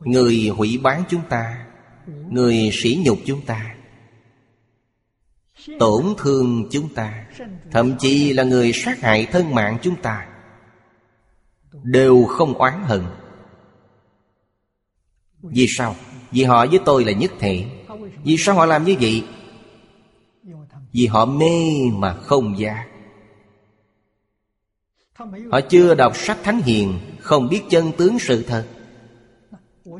[0.00, 1.66] Người hủy bán chúng ta,
[2.30, 3.74] Người sỉ nhục chúng ta,
[5.78, 7.26] Tổn thương chúng ta,
[7.70, 10.26] Thậm chí là người sát hại thân mạng chúng ta
[11.82, 13.02] Đều không oán hận.
[15.42, 15.96] Vì sao?
[16.30, 17.64] Vì họ với tôi là nhất thể.
[18.24, 19.24] Vì sao họ làm như vậy?
[20.92, 22.86] Vì họ mê mà không giác
[25.52, 28.66] Họ chưa đọc sách Thánh Hiền, Không biết chân tướng sự thật.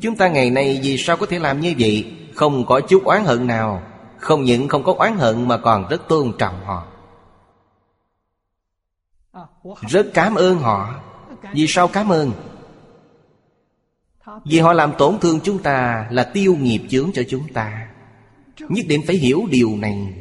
[0.01, 2.13] Chúng ta ngày nay vì sao có thể làm như vậy?
[2.35, 3.83] Không có chút oán hận nào.
[4.17, 6.87] Không những không có oán hận mà còn rất tôn trọng họ.
[9.89, 10.95] Rất cảm ơn họ.
[11.53, 12.31] Vì sao cảm ơn?
[14.45, 17.87] Vì họ làm tổn thương chúng ta Là tiêu nghiệp chướng cho chúng ta.
[18.59, 20.13] Nhất định phải hiểu điều này.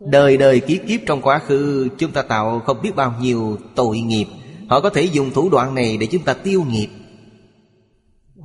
[0.00, 3.98] Đời đời kiếp kiếp trong quá khứ, Chúng ta tạo không biết bao nhiêu tội
[3.98, 4.26] nghiệp.
[4.68, 6.88] Họ có thể dùng thủ đoạn này để chúng ta tiêu nghiệp.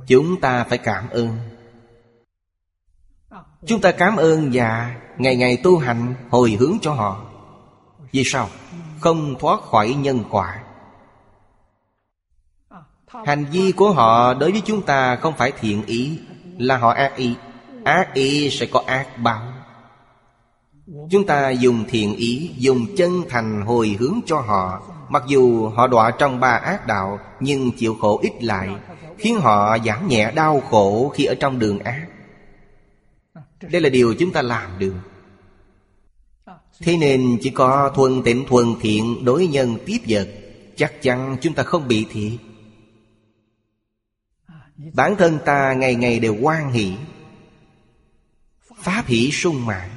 [0.06, 1.28] Chúng ta phải cảm ơn.
[3.66, 7.24] Chúng ta cảm ơn và ngày ngày tu hành hồi hướng cho họ.
[8.12, 8.48] Vì sao?
[9.00, 10.63] Không thoát khỏi nhân quả.
[13.26, 16.18] Hành vi của họ đối với chúng ta không phải thiện ý,
[16.58, 17.34] Là họ ác ý.
[17.84, 19.42] Ác ý sẽ có ác báo.
[21.10, 24.82] Chúng ta dùng thiện ý, Dùng chân thành hồi hướng cho họ.
[25.08, 28.68] Mặc dù họ đọa trong ba ác đạo, Nhưng chịu khổ ít lại,
[29.18, 32.06] Khiến họ giảm nhẹ đau khổ khi ở trong đường ác.
[33.60, 34.94] Đây là điều chúng ta làm được.
[36.80, 40.28] Thế nên chỉ có thuần tịnh thuần thiện đối nhân tiếp vật,
[40.76, 42.53] Chắc chắn chúng ta không bị thiệt.
[44.76, 46.96] Bản thân ta ngày ngày đều quan hỷ.
[48.82, 49.90] Pháp hỷ sung mãn.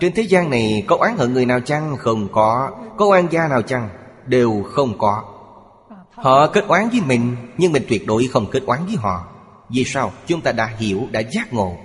[0.00, 1.96] Trên thế gian này có oán hận người nào chăng?
[1.96, 2.70] Không có.
[2.96, 3.88] Có oan gia nào chăng?
[4.26, 5.24] Đều không có.
[6.10, 9.26] Họ kết oán với mình Nhưng mình tuyệt đối không kết oán với họ.
[9.68, 10.12] Vì sao?
[10.26, 11.76] Chúng ta đã hiểu, đã giác ngộ.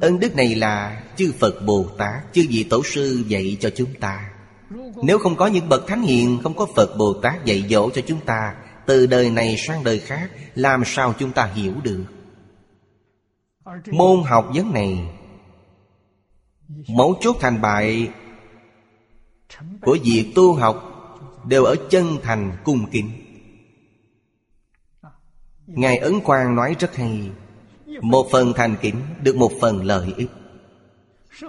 [0.00, 3.94] Ân đức này là chư Phật Bồ Tát Chư vị Tổ sư dạy cho chúng
[4.00, 4.27] ta.
[5.02, 8.02] Nếu không có những bậc thánh hiền, Không có Phật Bồ Tát dạy dỗ cho
[8.06, 8.54] chúng ta,
[8.86, 12.04] Từ đời này sang đời khác, Làm sao chúng ta hiểu được?
[13.90, 15.10] Môn học vấn này
[16.88, 18.10] Mấu chốt thành bại
[19.80, 20.84] Của việc tu học
[21.46, 23.10] Đều ở chân thành cung kính.
[25.66, 27.30] Ngài Ấn Quang nói rất hay,
[28.02, 30.30] Một phần thành kính được một phần lợi ích,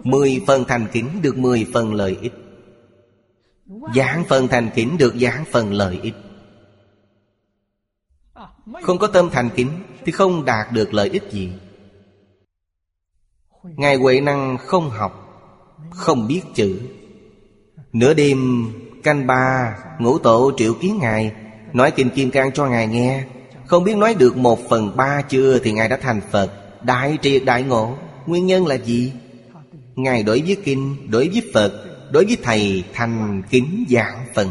[0.04, 2.34] Mười phần thành kính được mười phần lợi ích.
[3.96, 6.14] Giảng phần thành kính được giảng phần lợi ích.
[8.82, 9.70] Không có tâm thành kính
[10.06, 11.52] Thì không đạt được lợi ích gì.
[13.64, 15.26] Ngài Huệ Năng không học
[15.92, 16.80] Không biết chữ.
[17.94, 18.68] Nửa đêm
[19.04, 21.32] canh ba Ngũ tổ triệu kiến Ngài
[21.74, 23.24] Nói Kinh Kim Cang cho Ngài nghe.
[23.66, 26.52] Không biết nói được một phần ba chưa Thì Ngài đã thành Phật.
[26.84, 29.14] Đại triệt đại ngộ Nguyên nhân là gì?
[29.96, 34.48] Ngài đối với Kinh, đối với Phật Đối với Thầy thành kính giảng phần.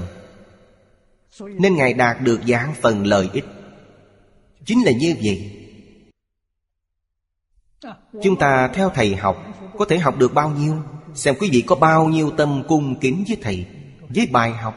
[1.40, 3.44] Nên Ngài đạt được giảng phần lợi ích.
[4.64, 5.54] Chính là như vậy.
[8.22, 9.44] Chúng ta theo Thầy học,
[9.78, 10.82] Có thể học được bao nhiêu?
[11.14, 13.66] Xem quý vị có bao nhiêu tâm cung kính với Thầy,
[14.08, 14.74] Với bài học.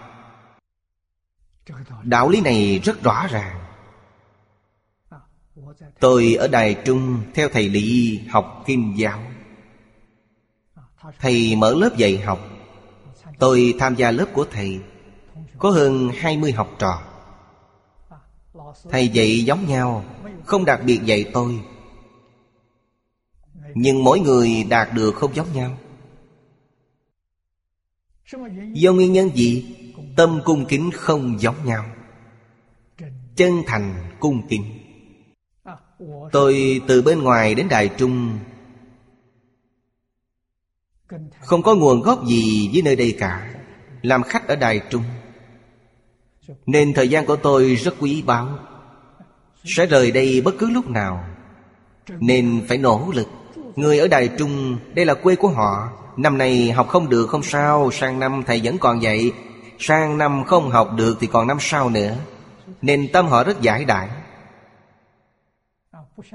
[2.03, 3.57] Đạo lý này rất rõ ràng.
[5.99, 9.23] Tôi ở Đài Trung Theo Thầy Lý học Kim Giáo.
[11.19, 12.50] Thầy mở lớp dạy học
[13.41, 14.79] Tôi tham gia lớp của thầy.
[15.57, 17.01] Có hơn 20 học trò.
[18.89, 20.05] Thầy dạy giống nhau,
[20.45, 21.59] Không đặc biệt dạy tôi.
[23.75, 25.77] Nhưng mỗi người đạt được không giống nhau.
[28.73, 29.75] Do nguyên nhân gì?
[30.15, 31.85] Tâm cung kính không giống nhau.
[33.35, 34.63] Chân thành cung kính.
[36.31, 38.39] Tôi từ bên ngoài đến Đài Trung
[41.39, 43.53] không có nguồn gốc gì với nơi đây cả.
[44.01, 45.03] Làm khách ở Đài Trung.
[46.65, 48.47] Nên thời gian của tôi rất quý báu.
[49.63, 51.25] Sẽ rời đây bất cứ lúc nào.
[52.09, 53.27] Nên phải nỗ lực.
[53.75, 55.89] Người ở Đài Trung, Đây là quê của họ.
[56.17, 59.31] Năm nay học không được không sao, Sang năm thầy vẫn còn dạy.
[59.79, 62.15] Sang năm không học được thì còn năm sau nữa.
[62.81, 64.09] Nên tâm họ rất giải đại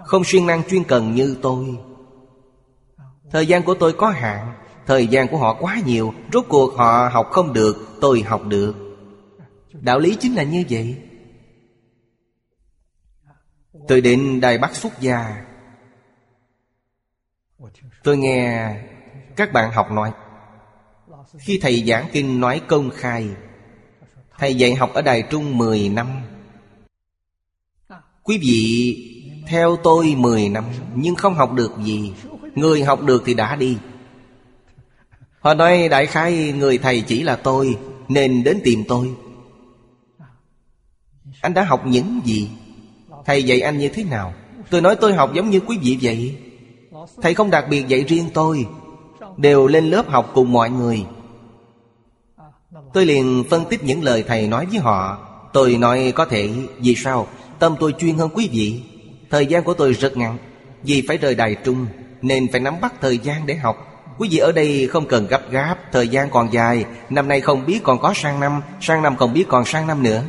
[0.05, 1.79] Không siêng năng chuyên cần như tôi.
[3.31, 4.53] Thời gian của tôi có hạn.
[4.87, 8.75] Thời gian của họ quá nhiều, Rốt cuộc họ học không được, Tôi học được.
[9.73, 10.97] Đạo lý chính là như vậy.
[13.89, 15.45] Tôi đến Đài Bắc xuất gia.
[18.03, 18.75] Tôi nghe
[19.37, 20.13] các bạn học nói,
[21.39, 23.29] Khi thầy giảng kinh nói công khai,
[24.39, 26.07] Thầy dạy học ở Đài Trung 10 năm.
[28.23, 28.97] Quý vị,
[29.49, 30.65] theo tôi 10 năm,
[30.95, 32.15] Nhưng không học được gì.
[32.55, 33.79] Người học được thì đã đi.
[35.47, 37.77] Họ nói, đại khái người thầy chỉ là tôi,
[38.09, 39.11] Nên đến tìm tôi.
[41.41, 42.51] Anh đã học những gì?
[43.25, 44.35] Thầy dạy anh như thế nào?
[44.71, 46.37] Tôi nói tôi học giống như quý vị vậy.
[47.23, 48.67] Thầy không đặc biệt dạy riêng tôi,
[49.37, 51.05] Đều lên lớp học cùng mọi người.
[52.93, 55.19] Tôi liền phân tích những lời thầy nói với họ.
[55.53, 57.27] Tôi nói, có thể, Vì sao?
[57.59, 58.83] Tâm tôi chuyên hơn quý vị.
[59.31, 60.39] Thời gian của tôi rất ngắn.
[60.83, 61.87] Vì phải rời đài trung,
[62.23, 63.96] Nên phải nắm bắt thời gian để học.
[64.19, 66.85] Quý vị ở đây không cần gấp gáp, Thời gian còn dài.
[67.11, 70.03] Năm nay không biết còn có sang năm Sang năm không biết còn sang năm
[70.03, 70.25] nữa.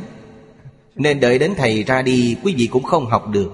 [0.94, 3.52] Nên đợi đến thầy ra đi, Quý vị cũng không học được.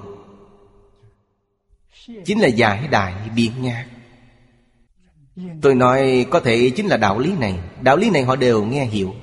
[2.24, 3.86] Chính là giải đại biện nhạc.
[5.62, 7.58] Tôi nói có thể chính là đạo lý này.
[7.80, 9.14] Đạo lý này họ đều nghe hiểu.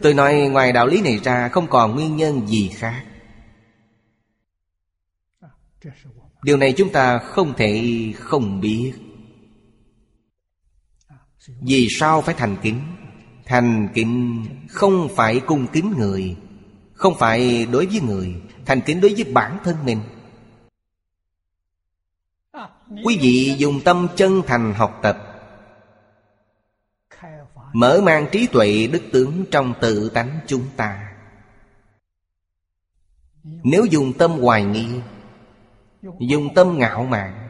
[0.00, 3.04] Tôi nói ngoài đạo lý này ra Không còn nguyên nhân gì khác.
[6.42, 7.84] Điều này chúng ta không thể
[8.18, 8.92] không biết.
[11.60, 12.80] Vì sao phải thành kính?
[13.44, 16.36] Thành kính không phải cung kính người,
[16.92, 20.00] Không phải đối với người, Thành kính đối với bản thân mình.
[23.04, 25.26] Quý vị dùng tâm chân thành học tập,
[27.72, 31.12] Mở mang trí tuệ đức tướng trong tự tánh chúng ta.
[33.44, 34.86] Nếu dùng tâm hoài nghi
[36.02, 37.48] Dùng tâm ngạo mạn.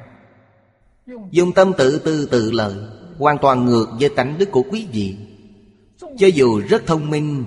[1.31, 2.75] Dùng tâm tự tư tự lợi,
[3.19, 5.17] Hoàn toàn ngược với tánh đức của quý vị.
[5.99, 7.45] Cho dù rất thông minh,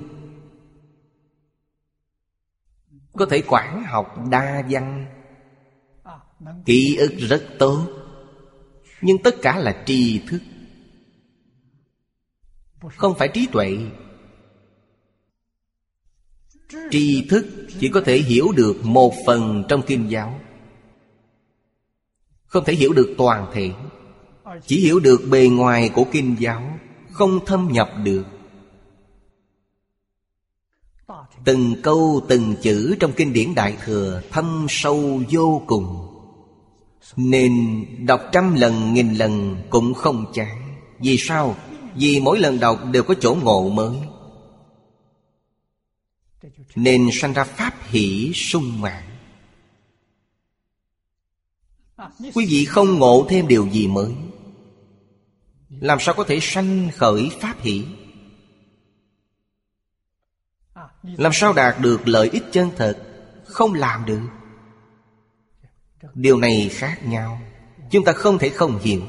[3.14, 5.06] Có thể quản học đa văn,
[6.66, 7.88] Ký ức rất tốt,
[9.02, 10.40] Nhưng tất cả là tri thức.
[12.98, 13.78] Không phải trí tuệ.
[16.92, 17.46] Tri thức
[17.80, 20.40] chỉ có thể hiểu được một phần trong kinh giáo
[22.54, 23.72] không thể hiểu được toàn thể.
[24.66, 26.80] Chỉ hiểu được bề ngoài của kinh giáo,
[27.12, 28.24] Không thâm nhập được.
[31.46, 36.08] Từng câu, từng chữ trong kinh điển Đại Thừa Thâm sâu vô cùng.
[37.16, 40.76] Nên đọc trăm lần, nghìn lần cũng không chán.
[41.00, 41.56] Vì sao?
[41.96, 43.98] Vì mỗi lần đọc đều có chỗ ngộ mới.
[46.76, 49.13] Nên sanh ra pháp hỷ sung mãn.
[52.34, 54.14] Quý vị không ngộ thêm điều gì mới.
[55.70, 57.86] Làm sao có thể sanh khởi pháp hỷ?
[61.04, 62.98] Làm sao đạt được lợi ích chân thật?
[63.46, 64.22] Không làm được.
[66.14, 67.40] Điều này khác nhau.
[67.92, 69.02] Chúng ta không thể không hiểu.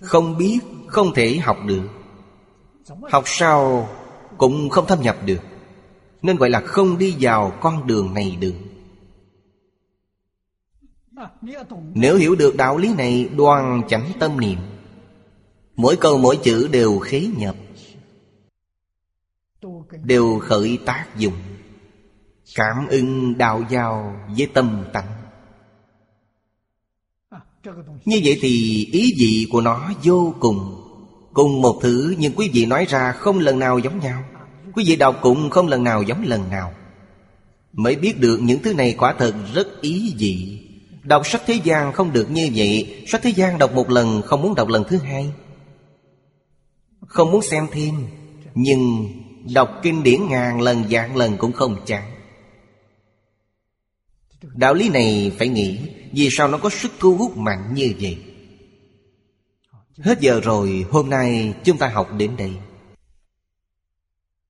[0.00, 1.88] Không biết, Không thể học được.
[3.10, 3.88] Học sao
[4.38, 5.40] Cũng không thâm nhập được.
[6.22, 8.54] Nên gọi là không đi vào con đường này được.
[11.94, 14.58] Nếu hiểu được đạo lý này, Đoan chánh tâm niệm.
[15.76, 17.56] Mỗi câu mỗi chữ đều khế nhập,
[20.04, 21.34] Đều khởi tác dụng.
[22.54, 25.06] Cảm ưng đạo giao với tâm tánh.
[28.04, 30.78] Như vậy thì ý vị của nó vô cùng.
[31.32, 34.24] Cùng một thứ, nhưng quý vị nói ra không lần nào giống nhau.
[34.74, 36.72] Quý vị đọc cũng không lần nào giống lần nào.
[37.72, 40.61] Mới biết được những thứ này quả thật rất ý vị.
[41.02, 44.42] Đọc sách thế gian không được như vậy Sách thế gian đọc một lần, không
[44.42, 45.32] muốn đọc lần thứ hai.
[47.06, 47.94] Không muốn xem thêm,
[48.54, 49.08] Nhưng
[49.54, 52.10] đọc kinh điển ngàn lần dạng lần cũng không chán.
[54.42, 55.78] Đạo lý này phải nghĩ,
[56.12, 58.18] Vì sao nó có sức thu hút mạnh như vậy?
[59.98, 62.52] Hết giờ rồi, Hôm nay chúng ta học đến đây.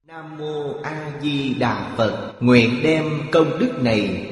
[0.07, 2.33] Nam Mô A Di Đà Phật.
[2.41, 4.32] Nguyện đem công đức này